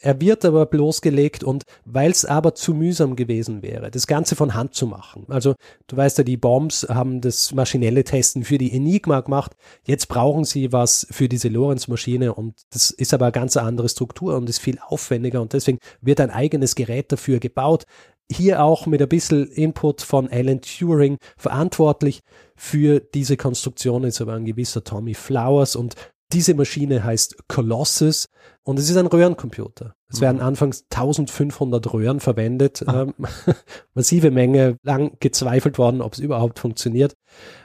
er 0.00 0.20
wird 0.20 0.44
aber 0.44 0.66
bloßgelegt 0.66 1.44
und 1.44 1.64
weil 1.84 2.10
es 2.10 2.24
aber 2.24 2.54
zu 2.54 2.72
mühsam 2.74 3.16
gewesen 3.16 3.62
wäre, 3.62 3.90
das 3.90 4.06
Ganze 4.06 4.34
von 4.34 4.54
Hand 4.54 4.74
zu 4.74 4.86
machen. 4.86 5.26
Also 5.28 5.54
du 5.86 5.96
weißt 5.96 6.18
ja, 6.18 6.24
die 6.24 6.38
Bombs 6.38 6.86
haben 6.88 7.20
das 7.20 7.52
maschinelle 7.52 8.02
Testen 8.02 8.44
für 8.44 8.56
die 8.56 8.72
Enigma 8.72 9.20
gemacht. 9.20 9.52
Jetzt 9.86 10.08
brauchen 10.08 10.44
sie 10.44 10.72
was 10.72 11.06
für 11.10 11.28
diese 11.28 11.48
Lorenz-Maschine 11.48 12.34
und 12.34 12.54
das 12.70 12.90
ist 12.90 13.12
aber 13.12 13.26
eine 13.26 13.32
ganz 13.32 13.56
andere 13.56 13.88
Struktur 13.88 14.36
und 14.36 14.48
ist 14.48 14.60
viel 14.60 14.78
aufwendiger 14.84 15.42
und 15.42 15.52
deswegen 15.52 15.78
wird 16.00 16.20
ein 16.20 16.30
eigenes 16.30 16.74
Gerät 16.74 17.12
dafür 17.12 17.38
gebaut. 17.38 17.84
Hier 18.32 18.62
auch 18.62 18.86
mit 18.86 19.02
ein 19.02 19.08
bisschen 19.08 19.50
Input 19.50 20.02
von 20.02 20.28
Alan 20.30 20.60
Turing 20.60 21.18
verantwortlich 21.36 22.20
für 22.54 23.00
diese 23.00 23.36
Konstruktion 23.36 24.04
ist 24.04 24.20
aber 24.20 24.34
ein 24.34 24.44
gewisser 24.44 24.84
Tommy 24.84 25.14
Flowers 25.14 25.76
und 25.76 25.96
diese 26.32 26.54
Maschine 26.54 27.04
heißt 27.04 27.48
Colossus 27.48 28.28
und 28.62 28.78
es 28.78 28.88
ist 28.88 28.96
ein 28.96 29.06
Röhrencomputer. 29.06 29.94
Es 30.08 30.18
mhm. 30.18 30.24
werden 30.24 30.40
anfangs 30.40 30.84
1500 30.90 31.92
Röhren 31.92 32.20
verwendet. 32.20 32.84
Ähm, 32.86 33.14
massive 33.94 34.30
Menge, 34.30 34.76
lang 34.82 35.16
gezweifelt 35.20 35.78
worden, 35.78 36.02
ob 36.02 36.14
es 36.14 36.18
überhaupt 36.18 36.58
funktioniert. 36.58 37.14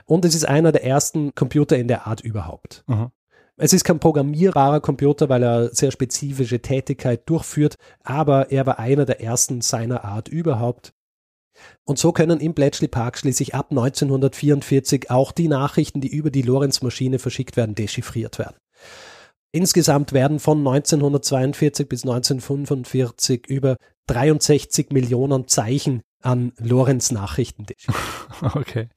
Und 0.05 0.25
es 0.25 0.35
ist 0.35 0.47
einer 0.47 0.71
der 0.71 0.83
ersten 0.83 1.35
Computer 1.35 1.77
in 1.77 1.87
der 1.87 2.07
Art 2.07 2.21
überhaupt. 2.21 2.83
Mhm. 2.87 3.11
Es 3.57 3.71
ist 3.71 3.85
kein 3.85 3.99
programmierbarer 3.99 4.81
Computer, 4.81 5.29
weil 5.29 5.41
er 5.41 5.73
sehr 5.73 5.91
spezifische 5.91 6.61
Tätigkeit 6.61 7.29
durchführt, 7.29 7.75
aber 8.03 8.51
er 8.51 8.65
war 8.65 8.79
einer 8.79 9.05
der 9.05 9.21
ersten 9.21 9.61
seiner 9.61 10.03
Art 10.03 10.27
überhaupt. 10.27 10.93
Und 11.83 11.99
so 11.99 12.11
können 12.11 12.39
im 12.39 12.53
Bletchley 12.53 12.87
Park 12.87 13.17
schließlich 13.17 13.55
ab 13.55 13.67
1944 13.71 15.11
auch 15.11 15.31
die 15.31 15.47
Nachrichten, 15.47 16.01
die 16.01 16.09
über 16.09 16.31
die 16.31 16.41
Lorenz-Maschine 16.41 17.19
verschickt 17.19 17.57
werden, 17.57 17.75
dechiffriert 17.75 18.39
werden. 18.39 18.55
Insgesamt 19.51 20.11
werden 20.11 20.39
von 20.39 20.57
1942 20.59 21.87
bis 21.87 22.03
1945 22.03 23.47
über 23.47 23.77
63 24.07 24.91
Millionen 24.91 25.47
Zeichen 25.47 26.01
an 26.21 26.51
Lorenz-Nachrichten 26.57 27.65
dechiffriert. 27.65 27.95
Okay. 28.55 28.89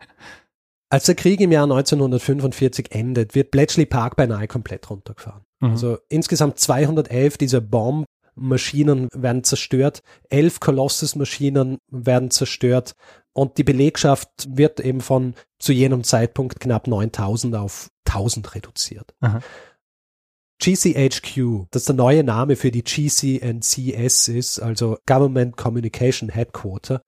Als 0.91 1.05
der 1.05 1.15
Krieg 1.15 1.41
im 1.41 1.53
Jahr 1.53 1.65
1945 1.65 2.93
endet, 2.93 3.35
wird 3.35 3.51
Bletchley 3.51 3.87
Park 3.87 4.17
beinahe 4.17 4.49
komplett 4.49 4.89
runtergefahren. 4.91 5.43
Mhm. 5.61 5.71
Also 5.71 5.99
insgesamt 6.09 6.59
211 6.59 7.37
dieser 7.37 7.61
Bomben 7.61 8.07
Maschinen 8.39 9.09
werden 9.13 9.45
zerstört, 9.45 10.03
elf 10.29 10.61
Colossus-Maschinen 10.61 11.79
werden 11.91 12.31
zerstört 12.31 12.95
und 13.33 13.59
die 13.59 13.65
Belegschaft 13.65 14.29
wird 14.49 14.81
eben 14.81 15.01
von 15.01 15.35
zu 15.59 15.73
jenem 15.73 16.05
Zeitpunkt 16.05 16.61
knapp 16.61 16.87
9000 16.87 17.55
auf 17.57 17.91
1000 18.07 18.55
reduziert. 18.55 19.15
Aha. 19.21 19.41
GCHQ, 20.61 21.67
das 21.71 21.85
der 21.85 21.95
neue 21.95 22.25
Name 22.25 22.57
für 22.57 22.73
die 22.73 22.83
GCNCS 22.83 24.29
ist, 24.29 24.59
also 24.59 24.99
Government 25.07 25.57
Communication 25.57 26.31
Headquarter, 26.31 27.03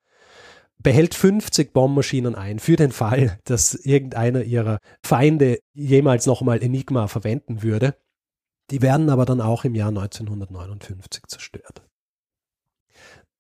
behält 0.79 1.15
50 1.15 1.73
Bombmaschinen 1.73 2.35
ein 2.35 2.59
für 2.59 2.77
den 2.77 2.93
Fall, 2.93 3.39
dass 3.45 3.75
irgendeiner 3.75 4.43
ihrer 4.43 4.79
Feinde 5.05 5.59
jemals 5.75 6.27
nochmal 6.27 6.63
Enigma 6.63 7.07
verwenden 7.07 7.63
würde. 7.63 7.97
Die 8.71 8.83
werden 8.83 9.11
aber 9.11 9.25
dann 9.25 9.41
auch 9.41 9.65
im 9.65 9.75
Jahr 9.75 9.89
1959 9.89 11.25
zerstört. 11.27 11.83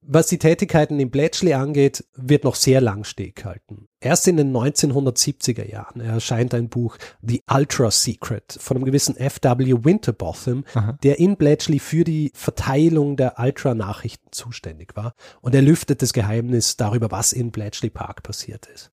was 0.02 0.28
die 0.28 0.38
Tätigkeiten 0.38 0.98
in 0.98 1.10
Bletchley 1.10 1.52
angeht, 1.52 2.06
wird 2.14 2.44
noch 2.44 2.54
sehr 2.54 2.80
lang 2.80 3.04
Steg 3.04 3.44
halten. 3.44 3.86
Erst 4.00 4.26
in 4.28 4.38
den 4.38 4.50
1970er 4.50 5.70
Jahren 5.70 6.00
erscheint 6.00 6.54
ein 6.54 6.70
Buch 6.70 6.96
The 7.20 7.42
Ultra 7.48 7.90
Secret 7.90 8.56
von 8.58 8.78
einem 8.78 8.86
gewissen 8.86 9.16
F.W. 9.16 9.84
Winterbotham, 9.84 10.64
Aha. 10.74 10.98
der 11.02 11.18
in 11.18 11.36
Bletchley 11.36 11.78
für 11.78 12.02
die 12.04 12.32
Verteilung 12.34 13.16
der 13.16 13.38
Ultra-Nachrichten 13.38 14.28
zuständig 14.32 14.96
war. 14.96 15.14
Und 15.42 15.54
er 15.54 15.62
lüftet 15.62 16.00
das 16.00 16.14
Geheimnis 16.14 16.78
darüber, 16.78 17.10
was 17.10 17.34
in 17.34 17.50
Bletchley 17.50 17.90
Park 17.90 18.22
passiert 18.22 18.66
ist. 18.66 18.90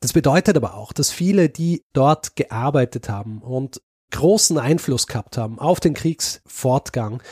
Das 0.00 0.12
bedeutet 0.12 0.56
aber 0.56 0.74
auch, 0.74 0.92
dass 0.92 1.10
viele, 1.10 1.48
die 1.48 1.84
dort 1.92 2.36
gearbeitet 2.36 3.08
haben 3.08 3.42
und 3.42 3.80
großen 4.10 4.58
Einfluss 4.58 5.06
gehabt 5.06 5.36
haben 5.36 5.58
auf 5.58 5.80
den 5.80 5.94
Kriegsfortgang, 5.94 7.22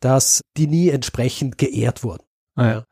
dass 0.00 0.42
die 0.56 0.66
nie 0.66 0.90
entsprechend 0.90 1.58
geehrt 1.58 2.04
wurden. 2.04 2.24
Ah, 2.54 2.66
ja. 2.66 2.84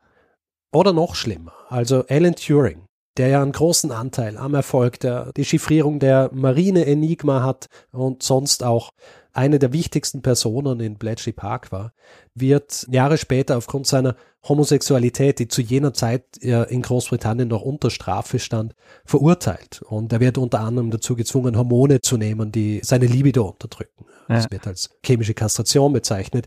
Oder 0.73 0.93
noch 0.93 1.15
schlimmer, 1.15 1.53
also 1.69 2.05
Alan 2.09 2.35
Turing, 2.35 2.85
der 3.17 3.29
ja 3.29 3.41
einen 3.41 3.53
großen 3.53 3.91
Anteil 3.91 4.37
am 4.37 4.53
Erfolg 4.53 4.99
der 4.99 5.31
Dechiffrierung 5.33 5.99
der 5.99 6.29
Marine 6.33 6.85
Enigma 6.85 7.43
hat 7.43 7.67
und 7.91 8.23
sonst 8.23 8.63
auch 8.63 8.89
eine 9.35 9.59
der 9.59 9.73
wichtigsten 9.73 10.21
Personen 10.21 10.79
in 10.79 10.97
Bletchley 10.97 11.33
Park 11.33 11.71
war, 11.71 11.93
wird 12.33 12.87
Jahre 12.89 13.17
später 13.17 13.57
aufgrund 13.57 13.85
seiner 13.85 14.15
Homosexualität, 14.47 15.39
die 15.39 15.47
zu 15.47 15.61
jener 15.61 15.93
Zeit 15.93 16.37
in 16.37 16.81
Großbritannien 16.81 17.49
noch 17.49 17.61
unter 17.61 17.89
Strafe 17.89 18.39
stand, 18.39 18.75
verurteilt. 19.05 19.81
Und 19.81 20.13
er 20.13 20.19
wird 20.19 20.37
unter 20.37 20.61
anderem 20.61 20.91
dazu 20.91 21.15
gezwungen, 21.15 21.57
Hormone 21.57 22.01
zu 22.01 22.17
nehmen, 22.17 22.51
die 22.51 22.79
seine 22.83 23.07
Libido 23.07 23.49
unterdrücken. 23.49 24.05
Ja. 24.29 24.35
Das 24.35 24.51
wird 24.51 24.67
als 24.67 24.89
chemische 25.03 25.33
Kastration 25.33 25.91
bezeichnet. 25.93 26.45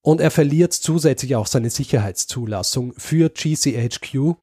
Und 0.00 0.20
er 0.20 0.30
verliert 0.30 0.72
zusätzlich 0.72 1.36
auch 1.36 1.46
seine 1.46 1.70
Sicherheitszulassung 1.70 2.94
für 2.96 3.28
GCHQ, 3.28 4.34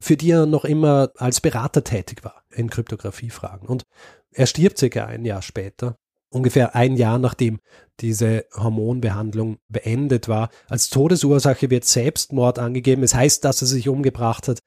für 0.00 0.16
die 0.16 0.30
er 0.30 0.46
noch 0.46 0.64
immer 0.64 1.10
als 1.16 1.40
Berater 1.40 1.84
tätig 1.84 2.24
war 2.24 2.44
in 2.50 2.70
Kryptographiefragen. 2.70 3.68
Und 3.68 3.82
er 4.30 4.46
stirbt 4.46 4.78
circa 4.78 5.06
ein 5.06 5.24
Jahr 5.24 5.42
später, 5.42 5.96
ungefähr 6.32 6.74
ein 6.74 6.96
Jahr 6.96 7.18
nachdem 7.18 7.60
diese 8.00 8.46
Hormonbehandlung 8.56 9.58
beendet 9.68 10.28
war. 10.28 10.50
Als 10.68 10.90
Todesursache 10.90 11.70
wird 11.70 11.84
Selbstmord 11.84 12.58
angegeben. 12.58 13.02
Es 13.02 13.14
heißt, 13.14 13.44
dass 13.44 13.62
er 13.62 13.68
sich 13.68 13.88
umgebracht 13.88 14.48
hat. 14.48 14.60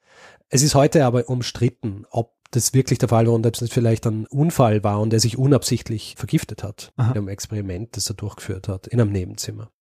Es 0.50 0.62
ist 0.62 0.76
heute 0.76 1.06
aber 1.06 1.28
umstritten, 1.28 2.06
ob 2.12 2.34
das 2.52 2.74
wirklich 2.74 3.00
der 3.00 3.10
Fall 3.10 3.28
war 3.28 3.34
und 3.34 3.46
ob 3.46 3.60
es 3.60 3.70
vielleicht 3.70 4.06
ein 4.08 4.26
Unfall 4.28 4.84
war 4.84 5.02
und 5.02 5.12
er 5.12 5.20
sich 5.20 5.38
unabsichtlich 5.38 6.16
vergiftet 6.18 6.64
hat 6.64 6.94
Aha. 6.96 7.10
mit 7.10 7.18
einem 7.18 7.28
Experiment, 7.28 7.98
das 7.98 8.10
er 8.10 8.16
durchgeführt 8.16 8.68
hat 8.68 8.88
in 8.88 9.02
einem 9.02 9.12
Nebenzimmer. 9.12 9.72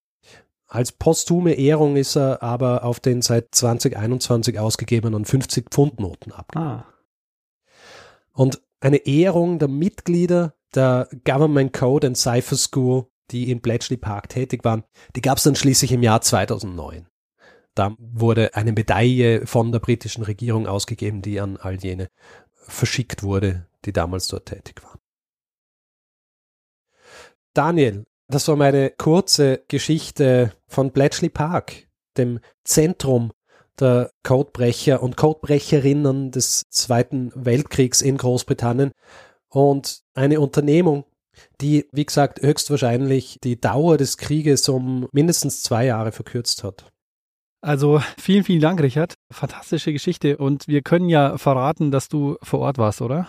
Als 0.66 0.90
posthume 0.90 1.52
Ehrung 1.52 1.94
ist 1.96 2.16
er 2.16 2.42
aber 2.42 2.84
auf 2.84 2.98
den 2.98 3.22
seit 3.22 3.54
2021 3.54 4.58
ausgegebenen 4.58 5.24
50-Pfund-Noten 5.24 6.32
abgegangen. 6.32 6.80
Ah. 6.80 6.86
Und 8.32 8.60
eine 8.80 9.06
Ehrung 9.06 9.58
der 9.58 9.68
Mitglieder 9.68 10.54
der 10.74 11.08
Government 11.24 11.72
Code 11.72 12.06
and 12.06 12.16
Cipher 12.16 12.56
School, 12.56 13.06
die 13.30 13.50
in 13.50 13.60
Bletchley 13.60 13.96
Park 13.96 14.28
tätig 14.28 14.64
waren, 14.64 14.84
die 15.16 15.20
gab 15.20 15.38
es 15.38 15.44
dann 15.44 15.56
schließlich 15.56 15.92
im 15.92 16.02
Jahr 16.02 16.20
2009. 16.20 17.06
Da 17.74 17.96
wurde 17.98 18.54
eine 18.54 18.72
Medaille 18.72 19.46
von 19.46 19.72
der 19.72 19.80
britischen 19.80 20.22
Regierung 20.22 20.66
ausgegeben, 20.66 21.22
die 21.22 21.40
an 21.40 21.56
all 21.56 21.76
jene 21.76 22.08
verschickt 22.52 23.22
wurde, 23.22 23.66
die 23.84 23.92
damals 23.92 24.28
dort 24.28 24.46
tätig 24.46 24.82
waren. 24.84 25.00
Daniel, 27.52 28.04
das 28.28 28.48
war 28.48 28.56
meine 28.56 28.90
kurze 28.90 29.64
Geschichte 29.68 30.52
von 30.66 30.92
Bletchley 30.92 31.28
Park, 31.28 31.88
dem 32.16 32.40
Zentrum 32.64 33.32
der 33.78 34.10
Codebrecher 34.22 35.02
und 35.02 35.16
Codebrecherinnen 35.16 36.30
des 36.30 36.64
Zweiten 36.70 37.32
Weltkriegs 37.34 38.02
in 38.02 38.16
Großbritannien 38.16 38.92
und 39.54 40.00
eine 40.14 40.40
Unternehmung, 40.40 41.04
die, 41.60 41.86
wie 41.92 42.04
gesagt, 42.04 42.42
höchstwahrscheinlich 42.42 43.38
die 43.42 43.60
Dauer 43.60 43.96
des 43.96 44.18
Krieges 44.18 44.68
um 44.68 45.08
mindestens 45.12 45.62
zwei 45.62 45.86
Jahre 45.86 46.12
verkürzt 46.12 46.64
hat. 46.64 46.86
Also 47.60 48.02
vielen, 48.18 48.44
vielen 48.44 48.60
Dank, 48.60 48.82
Richard. 48.82 49.14
Fantastische 49.30 49.92
Geschichte. 49.92 50.36
Und 50.36 50.68
wir 50.68 50.82
können 50.82 51.08
ja 51.08 51.38
verraten, 51.38 51.90
dass 51.90 52.08
du 52.08 52.36
vor 52.42 52.60
Ort 52.60 52.78
warst, 52.78 53.00
oder? 53.00 53.28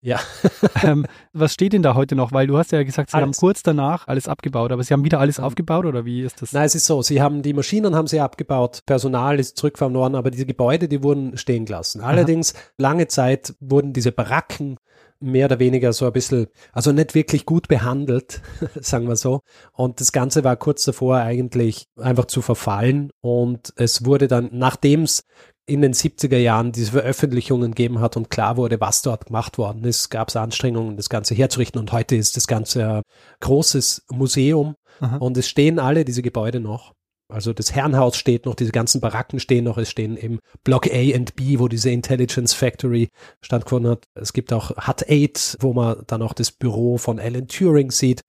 Ja. 0.00 0.20
ähm, 0.82 1.06
was 1.32 1.52
steht 1.52 1.74
denn 1.74 1.82
da 1.82 1.94
heute 1.94 2.16
noch? 2.16 2.32
Weil 2.32 2.46
du 2.46 2.56
hast 2.56 2.72
ja 2.72 2.82
gesagt, 2.82 3.10
sie 3.10 3.16
alles. 3.16 3.26
haben 3.26 3.32
kurz 3.32 3.62
danach 3.62 4.08
alles 4.08 4.26
abgebaut, 4.26 4.72
aber 4.72 4.82
sie 4.82 4.94
haben 4.94 5.04
wieder 5.04 5.20
alles 5.20 5.38
aufgebaut 5.38 5.84
oder 5.84 6.04
wie 6.04 6.22
ist 6.22 6.40
das? 6.40 6.52
Nein, 6.52 6.64
es 6.64 6.74
ist 6.74 6.86
so, 6.86 7.02
sie 7.02 7.20
haben 7.20 7.42
die 7.42 7.52
Maschinen 7.52 7.94
haben 7.94 8.06
sie 8.06 8.20
abgebaut, 8.20 8.82
Personal 8.86 9.38
ist 9.38 9.56
zurückgefahren 9.56 9.94
worden, 9.94 10.14
aber 10.14 10.30
diese 10.30 10.46
Gebäude, 10.46 10.88
die 10.88 11.02
wurden 11.02 11.36
stehen 11.36 11.64
gelassen. 11.64 12.00
Allerdings 12.00 12.54
Aha. 12.54 12.62
lange 12.78 13.08
Zeit 13.08 13.54
wurden 13.60 13.92
diese 13.92 14.12
Baracken 14.12 14.78
mehr 15.20 15.46
oder 15.46 15.58
weniger 15.58 15.92
so 15.92 16.06
ein 16.06 16.12
bisschen, 16.12 16.46
also 16.72 16.92
nicht 16.92 17.14
wirklich 17.14 17.46
gut 17.46 17.68
behandelt, 17.68 18.40
sagen 18.80 19.08
wir 19.08 19.16
so. 19.16 19.40
Und 19.72 20.00
das 20.00 20.12
Ganze 20.12 20.44
war 20.44 20.56
kurz 20.56 20.84
davor 20.84 21.16
eigentlich 21.16 21.84
einfach 21.96 22.26
zu 22.26 22.42
verfallen. 22.42 23.10
Und 23.20 23.72
es 23.76 24.04
wurde 24.04 24.28
dann, 24.28 24.50
nachdem 24.52 25.02
es 25.02 25.24
in 25.66 25.82
den 25.82 25.92
70er 25.92 26.38
Jahren 26.38 26.72
diese 26.72 26.92
Veröffentlichungen 26.92 27.72
gegeben 27.72 28.00
hat 28.00 28.16
und 28.16 28.30
klar 28.30 28.56
wurde, 28.56 28.80
was 28.80 29.02
dort 29.02 29.26
gemacht 29.26 29.58
worden 29.58 29.84
ist, 29.84 30.08
gab 30.08 30.28
es 30.28 30.36
Anstrengungen, 30.36 30.96
das 30.96 31.10
Ganze 31.10 31.34
herzurichten 31.34 31.78
und 31.78 31.92
heute 31.92 32.16
ist 32.16 32.36
das 32.38 32.46
Ganze 32.46 32.88
ein 32.88 33.02
großes 33.40 34.06
Museum 34.10 34.76
Aha. 35.00 35.18
und 35.18 35.36
es 35.36 35.46
stehen 35.46 35.78
alle 35.78 36.06
diese 36.06 36.22
Gebäude 36.22 36.60
noch. 36.60 36.94
Also 37.30 37.52
das 37.52 37.74
Herrenhaus 37.74 38.16
steht 38.16 38.46
noch, 38.46 38.54
diese 38.54 38.72
ganzen 38.72 39.02
Baracken 39.02 39.38
stehen 39.38 39.64
noch, 39.64 39.76
es 39.76 39.90
stehen 39.90 40.16
eben 40.16 40.38
Block 40.64 40.86
A 40.86 41.14
und 41.14 41.36
B, 41.36 41.58
wo 41.58 41.68
diese 41.68 41.90
Intelligence 41.90 42.54
Factory 42.54 43.10
stattgefunden 43.42 43.92
hat. 43.92 44.04
Es 44.14 44.32
gibt 44.32 44.50
auch 44.52 44.70
Hut 44.70 45.04
8, 45.08 45.58
wo 45.60 45.74
man 45.74 46.02
dann 46.06 46.22
auch 46.22 46.32
das 46.32 46.50
Büro 46.52 46.96
von 46.96 47.20
Alan 47.20 47.46
Turing 47.46 47.90
sieht 47.90 48.22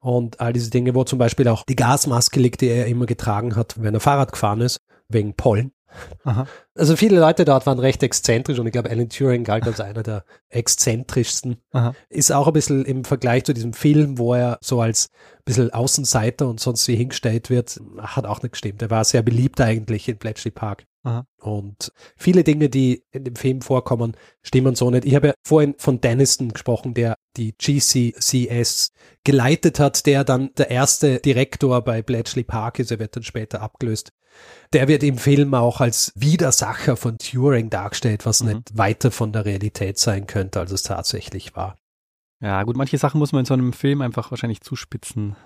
und 0.00 0.40
all 0.40 0.52
diese 0.52 0.70
Dinge, 0.70 0.96
wo 0.96 1.04
zum 1.04 1.20
Beispiel 1.20 1.46
auch 1.46 1.64
die 1.64 1.76
Gasmaske 1.76 2.40
liegt, 2.40 2.60
die 2.60 2.68
er 2.68 2.86
immer 2.86 3.06
getragen 3.06 3.54
hat, 3.54 3.80
wenn 3.80 3.94
er 3.94 4.00
Fahrrad 4.00 4.32
gefahren 4.32 4.62
ist, 4.62 4.78
wegen 5.08 5.34
Pollen. 5.34 5.72
Aha. 6.24 6.46
Also 6.74 6.96
viele 6.96 7.18
Leute 7.18 7.44
dort 7.44 7.66
waren 7.66 7.78
recht 7.78 8.02
exzentrisch 8.02 8.58
und 8.58 8.66
ich 8.66 8.72
glaube, 8.72 8.90
Alan 8.90 9.08
Turing 9.08 9.44
galt 9.44 9.66
als 9.66 9.80
einer 9.80 10.02
der 10.02 10.24
exzentrischsten. 10.48 11.58
Aha. 11.72 11.94
Ist 12.08 12.32
auch 12.32 12.46
ein 12.46 12.52
bisschen 12.52 12.84
im 12.84 13.04
Vergleich 13.04 13.44
zu 13.44 13.52
diesem 13.52 13.72
Film, 13.72 14.18
wo 14.18 14.34
er 14.34 14.58
so 14.62 14.80
als 14.80 15.10
ein 15.10 15.42
bisschen 15.44 15.72
Außenseiter 15.72 16.48
und 16.48 16.60
sonst 16.60 16.86
wie 16.88 16.96
hingestellt 16.96 17.50
wird, 17.50 17.80
hat 17.98 18.26
auch 18.26 18.42
nicht 18.42 18.52
gestimmt. 18.52 18.82
Er 18.82 18.90
war 18.90 19.04
sehr 19.04 19.22
beliebt 19.22 19.60
eigentlich 19.60 20.08
in 20.08 20.18
Bletchley 20.18 20.50
Park. 20.50 20.86
Aha. 21.02 21.26
Und 21.38 21.92
viele 22.16 22.44
Dinge, 22.44 22.68
die 22.68 23.04
in 23.10 23.24
dem 23.24 23.36
Film 23.36 23.62
vorkommen, 23.62 24.16
stimmen 24.42 24.74
so 24.74 24.90
nicht. 24.90 25.06
Ich 25.06 25.14
habe 25.14 25.28
ja 25.28 25.34
vorhin 25.42 25.74
von 25.78 26.00
Denniston 26.00 26.52
gesprochen, 26.52 26.92
der 26.92 27.16
die 27.36 27.54
GCCS 27.56 28.92
geleitet 29.24 29.80
hat, 29.80 30.04
der 30.06 30.24
dann 30.24 30.50
der 30.58 30.70
erste 30.70 31.20
Direktor 31.20 31.82
bei 31.82 32.02
Bletchley 32.02 32.44
Park 32.44 32.78
ist. 32.78 32.90
Er 32.90 32.98
wird 32.98 33.16
dann 33.16 33.22
später 33.22 33.62
abgelöst. 33.62 34.12
Der 34.72 34.88
wird 34.88 35.02
im 35.02 35.18
Film 35.18 35.54
auch 35.54 35.80
als 35.80 36.12
Widersacher 36.14 36.96
von 36.96 37.18
Turing 37.18 37.70
dargestellt, 37.70 38.26
was 38.26 38.42
mhm. 38.42 38.48
nicht 38.50 38.76
weiter 38.76 39.10
von 39.10 39.32
der 39.32 39.44
Realität 39.44 39.98
sein 39.98 40.26
könnte, 40.26 40.60
als 40.60 40.70
es 40.70 40.82
tatsächlich 40.82 41.56
war. 41.56 41.76
Ja, 42.40 42.62
gut, 42.62 42.76
manche 42.76 42.96
Sachen 42.96 43.18
muss 43.18 43.32
man 43.32 43.40
in 43.40 43.46
so 43.46 43.54
einem 43.54 43.72
Film 43.72 44.00
einfach 44.00 44.30
wahrscheinlich 44.30 44.62
zuspitzen. 44.62 45.36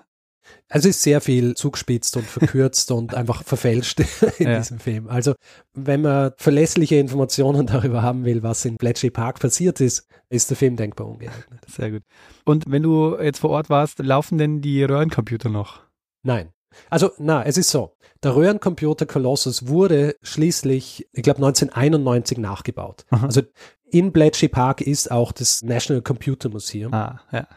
Also 0.69 0.89
ist 0.89 1.01
sehr 1.01 1.21
viel 1.21 1.55
zugespitzt 1.55 2.17
und 2.17 2.25
verkürzt 2.25 2.91
und 2.91 3.13
einfach 3.13 3.43
verfälscht 3.43 3.99
in 4.39 4.47
ja. 4.47 4.57
diesem 4.57 4.79
Film. 4.79 5.07
Also 5.07 5.33
wenn 5.73 6.01
man 6.01 6.33
verlässliche 6.37 6.95
Informationen 6.95 7.67
darüber 7.67 8.01
haben 8.01 8.25
will, 8.25 8.43
was 8.43 8.65
in 8.65 8.77
Bletchley 8.77 9.11
Park 9.11 9.39
passiert 9.39 9.79
ist, 9.81 10.07
ist 10.29 10.49
der 10.49 10.57
Film 10.57 10.75
denkbar 10.75 11.07
ungeeignet. 11.07 11.61
Sehr 11.67 11.91
gut. 11.91 12.03
Und 12.45 12.65
wenn 12.67 12.83
du 12.83 13.17
jetzt 13.19 13.39
vor 13.39 13.51
Ort 13.51 13.69
warst, 13.69 13.99
laufen 13.99 14.37
denn 14.37 14.61
die 14.61 14.83
Röhrencomputer 14.83 15.49
noch? 15.49 15.81
Nein. 16.23 16.49
Also, 16.89 17.11
na, 17.17 17.43
es 17.43 17.57
ist 17.57 17.69
so. 17.69 17.95
Der 18.23 18.35
Röhrencomputer 18.35 19.05
Colossus 19.05 19.67
wurde 19.67 20.15
schließlich, 20.23 21.07
ich 21.13 21.23
glaube, 21.23 21.37
1991 21.37 22.37
nachgebaut. 22.37 23.05
Aha. 23.11 23.27
Also 23.27 23.41
in 23.89 24.11
Bletchley 24.11 24.49
Park 24.49 24.81
ist 24.81 25.11
auch 25.11 25.31
das 25.31 25.61
National 25.61 26.01
Computer 26.01 26.49
Museum. 26.49 26.93
Ah, 26.93 27.21
ja. 27.31 27.47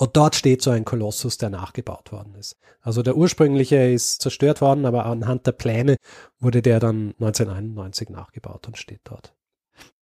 Und 0.00 0.16
dort 0.16 0.34
steht 0.34 0.62
so 0.62 0.70
ein 0.70 0.86
Kolossus, 0.86 1.36
der 1.36 1.50
nachgebaut 1.50 2.10
worden 2.10 2.34
ist. 2.34 2.56
Also 2.80 3.02
der 3.02 3.18
ursprüngliche 3.18 3.76
ist 3.76 4.22
zerstört 4.22 4.62
worden, 4.62 4.86
aber 4.86 5.04
anhand 5.04 5.46
der 5.46 5.52
Pläne 5.52 5.96
wurde 6.38 6.62
der 6.62 6.80
dann 6.80 7.12
1991 7.20 8.08
nachgebaut 8.08 8.66
und 8.66 8.78
steht 8.78 9.02
dort. 9.04 9.34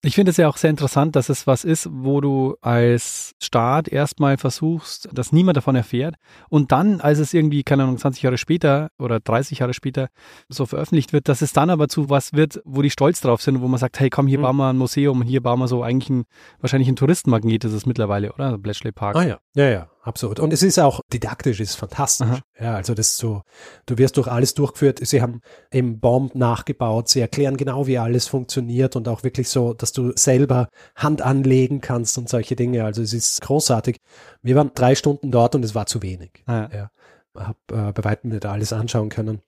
Ich 0.00 0.14
finde 0.14 0.30
es 0.30 0.36
ja 0.36 0.48
auch 0.48 0.56
sehr 0.56 0.70
interessant, 0.70 1.16
dass 1.16 1.28
es 1.28 1.48
was 1.48 1.64
ist, 1.64 1.88
wo 1.90 2.20
du 2.20 2.56
als 2.60 3.34
Staat 3.42 3.88
erstmal 3.88 4.38
versuchst, 4.38 5.08
dass 5.12 5.32
niemand 5.32 5.56
davon 5.56 5.74
erfährt 5.74 6.14
und 6.48 6.70
dann, 6.70 7.00
als 7.00 7.18
es 7.18 7.34
irgendwie, 7.34 7.64
keine 7.64 7.82
Ahnung, 7.82 7.98
20 7.98 8.22
Jahre 8.22 8.38
später 8.38 8.90
oder 9.00 9.18
30 9.18 9.58
Jahre 9.58 9.74
später 9.74 10.06
so 10.48 10.66
veröffentlicht 10.66 11.12
wird, 11.12 11.28
dass 11.28 11.42
es 11.42 11.52
dann 11.52 11.68
aber 11.68 11.88
zu 11.88 12.10
was 12.10 12.32
wird, 12.32 12.62
wo 12.64 12.82
die 12.82 12.90
stolz 12.90 13.20
drauf 13.20 13.42
sind, 13.42 13.60
wo 13.60 13.66
man 13.66 13.80
sagt, 13.80 13.98
hey 13.98 14.08
komm, 14.08 14.28
hier 14.28 14.38
mhm. 14.38 14.42
bauen 14.42 14.56
wir 14.58 14.68
ein 14.70 14.78
Museum, 14.78 15.22
hier 15.22 15.42
bauen 15.42 15.58
wir 15.58 15.66
so 15.66 15.82
eigentlich 15.82 16.10
ein, 16.10 16.24
wahrscheinlich 16.60 16.88
ein 16.88 16.94
Touristenmagnet 16.94 17.64
ist 17.64 17.72
es 17.72 17.84
mittlerweile, 17.84 18.32
oder? 18.32 18.46
Also 18.46 18.58
Bletchley 18.58 18.92
Park. 18.92 19.16
Ah 19.16 19.24
ja, 19.24 19.40
ja, 19.56 19.68
ja 19.68 19.90
absolut. 20.08 20.40
Und 20.40 20.52
es 20.52 20.62
ist 20.62 20.80
auch 20.80 21.00
didaktisch, 21.12 21.60
ist 21.60 21.76
fantastisch. 21.76 22.26
Aha. 22.26 22.40
Ja, 22.58 22.74
also 22.74 22.94
das 22.94 23.16
so, 23.16 23.42
du 23.86 23.98
wirst 23.98 24.16
durch 24.16 24.26
alles 24.26 24.54
durchgeführt. 24.54 24.98
Sie 25.02 25.22
haben 25.22 25.40
eben 25.70 26.00
Bomb 26.00 26.34
nachgebaut. 26.34 27.08
Sie 27.08 27.20
erklären 27.20 27.56
genau, 27.56 27.86
wie 27.86 27.98
alles 27.98 28.26
funktioniert 28.26 28.96
und 28.96 29.06
auch 29.06 29.22
wirklich 29.22 29.48
so, 29.48 29.74
dass 29.74 29.87
du 29.92 30.12
selber 30.16 30.68
Hand 30.96 31.22
anlegen 31.22 31.80
kannst 31.80 32.18
und 32.18 32.28
solche 32.28 32.56
Dinge. 32.56 32.84
Also 32.84 33.02
es 33.02 33.12
ist 33.12 33.40
großartig. 33.42 33.98
Wir 34.42 34.56
waren 34.56 34.72
drei 34.74 34.94
Stunden 34.94 35.30
dort 35.30 35.54
und 35.54 35.64
es 35.64 35.74
war 35.74 35.86
zu 35.86 36.02
wenig. 36.02 36.44
Ja. 36.46 36.70
Ja. 36.72 36.90
Hab 37.34 37.56
äh, 37.70 37.92
bei 37.92 38.04
weitem 38.04 38.30
nicht 38.30 38.46
alles 38.46 38.72
anschauen 38.72 39.08
können. 39.08 39.40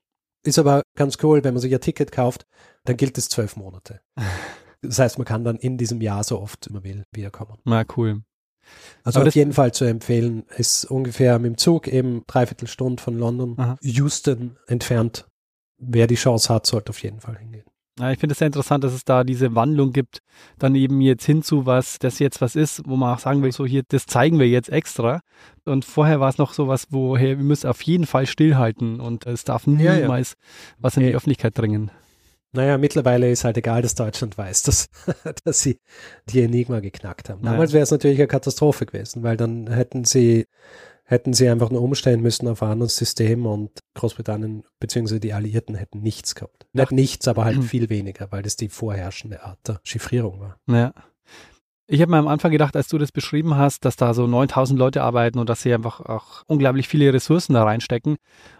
Ist 0.45 0.59
aber 0.59 0.82
ganz 0.97 1.18
cool, 1.22 1.45
wenn 1.45 1.55
man 1.55 1.61
sich 1.61 1.74
ein 1.74 1.80
Ticket 1.80 2.12
kauft, 2.12 2.47
dann 2.84 2.97
gilt 2.97 3.18
es 3.18 3.28
zwölf 3.28 3.57
Monate. 3.57 4.01
Das 4.82 4.99
heißt, 4.99 5.18
man 5.18 5.26
kann 5.26 5.45
dann 5.45 5.57
in 5.57 5.76
diesem 5.76 6.01
Jahr 6.01 6.24
so 6.24 6.41
oft 6.41 6.70
man 6.70 6.82
will 6.82 7.05
wiederkommen. 7.12 7.59
Na, 7.64 7.84
cool. 7.99 8.22
Also 9.05 9.20
Aber 9.20 9.28
auf 9.28 9.34
jeden 9.34 9.53
Fall 9.53 9.72
zu 9.72 9.84
empfehlen, 9.84 10.45
ist 10.57 10.84
ungefähr 10.84 11.38
mit 11.38 11.53
dem 11.53 11.59
Zug 11.59 11.88
eben 11.88 12.24
dreiviertel 12.26 12.66
Stunde 12.66 13.03
von 13.03 13.18
London, 13.18 13.59
Aha. 13.59 13.76
Houston 13.82 14.57
entfernt. 14.66 15.28
Wer 15.78 16.07
die 16.07 16.14
Chance 16.14 16.53
hat, 16.53 16.66
sollte 16.66 16.91
auf 16.91 17.03
jeden 17.03 17.20
Fall 17.20 17.38
hingehen. 17.38 17.64
Ja, 18.01 18.11
ich 18.11 18.18
finde 18.18 18.32
es 18.32 18.38
sehr 18.38 18.46
interessant, 18.46 18.82
dass 18.82 18.92
es 18.94 19.05
da 19.05 19.24
diese 19.24 19.55
Wandlung 19.55 19.92
gibt, 19.92 20.20
dann 20.59 20.74
eben 20.74 21.01
jetzt 21.01 21.24
hinzu, 21.26 21.66
was 21.66 21.98
das 21.98 22.18
jetzt 22.18 22.40
was 22.40 22.57
ist, 22.57 22.82
wo 22.86 22.96
man 22.96 23.14
auch 23.14 23.18
sagen 23.18 23.42
will, 23.42 23.53
so 23.53 23.66
hier, 23.66 23.82
das 23.86 24.07
zeigen 24.07 24.38
wir 24.38 24.48
jetzt 24.48 24.70
extra. 24.70 25.20
Und 25.66 25.84
vorher 25.84 26.18
war 26.18 26.28
es 26.30 26.38
noch 26.38 26.53
so 26.55 26.66
was, 26.66 26.86
wo, 26.90 27.16
hey, 27.18 27.36
wir 27.36 27.44
müssen 27.44 27.68
auf 27.68 27.82
jeden 27.82 28.07
Fall 28.07 28.26
stillhalten 28.26 29.01
und 29.01 29.26
es 29.26 29.44
darf 29.44 29.66
Ja, 29.66 29.72
ja. 29.94 29.96
niemals 30.01 30.34
was 30.78 30.96
in 30.96 31.03
die 31.05 31.11
Ja. 31.11 31.16
Öffentlichkeit 31.16 31.57
dringen. 31.59 31.90
Naja, 32.53 32.78
mittlerweile 32.78 33.30
ist 33.30 33.44
halt 33.44 33.59
egal, 33.59 33.82
dass 33.82 33.94
Deutschland 33.94 34.36
weiß, 34.36 34.62
dass, 34.64 34.88
dass 35.44 35.61
sie 35.61 35.78
die 36.28 36.40
Enigma 36.42 36.80
geknackt 36.80 37.28
haben. 37.28 37.44
Ja. 37.44 37.53
Damals 37.53 37.72
wäre 37.72 37.82
es 37.84 37.90
natürlich 37.90 38.18
eine 38.18 38.26
Katastrophe 38.28 38.86
gewesen, 38.86 39.22
weil 39.22 39.36
dann 39.36 39.68
hätten 39.70 40.05
sie, 40.05 40.46
hätten 41.11 41.32
sie 41.32 41.48
einfach 41.48 41.70
nur 41.70 41.82
umstellen 41.82 42.20
müssen 42.20 42.46
auf 42.46 42.62
ein 42.62 42.70
anderes 42.70 42.96
System 42.96 43.44
und 43.44 43.80
Großbritannien 43.94 44.62
bzw. 44.78 45.18
die 45.18 45.32
Alliierten 45.32 45.74
hätten 45.74 46.00
nichts 46.02 46.36
gehabt. 46.36 46.66
Nicht 46.72 46.92
nichts, 46.92 47.26
aber 47.26 47.44
halt 47.44 47.64
viel 47.64 47.90
weniger, 47.90 48.30
weil 48.30 48.42
das 48.42 48.56
die 48.56 48.68
vorherrschende 48.68 49.42
Art 49.42 49.58
der 49.66 49.80
Chiffrierung 49.82 50.40
war. 50.40 50.56
Ja. 50.68 50.94
Ich 51.88 52.00
habe 52.00 52.12
mir 52.12 52.18
am 52.18 52.28
Anfang 52.28 52.52
gedacht, 52.52 52.76
als 52.76 52.86
du 52.86 52.98
das 52.98 53.11
beschrieben 53.11 53.56
hast, 53.56 53.84
dass 53.84 53.96
da 53.96 54.14
so 54.14 54.28
9000 54.28 54.78
Leute 54.78 55.02
arbeiten 55.02 55.40
und 55.40 55.48
dass 55.48 55.62
sie 55.62 55.74
einfach 55.74 55.98
auch 56.00 56.44
unglaublich 56.46 56.86
viele 56.86 57.12
Ressourcen 57.12 57.54
da 57.54 57.64
reinstecken, 57.64 58.16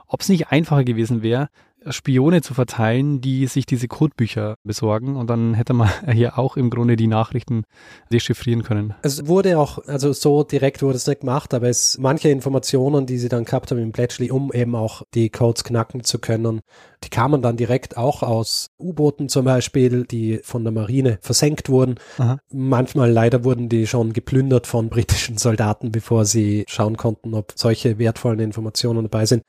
ob 0.09 0.23
es 0.23 0.29
nicht 0.29 0.49
einfacher 0.49 0.83
gewesen 0.83 1.23
wäre, 1.23 1.49
Spione 1.89 2.43
zu 2.43 2.55
verteilen, 2.55 3.21
die 3.21 3.47
sich 3.47 3.67
diese 3.67 3.89
Codebücher 3.89 4.57
besorgen 4.65 5.17
und 5.17 5.29
dann 5.31 5.55
hätte 5.55 5.73
man 5.73 5.89
hier 6.13 6.39
auch 6.39 6.57
im 6.57 6.71
Grunde 6.71 6.97
die 6.97 7.07
Nachrichten 7.07 7.65
dechiffrieren 8.13 8.63
können. 8.63 8.95
Es 9.03 9.27
wurde 9.27 9.59
auch, 9.59 9.79
also 9.87 10.13
so 10.13 10.43
direkt 10.43 10.83
wurde 10.83 10.97
es 10.97 11.07
nicht 11.07 11.21
gemacht, 11.21 11.55
aber 11.55 11.69
es 11.69 11.99
manche 11.99 12.29
Informationen, 12.29 13.07
die 13.07 13.19
sie 13.19 13.29
dann 13.29 13.45
gehabt 13.45 13.71
haben 13.71 13.79
im 13.79 13.93
Bletchley, 13.93 14.31
um 14.31 14.53
eben 14.53 14.75
auch 14.75 15.03
die 15.15 15.31
Codes 15.31 15.65
knacken 15.65 16.05
zu 16.05 16.19
können, 16.19 16.61
die 17.05 17.09
kamen 17.09 17.41
dann 17.41 17.57
direkt 17.57 17.97
auch 17.97 18.23
aus 18.23 18.71
U-Booten 18.79 19.29
zum 19.29 19.45
Beispiel, 19.47 20.05
die 20.05 20.41
von 20.43 20.65
der 20.65 20.73
Marine 20.73 21.19
versenkt 21.23 21.71
wurden. 21.71 21.95
Aha. 22.19 22.39
Manchmal 22.53 23.11
leider 23.11 23.45
wurden 23.45 23.69
die 23.69 23.87
schon 23.87 24.13
geplündert 24.13 24.67
von 24.67 24.91
britischen 24.91 25.39
Soldaten, 25.39 25.93
bevor 25.93 26.27
sie 26.27 26.65
schauen 26.69 26.97
konnten, 26.97 27.35
ob 27.35 27.53
solche 27.57 27.99
wertvollen 27.99 28.41
Informationen 28.41 29.05
dabei 29.05 29.25
sind. 29.25 29.43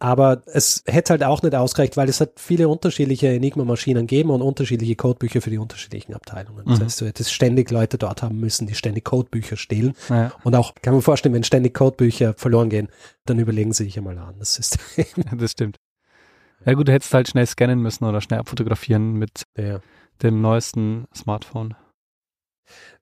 Aber 0.00 0.42
es 0.46 0.84
hätte 0.86 1.14
halt 1.14 1.24
auch 1.24 1.42
nicht 1.42 1.56
ausgereicht, 1.56 1.96
weil 1.96 2.08
es 2.08 2.20
hat 2.20 2.38
viele 2.38 2.68
unterschiedliche 2.68 3.28
Enigma-Maschinen 3.28 4.06
gegeben 4.06 4.30
und 4.30 4.42
unterschiedliche 4.42 4.94
Codebücher 4.94 5.40
für 5.42 5.50
die 5.50 5.58
unterschiedlichen 5.58 6.14
Abteilungen. 6.14 6.64
Das 6.66 6.78
Mhm. 6.78 6.84
heißt, 6.84 7.00
du 7.00 7.06
hättest 7.06 7.32
ständig 7.32 7.70
Leute 7.72 7.98
dort 7.98 8.22
haben 8.22 8.38
müssen, 8.38 8.68
die 8.68 8.74
ständig 8.74 9.04
Codebücher 9.04 9.56
stehlen. 9.56 9.94
Ja, 10.08 10.32
Und 10.44 10.54
auch, 10.54 10.74
kann 10.82 10.92
man 10.94 11.02
vorstellen, 11.02 11.34
wenn 11.34 11.42
ständig 11.42 11.74
Codebücher 11.74 12.34
verloren 12.34 12.70
gehen, 12.70 12.88
dann 13.26 13.40
überlegen 13.40 13.72
sie 13.72 13.84
sich 13.84 13.98
einmal 13.98 14.16
an 14.18 14.36
das 14.38 14.54
System. 14.54 15.06
das 15.36 15.50
stimmt. 15.50 15.76
Ja 16.64 16.74
gut, 16.74 16.86
du 16.86 16.92
hättest 16.92 17.12
halt 17.14 17.28
schnell 17.28 17.46
scannen 17.46 17.80
müssen 17.80 18.04
oder 18.04 18.20
schnell 18.20 18.38
abfotografieren 18.38 19.14
mit 19.14 19.42
Ja. 19.56 19.80
dem 20.22 20.40
neuesten 20.40 21.06
Smartphone. 21.12 21.74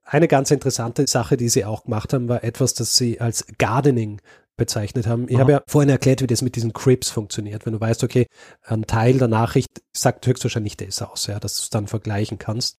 Eine 0.03 0.29
ganz 0.29 0.51
interessante 0.51 1.07
Sache, 1.07 1.37
die 1.37 1.49
sie 1.49 1.65
auch 1.65 1.85
gemacht 1.85 2.13
haben, 2.13 2.29
war 2.29 2.45
etwas, 2.45 2.75
das 2.75 2.97
sie 2.97 3.21
als 3.21 3.45
Gardening 3.59 4.21
bezeichnet 4.57 5.07
haben. 5.07 5.27
Ich 5.29 5.39
habe 5.39 5.53
ja 5.53 5.63
vorhin 5.67 5.91
erklärt, 5.91 6.23
wie 6.23 6.27
das 6.27 6.43
mit 6.43 6.57
diesen 6.57 6.73
Crips 6.73 7.11
funktioniert. 7.11 7.67
Wenn 7.67 7.75
du 7.75 7.81
weißt, 7.81 8.05
okay, 8.05 8.27
ein 8.63 8.87
Teil 8.87 9.19
der 9.19 9.29
Nachricht 9.29 9.83
sagt 9.93 10.27
höchstwahrscheinlich 10.27 10.77
das 10.77 11.03
aus, 11.03 11.27
ja, 11.27 11.39
dass 11.39 11.57
du 11.57 11.63
es 11.63 11.71
dann 11.71 11.87
vergleichen 11.87 12.39
kannst. 12.39 12.79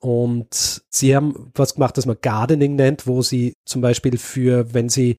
Und 0.00 0.82
sie 0.90 1.16
haben 1.16 1.50
was 1.54 1.74
gemacht, 1.74 1.96
das 1.96 2.06
man 2.06 2.18
Gardening 2.20 2.76
nennt, 2.76 3.06
wo 3.06 3.22
sie 3.22 3.54
zum 3.64 3.80
Beispiel 3.80 4.16
für, 4.16 4.72
wenn 4.72 4.88
sie 4.88 5.16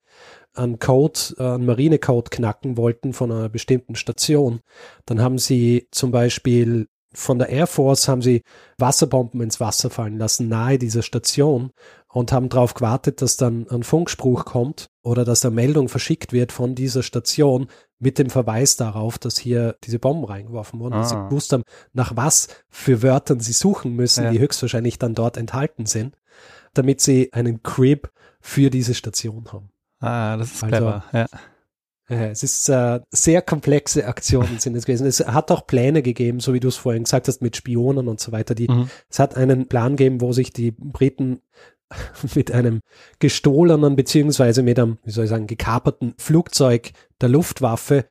einen 0.54 0.80
Code, 0.80 1.20
äh, 1.38 1.44
einen 1.44 1.66
Marinecode 1.66 2.32
knacken 2.32 2.78
wollten 2.78 3.14
von 3.14 3.32
einer 3.32 3.50
bestimmten 3.50 3.96
Station, 3.96 4.62
dann 5.06 5.22
haben 5.22 5.38
sie 5.38 5.88
zum 5.92 6.12
Beispiel 6.12 6.88
von 7.14 7.40
der 7.40 7.50
Air 7.50 7.68
Force 7.68 8.08
haben 8.08 8.22
sie 8.22 8.44
Wasserbomben 8.78 9.42
ins 9.42 9.60
Wasser 9.60 9.90
fallen 9.90 10.18
lassen, 10.18 10.48
nahe 10.48 10.78
dieser 10.78 11.02
Station 11.02 11.72
und 12.08 12.32
haben 12.32 12.50
darauf 12.50 12.74
gewartet, 12.76 13.22
dass 13.22 13.36
dann 13.38 13.68
ein 13.70 13.84
Funkspruch 13.84 14.46
kommt 14.46 14.88
oder 15.04 15.26
dass 15.26 15.44
eine 15.46 15.56
Meldung 15.56 15.90
verschickt 15.90 16.34
wird 16.34 16.52
von 16.52 16.76
dieser 16.76 17.02
Station 17.04 17.68
mit 18.00 18.18
dem 18.20 18.30
Verweis 18.30 18.76
darauf, 18.78 19.18
dass 19.18 19.38
hier 19.40 19.76
diese 19.84 20.00
Bomben 20.00 20.24
reingeworfen 20.26 20.80
wurden. 20.80 20.94
Dass 20.94 21.10
sie 21.10 21.16
Ah. 21.16 21.28
gewusst 21.28 21.52
haben, 21.52 21.64
nach 21.94 22.16
was 22.16 22.48
für 22.70 23.02
Wörtern 23.04 23.40
sie 23.40 23.54
suchen 23.54 23.96
müssen, 23.96 24.24
Ja. 24.26 24.32
die 24.32 24.40
höchstwahrscheinlich 24.40 25.00
dann 25.00 25.16
dort 25.16 25.36
enthalten 25.38 25.86
sind, 25.86 26.16
damit 26.74 27.02
sie 27.02 27.34
einen 27.34 27.64
Crib 27.64 28.10
für 28.40 28.70
diese 28.70 28.94
Station 28.94 29.46
haben. 29.52 29.70
Ah, 30.00 30.38
das 30.38 30.52
ist 30.54 30.64
Also- 30.64 30.76
clever. 30.78 31.04
Ja. 31.12 31.26
Äh, 32.10 32.30
Es 32.32 32.44
ist 32.44 32.70
äh, 32.70 33.00
sehr 33.12 33.42
komplexe 33.42 34.06
Aktionen 34.06 34.60
sind 34.60 34.76
es 34.76 34.86
gewesen. 34.86 35.08
Es 35.08 35.20
hat 35.20 35.52
auch 35.52 35.68
Pläne 35.68 36.02
gegeben, 36.02 36.40
so 36.40 36.54
wie 36.54 36.60
du 36.60 36.68
es 36.68 36.78
vorhin 36.78 37.04
gesagt 37.04 37.28
hast, 37.28 37.42
mit 37.42 37.56
Spionen 37.56 38.08
und 38.08 38.20
so 38.20 38.32
weiter. 38.32 38.56
Die, 38.56 38.68
Mhm. 38.68 38.90
Es 39.10 39.20
hat 39.20 39.36
einen 39.36 39.68
Plan 39.68 39.96
gegeben, 39.96 40.22
wo 40.22 40.32
sich 40.34 40.52
die 40.54 40.72
Briten 40.72 41.42
mit 42.36 42.52
einem 42.52 42.82
gestohlenen 43.20 43.96
beziehungsweise 43.96 44.64
mit 44.64 44.80
einem, 44.80 44.98
wie 45.04 45.12
soll 45.12 45.26
ich 45.26 45.30
sagen, 45.30 45.48
gekaperten 45.48 46.14
Flugzeug 46.18 46.92
der 47.22 47.30
Luftwaffe 47.30 48.06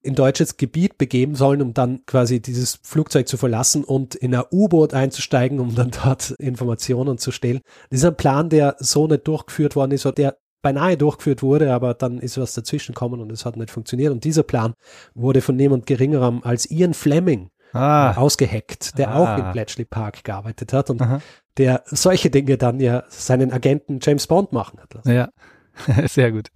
in 0.00 0.14
deutsches 0.14 0.56
Gebiet 0.56 0.96
begeben 0.96 1.34
sollen, 1.34 1.60
um 1.60 1.74
dann 1.74 2.06
quasi 2.06 2.40
dieses 2.40 2.78
Flugzeug 2.82 3.26
zu 3.26 3.36
verlassen 3.36 3.82
und 3.82 4.14
in 4.14 4.34
ein 4.34 4.44
U-Boot 4.52 4.94
einzusteigen, 4.94 5.58
um 5.58 5.74
dann 5.74 5.90
dort 5.90 6.30
Informationen 6.38 7.18
zu 7.18 7.32
stehlen. 7.32 7.60
Das 7.90 8.00
ist 8.00 8.04
ein 8.04 8.16
Plan, 8.16 8.48
der 8.48 8.76
so 8.78 9.08
nicht 9.08 9.26
durchgeführt 9.26 9.74
worden 9.74 9.90
ist, 9.90 10.06
oder 10.06 10.14
der 10.14 10.38
beinahe 10.62 10.96
durchgeführt 10.96 11.42
wurde, 11.42 11.72
aber 11.72 11.94
dann 11.94 12.18
ist 12.18 12.38
was 12.38 12.54
dazwischen 12.54 12.94
gekommen 12.94 13.20
und 13.20 13.30
es 13.32 13.44
hat 13.44 13.56
nicht 13.56 13.70
funktioniert. 13.70 14.12
Und 14.12 14.24
dieser 14.24 14.42
Plan 14.42 14.74
wurde 15.14 15.40
von 15.40 15.56
niemand 15.56 15.86
geringerem 15.86 16.42
als 16.42 16.70
Ian 16.70 16.94
Fleming 16.94 17.50
Ah, 17.74 18.12
ausgeheckt, 18.16 18.96
der 18.98 19.10
Ah. 19.10 19.16
auch 19.34 19.38
in 19.46 19.52
Bletchley 19.52 19.84
Park 19.84 20.24
gearbeitet 20.24 20.72
hat 20.72 20.88
und 20.88 21.02
Aha. 21.02 21.20
der 21.58 21.82
solche 21.86 22.30
Dinge 22.30 22.56
dann 22.56 22.80
ja 22.80 23.04
seinen 23.08 23.52
Agenten 23.52 23.98
James 24.02 24.26
Bond 24.26 24.52
machen 24.52 24.80
hat 24.80 24.94
lassen. 24.94 25.12
ja. 25.12 25.28
Sehr 26.08 26.32
gut. 26.32 26.48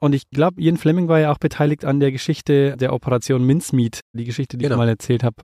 Und 0.00 0.14
ich 0.14 0.28
glaube, 0.30 0.60
Ian 0.60 0.78
Fleming 0.78 1.06
war 1.06 1.20
ja 1.20 1.30
auch 1.30 1.38
beteiligt 1.38 1.84
an 1.84 2.00
der 2.00 2.10
Geschichte 2.10 2.76
der 2.76 2.92
Operation 2.92 3.44
Mincemeat, 3.44 4.00
die 4.14 4.24
Geschichte, 4.24 4.56
die 4.56 4.64
Genau. 4.64 4.74
ich 4.74 4.78
mal 4.78 4.88
erzählt 4.88 5.22
habe, 5.22 5.36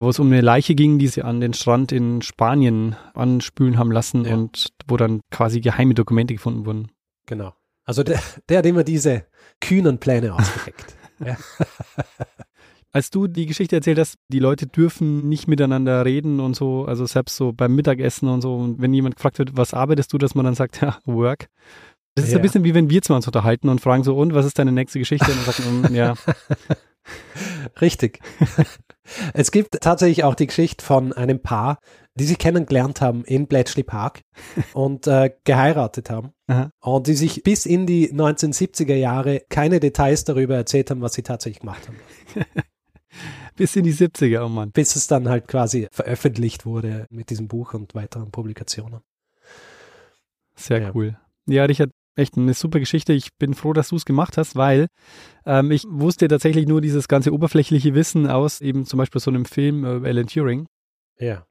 wo 0.00 0.08
es 0.08 0.18
um 0.18 0.26
eine 0.26 0.40
Leiche 0.40 0.74
ging, 0.74 0.98
die 0.98 1.06
sie 1.06 1.22
an 1.22 1.40
den 1.40 1.52
Strand 1.52 1.92
in 1.92 2.22
Spanien 2.22 2.96
anspülen 3.14 3.78
haben 3.78 3.92
lassen 3.92 4.24
Ja. 4.24 4.34
und 4.34 4.68
wo 4.88 4.96
dann 4.96 5.20
quasi 5.30 5.60
geheime 5.60 5.94
Dokumente 5.94 6.34
gefunden 6.34 6.66
wurden. 6.66 6.88
Genau. 7.26 7.54
Also 7.84 8.02
der, 8.02 8.20
der 8.48 8.58
hat 8.58 8.66
immer 8.66 8.84
diese 8.84 9.26
kühnen 9.60 9.98
Pläne 9.98 10.34
ausgeheckt. 10.34 10.96
ja. 11.24 11.36
Als 12.92 13.10
du 13.10 13.26
die 13.26 13.46
Geschichte 13.46 13.76
erzählt 13.76 13.98
hast, 13.98 14.16
die 14.28 14.38
Leute 14.38 14.66
dürfen 14.66 15.28
nicht 15.28 15.48
miteinander 15.48 16.04
reden 16.04 16.40
und 16.40 16.54
so, 16.56 16.86
also 16.86 17.04
selbst 17.04 17.36
so 17.36 17.52
beim 17.52 17.74
Mittagessen 17.74 18.28
und 18.28 18.40
so, 18.40 18.56
und 18.56 18.80
wenn 18.80 18.94
jemand 18.94 19.16
gefragt 19.16 19.38
wird, 19.38 19.56
was 19.56 19.74
arbeitest 19.74 20.12
du, 20.12 20.18
dass 20.18 20.34
man 20.34 20.46
dann 20.46 20.54
sagt, 20.54 20.80
ja, 20.80 20.98
Work. 21.04 21.48
Das 22.14 22.24
ist 22.24 22.32
Ja. 22.32 22.38
ein 22.38 22.42
bisschen 22.42 22.64
wie 22.64 22.72
wenn 22.74 22.88
wir 22.88 23.02
zwei 23.02 23.14
uns 23.16 23.26
unterhalten 23.26 23.68
und 23.68 23.82
fragen 23.82 24.02
so, 24.02 24.16
und 24.16 24.32
was 24.34 24.46
ist 24.46 24.58
deine 24.58 24.72
nächste 24.72 24.98
Geschichte? 24.98 25.30
Und 25.30 25.82
dann 25.82 25.92
mm, 25.92 25.94
ja, 25.94 26.14
Richtig. 27.80 28.20
es 29.34 29.50
gibt 29.50 29.78
tatsächlich 29.80 30.24
auch 30.24 30.34
die 30.34 30.46
Geschichte 30.46 30.84
von 30.84 31.12
einem 31.12 31.40
Paar, 31.40 31.78
die 32.14 32.24
sich 32.24 32.38
kennengelernt 32.38 33.00
haben 33.02 33.24
in 33.24 33.46
Bletchley 33.46 33.82
Park 33.82 34.22
und 34.72 35.06
äh, 35.06 35.30
geheiratet 35.44 36.08
haben. 36.08 36.32
Aha. 36.48 36.70
Und 36.80 37.06
die 37.08 37.14
sich 37.14 37.42
bis 37.42 37.66
in 37.66 37.86
die 37.86 38.12
1970er 38.12 38.94
Jahre 38.94 39.42
keine 39.48 39.80
Details 39.80 40.24
darüber 40.24 40.54
erzählt 40.56 40.90
haben, 40.90 41.00
was 41.00 41.14
sie 41.14 41.22
tatsächlich 41.22 41.60
gemacht 41.60 41.88
haben. 41.88 41.98
bis 43.56 43.74
in 43.74 43.84
die 43.84 43.94
70er, 43.94 44.44
oh 44.44 44.48
Mann. 44.48 44.70
Bis 44.70 44.94
es 44.94 45.06
dann 45.08 45.28
halt 45.28 45.48
quasi 45.48 45.88
veröffentlicht 45.90 46.64
wurde 46.64 47.06
mit 47.10 47.30
diesem 47.30 47.48
Buch 47.48 47.74
und 47.74 47.94
weiteren 47.94 48.30
Publikationen. 48.30 49.00
Sehr 50.54 50.80
Ja. 50.82 50.92
cool. 50.94 51.18
Ja, 51.48 51.64
Richard, 51.64 51.90
echt 52.16 52.36
eine 52.36 52.54
super 52.54 52.78
Geschichte. 52.80 53.12
Ich 53.12 53.34
bin 53.38 53.54
froh, 53.54 53.72
dass 53.72 53.88
du 53.88 53.96
es 53.96 54.04
gemacht 54.04 54.36
hast, 54.38 54.56
weil 54.56 54.86
ähm, 55.44 55.70
ich 55.70 55.84
wusste 55.88 56.28
tatsächlich 56.28 56.66
nur 56.66 56.80
dieses 56.80 57.08
ganze 57.08 57.32
oberflächliche 57.32 57.94
Wissen 57.94 58.28
aus 58.28 58.60
eben 58.60 58.86
zum 58.86 58.98
Beispiel 58.98 59.20
so 59.20 59.30
einem 59.30 59.44
Film 59.44 59.84
äh, 59.84 60.08
Alan 60.08 60.26
Turing. 60.26 60.66
Ja. 61.18 61.46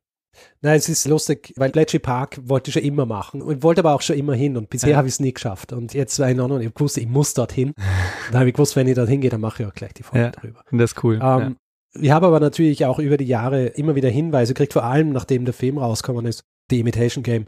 Na, 0.61 0.75
es 0.75 0.89
ist 0.89 1.07
lustig, 1.07 1.53
weil 1.57 1.71
Bletchley 1.71 1.99
Park 1.99 2.37
wollte 2.43 2.69
ich 2.69 2.73
schon 2.73 2.83
immer 2.83 3.05
machen 3.05 3.41
und 3.41 3.63
wollte 3.63 3.81
aber 3.81 3.93
auch 3.93 4.01
schon 4.01 4.17
immer 4.17 4.33
hin 4.33 4.57
und 4.57 4.69
bisher 4.69 4.91
Ja. 4.91 4.97
habe 4.97 5.07
ich 5.07 5.15
es 5.15 5.19
nie 5.19 5.33
geschafft. 5.33 5.73
Und 5.73 5.93
jetzt 5.93 6.17
war 6.19 6.29
ich 6.29 6.35
noch, 6.35 6.59
ich 6.59 6.71
wusste, 6.79 7.01
ich 7.01 7.07
muss 7.07 7.33
dorthin. 7.33 7.73
Dann 8.31 8.39
habe 8.39 8.49
ich 8.49 8.53
gewusst, 8.55 8.75
wenn 8.75 8.87
ich 8.87 8.95
dorthin 8.95 9.21
gehe, 9.21 9.29
dann 9.29 9.41
mache 9.41 9.63
ich 9.63 9.69
auch 9.69 9.73
gleich 9.73 9.93
die 9.93 10.03
Folge 10.03 10.25
Ja. 10.25 10.31
drüber. 10.31 10.61
Das 10.71 10.91
ist 10.93 11.03
cool. 11.03 11.17
ja. 11.19 11.39
Ähm, 11.41 11.57
Ich 11.97 12.11
habe 12.11 12.27
aber 12.27 12.39
natürlich 12.41 12.85
auch 12.85 12.99
über 12.99 13.15
die 13.17 13.25
Jahre 13.25 13.67
immer 13.67 13.95
wieder 13.95 14.09
Hinweise 14.09 14.53
gekriegt, 14.53 14.73
vor 14.73 14.83
allem 14.83 15.09
nachdem 15.11 15.45
der 15.45 15.53
Film 15.53 15.77
rausgekommen 15.77 16.25
ist, 16.25 16.43
die 16.71 16.79
Imitation 16.81 17.23
Game, 17.23 17.45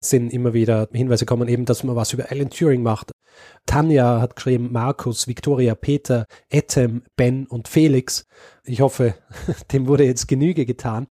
sind 0.00 0.32
immer 0.32 0.52
wieder 0.54 0.88
Hinweise 0.92 1.24
gekommen, 1.26 1.48
eben, 1.48 1.64
dass 1.64 1.82
man 1.84 1.96
was 1.96 2.12
über 2.12 2.30
Alan 2.30 2.50
Turing 2.50 2.82
macht. 2.82 3.10
Tanja 3.66 4.20
hat 4.20 4.36
geschrieben, 4.36 4.70
Markus, 4.72 5.28
Victoria, 5.28 5.74
Peter, 5.74 6.26
Etem, 6.50 7.02
Ben 7.16 7.46
und 7.46 7.68
Felix. 7.68 8.26
Ich 8.64 8.80
hoffe, 8.80 9.14
dem 9.72 9.86
wurde 9.86 10.04
jetzt 10.04 10.28
Genüge 10.28 10.66
getan. 10.66 11.06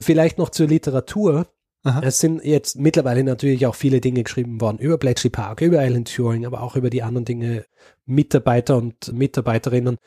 Vielleicht 0.00 0.38
noch 0.38 0.50
zur 0.50 0.68
Literatur. 0.68 1.46
Aha. 1.82 2.00
Es 2.02 2.18
sind 2.18 2.44
jetzt 2.44 2.78
mittlerweile 2.78 3.22
natürlich 3.22 3.66
auch 3.66 3.74
viele 3.74 4.00
Dinge 4.00 4.24
geschrieben 4.24 4.60
worden 4.60 4.78
über 4.78 4.98
Bletchley 4.98 5.30
Park, 5.30 5.60
über 5.60 5.78
Alan 5.78 6.04
Turing, 6.04 6.44
aber 6.44 6.62
auch 6.62 6.74
über 6.74 6.90
die 6.90 7.02
anderen 7.02 7.24
Dinge, 7.24 7.64
Mitarbeiter 8.04 8.76
und 8.76 9.12
Mitarbeiterinnen. 9.12 9.98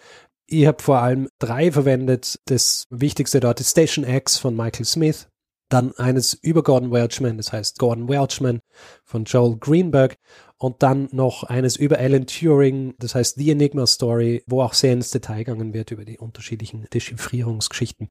Ich 0.46 0.66
habe 0.66 0.82
vor 0.82 1.00
allem 1.00 1.30
drei 1.40 1.72
verwendet. 1.72 2.40
Das 2.46 2.86
wichtigste 2.90 3.40
dort 3.40 3.60
ist 3.60 3.72
Station 3.72 4.06
X 4.06 4.38
von 4.38 4.56
Michael 4.56 4.86
Smith. 4.86 5.30
Dann 5.70 5.94
eines 5.98 6.34
über 6.34 6.64
Gordon 6.64 6.92
Welchman, 6.92 7.38
das 7.38 7.54
heißt 7.54 7.80
Gordon 7.80 8.10
Welchman 8.10 8.62
von 9.04 9.24
Joel 9.26 9.58
Greenberg. 9.58 10.18
Und 10.58 10.84
dann 10.84 11.08
noch 11.14 11.44
eines 11.44 11.78
über 11.78 12.00
Alan 12.00 12.28
Turing, 12.28 12.94
das 13.00 13.16
heißt 13.16 13.36
The 13.38 13.52
Enigma 13.52 13.88
Story, 13.88 14.44
wo 14.46 14.62
auch 14.62 14.74
sehr 14.74 14.92
ins 14.92 15.10
Detail 15.10 15.46
gegangen 15.46 15.74
wird 15.74 15.92
über 15.92 16.04
die 16.04 16.18
unterschiedlichen 16.18 16.86
Dechiffrierungsgeschichten 16.94 18.10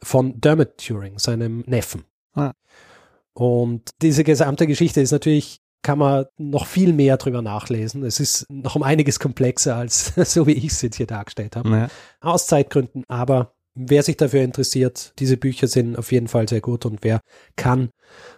von 0.00 0.40
Dermot 0.40 0.78
Turing, 0.78 1.18
seinem 1.18 1.64
Neffen. 1.66 2.04
Ah. 2.34 2.52
Und 3.32 3.90
diese 4.00 4.22
gesamte 4.22 4.68
Geschichte 4.68 5.00
ist 5.00 5.10
natürlich, 5.10 5.60
kann 5.82 5.98
man 5.98 6.26
noch 6.36 6.66
viel 6.66 6.92
mehr 6.92 7.16
drüber 7.16 7.42
nachlesen. 7.42 8.04
Es 8.04 8.20
ist 8.20 8.46
noch 8.48 8.76
um 8.76 8.82
einiges 8.82 9.18
komplexer 9.18 9.74
als 9.74 10.12
so, 10.32 10.46
wie 10.46 10.52
ich 10.52 10.66
es 10.66 10.82
jetzt 10.82 10.96
hier 10.96 11.06
dargestellt 11.06 11.56
habe 11.56 11.68
Naja. 11.68 11.88
aus 12.20 12.46
Zeitgründen, 12.46 13.04
aber 13.08 13.54
wer 13.78 14.02
sich 14.02 14.16
dafür 14.16 14.42
interessiert, 14.42 15.12
diese 15.18 15.36
Bücher 15.36 15.68
sind 15.68 15.96
auf 15.96 16.10
jeden 16.10 16.28
Fall 16.28 16.48
sehr 16.48 16.60
gut 16.60 16.84
und 16.84 16.98
wer 17.02 17.20
kann, 17.56 17.90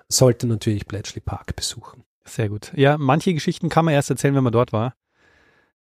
sollte 0.08 0.46
natürlich 0.46 0.86
Bletchley 0.86 1.20
Park 1.20 1.56
besuchen. 1.56 2.04
Sehr 2.24 2.48
gut. 2.48 2.72
Ja, 2.76 2.98
manche 2.98 3.32
Geschichten 3.32 3.70
kann 3.70 3.84
man 3.84 3.94
erst 3.94 4.10
erzählen, 4.10 4.34
wenn 4.34 4.44
man 4.44 4.52
dort 4.52 4.72
war. 4.72 4.94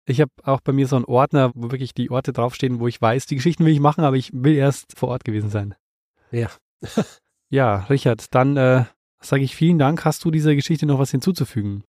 Ich 0.06 0.20
habe 0.20 0.30
auch 0.44 0.60
bei 0.60 0.72
mir 0.72 0.86
so 0.86 0.96
einen 0.96 1.04
Ordner, 1.04 1.52
wo 1.54 1.70
wirklich 1.70 1.94
die 1.94 2.10
Orte 2.10 2.32
draufstehen, 2.32 2.80
wo 2.80 2.88
ich 2.88 3.00
weiß, 3.00 3.26
die 3.26 3.36
Geschichten 3.36 3.64
will 3.64 3.72
ich 3.72 3.80
machen, 3.80 4.04
aber 4.04 4.16
ich 4.16 4.30
will 4.32 4.54
erst 4.54 4.96
vor 4.96 5.08
Ort 5.10 5.24
gewesen 5.24 5.50
sein. 5.50 5.74
Ja. 6.30 6.48
ja, 7.50 7.84
Richard, 7.90 8.34
dann 8.34 8.56
äh, 8.56 8.84
sage 9.20 9.42
ich 9.42 9.56
vielen 9.56 9.78
Dank. 9.78 10.04
Hast 10.04 10.24
du 10.24 10.30
dieser 10.30 10.54
Geschichte 10.54 10.86
noch 10.86 10.98
was 10.98 11.10
hinzuzufügen? 11.10 11.84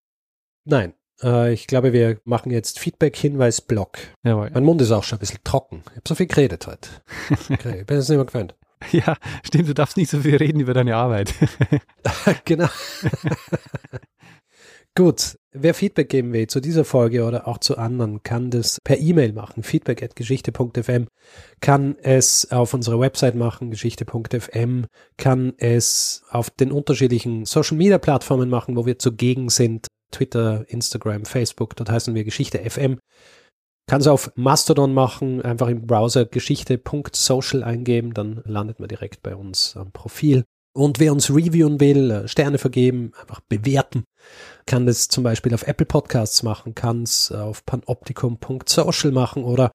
Nein, 0.64 0.94
äh, 1.22 1.52
ich 1.52 1.66
glaube, 1.66 1.92
wir 1.92 2.18
machen 2.24 2.50
jetzt 2.50 2.78
Feedback-Hinweis-Block. 2.78 3.98
Jawohl. 4.24 4.50
Mein 4.52 4.64
Mund 4.64 4.80
ist 4.82 4.92
auch 4.92 5.04
schon 5.04 5.18
ein 5.18 5.20
bisschen 5.20 5.40
trocken. 5.44 5.82
Ich 5.86 5.96
habe 5.96 6.08
so 6.08 6.14
viel 6.14 6.26
geredet 6.26 6.66
heute. 6.66 6.88
Okay, 7.52 7.80
ich 7.80 7.86
bin 7.86 7.96
jetzt 7.96 8.08
nicht 8.08 8.16
mehr 8.16 8.26
gewöhnt. 8.26 8.54
Ja, 8.90 9.16
stimmt, 9.44 9.68
du 9.68 9.74
darfst 9.74 9.96
nicht 9.96 10.10
so 10.10 10.20
viel 10.20 10.36
reden 10.36 10.60
über 10.60 10.74
deine 10.74 10.96
Arbeit. 10.96 11.32
genau. 12.44 12.68
Gut, 14.94 15.38
wer 15.52 15.72
Feedback 15.72 16.10
geben 16.10 16.34
will 16.34 16.48
zu 16.48 16.60
dieser 16.60 16.84
Folge 16.84 17.24
oder 17.24 17.48
auch 17.48 17.58
zu 17.58 17.78
anderen, 17.78 18.22
kann 18.22 18.50
das 18.50 18.78
per 18.84 18.98
E-Mail 18.98 19.32
machen, 19.32 19.62
feedback.geschichte.fm, 19.62 21.06
kann 21.60 21.96
es 22.02 22.50
auf 22.50 22.74
unserer 22.74 23.00
Website 23.00 23.34
machen, 23.34 23.70
geschichte.fm, 23.70 24.86
kann 25.16 25.54
es 25.56 26.24
auf 26.30 26.50
den 26.50 26.72
unterschiedlichen 26.72 27.46
Social-Media-Plattformen 27.46 28.50
machen, 28.50 28.76
wo 28.76 28.84
wir 28.84 28.98
zugegen 28.98 29.48
sind, 29.48 29.86
Twitter, 30.12 30.64
Instagram, 30.68 31.24
Facebook, 31.24 31.74
dort 31.76 31.90
heißen 31.90 32.14
wir 32.14 32.24
Geschichte 32.24 32.58
FM. 32.58 32.98
Kann 33.88 34.00
es 34.00 34.06
auf 34.06 34.30
Mastodon 34.36 34.94
machen, 34.94 35.42
einfach 35.42 35.68
im 35.68 35.86
Browser 35.86 36.24
geschichte.social 36.24 37.64
eingeben, 37.64 38.14
dann 38.14 38.40
landet 38.44 38.78
man 38.78 38.88
direkt 38.88 39.22
bei 39.22 39.34
uns 39.34 39.76
am 39.76 39.90
Profil. 39.90 40.44
Und 40.74 41.00
wer 41.00 41.12
uns 41.12 41.28
reviewen 41.28 41.80
will, 41.80 42.10
äh, 42.10 42.28
Sterne 42.28 42.58
vergeben, 42.58 43.12
einfach 43.20 43.40
bewerten, 43.40 44.04
kann 44.66 44.86
das 44.86 45.08
zum 45.08 45.22
Beispiel 45.22 45.52
auf 45.52 45.66
Apple 45.66 45.84
Podcasts 45.84 46.42
machen, 46.42 46.74
kann 46.74 47.02
es 47.02 47.30
auf 47.30 47.66
panoptikum.social 47.66 49.12
machen 49.12 49.44
oder 49.44 49.72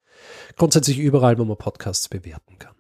grundsätzlich 0.56 0.98
überall, 0.98 1.38
wo 1.38 1.46
man 1.46 1.58
Podcasts 1.58 2.10
bewerten 2.10 2.58
kann. 2.58 2.74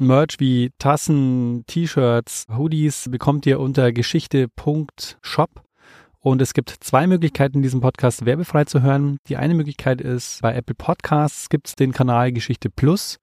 Merch 0.00 0.36
wie 0.38 0.70
Tassen, 0.78 1.64
T-Shirts, 1.66 2.46
Hoodies 2.56 3.08
bekommt 3.10 3.46
ihr 3.46 3.60
unter 3.60 3.92
geschichte.shop. 3.92 5.50
Und 6.20 6.42
es 6.42 6.52
gibt 6.52 6.70
zwei 6.80 7.06
Möglichkeiten, 7.06 7.62
diesen 7.62 7.80
Podcast 7.80 8.24
werbefrei 8.24 8.64
zu 8.64 8.82
hören. 8.82 9.18
Die 9.28 9.36
eine 9.36 9.54
Möglichkeit 9.54 10.00
ist, 10.00 10.42
bei 10.42 10.54
Apple 10.54 10.74
Podcasts 10.74 11.48
gibt 11.48 11.68
es 11.68 11.76
den 11.76 11.92
Kanal 11.92 12.32
Geschichte 12.32 12.70
Plus. 12.70 13.18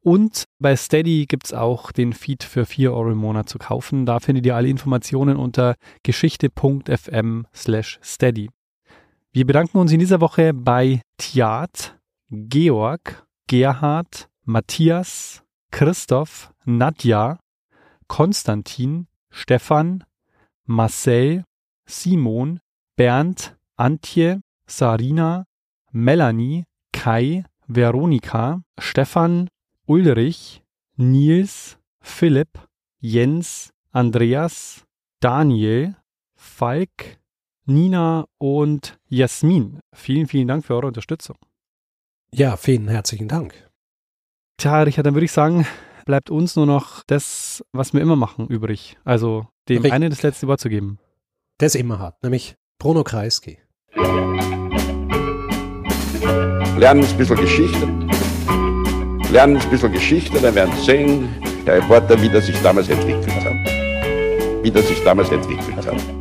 Und 0.00 0.44
bei 0.60 0.76
Steady 0.76 1.26
gibt 1.26 1.46
es 1.46 1.52
auch 1.52 1.90
den 1.90 2.12
Feed 2.12 2.44
für 2.44 2.64
4 2.64 2.92
Euro 2.92 3.10
im 3.10 3.18
Monat 3.18 3.48
zu 3.48 3.58
kaufen. 3.58 4.06
Da 4.06 4.20
findet 4.20 4.46
ihr 4.46 4.54
alle 4.54 4.68
Informationen 4.68 5.36
unter 5.36 5.74
geschichte.fm 6.04 7.46
slash 7.54 7.98
steady. 8.02 8.50
Wir 9.32 9.46
bedanken 9.46 9.78
uns 9.78 9.92
in 9.92 9.98
dieser 9.98 10.20
Woche 10.20 10.54
bei 10.54 11.02
Tiat, 11.18 11.98
Georg, 12.30 13.26
Gerhard, 13.48 14.28
Matthias, 14.44 15.42
Christoph, 15.72 16.52
Nadja, 16.64 17.38
Konstantin, 18.06 19.08
Stefan, 19.30 20.04
Marcel, 20.64 21.44
Simon, 21.86 22.60
Bernd, 22.96 23.56
Antje, 23.76 24.40
Sarina, 24.66 25.46
Melanie, 25.92 26.64
Kai, 26.92 27.44
Veronika, 27.66 28.62
Stefan, 28.78 29.48
Ulrich, 29.86 30.62
Nils, 30.96 31.78
Philipp, 32.00 32.58
Jens, 33.00 33.70
Andreas, 33.92 34.84
Daniel, 35.20 35.96
Falk, 36.34 37.18
Nina 37.64 38.26
und 38.38 38.98
Jasmin. 39.08 39.80
Vielen, 39.92 40.26
vielen 40.26 40.48
Dank 40.48 40.64
für 40.64 40.74
eure 40.74 40.86
Unterstützung. 40.86 41.36
Ja, 42.32 42.56
vielen 42.56 42.88
herzlichen 42.88 43.28
Dank. 43.28 43.54
Tja, 44.58 44.82
Richard, 44.82 45.06
dann 45.06 45.14
würde 45.14 45.24
ich 45.24 45.32
sagen, 45.32 45.66
bleibt 46.04 46.30
uns 46.30 46.56
nur 46.56 46.66
noch 46.66 47.02
das, 47.04 47.64
was 47.72 47.92
wir 47.92 48.00
immer 48.00 48.16
machen, 48.16 48.48
übrig. 48.48 48.96
Also 49.04 49.46
dem 49.68 49.84
einen 49.90 50.10
das 50.10 50.22
letzte 50.22 50.46
Wort 50.46 50.60
zu 50.60 50.68
geben. 50.68 50.98
Der 51.58 51.68
es 51.68 51.74
immer 51.74 51.98
hat, 51.98 52.22
nämlich 52.22 52.54
Bruno 52.78 53.02
Kreisky. 53.02 53.56
Lernen 56.76 57.02
ein 57.02 57.16
bisschen 57.16 57.36
Geschichte. 57.36 57.88
Lernen 59.32 59.56
ein 59.56 59.70
bisschen 59.70 59.90
Geschichte, 59.90 60.38
dann 60.38 60.54
werden 60.54 60.74
Sie 60.76 60.84
sehen, 60.84 61.28
der 61.66 61.76
Reporter, 61.76 62.20
wie 62.20 62.28
das 62.28 62.44
sich 62.44 62.60
damals 62.60 62.90
entwickelt 62.90 63.34
hat. 63.42 63.54
Wie 64.62 64.70
das 64.70 64.86
sich 64.86 65.02
damals 65.02 65.30
entwickelt 65.30 65.86
hat. 65.86 66.15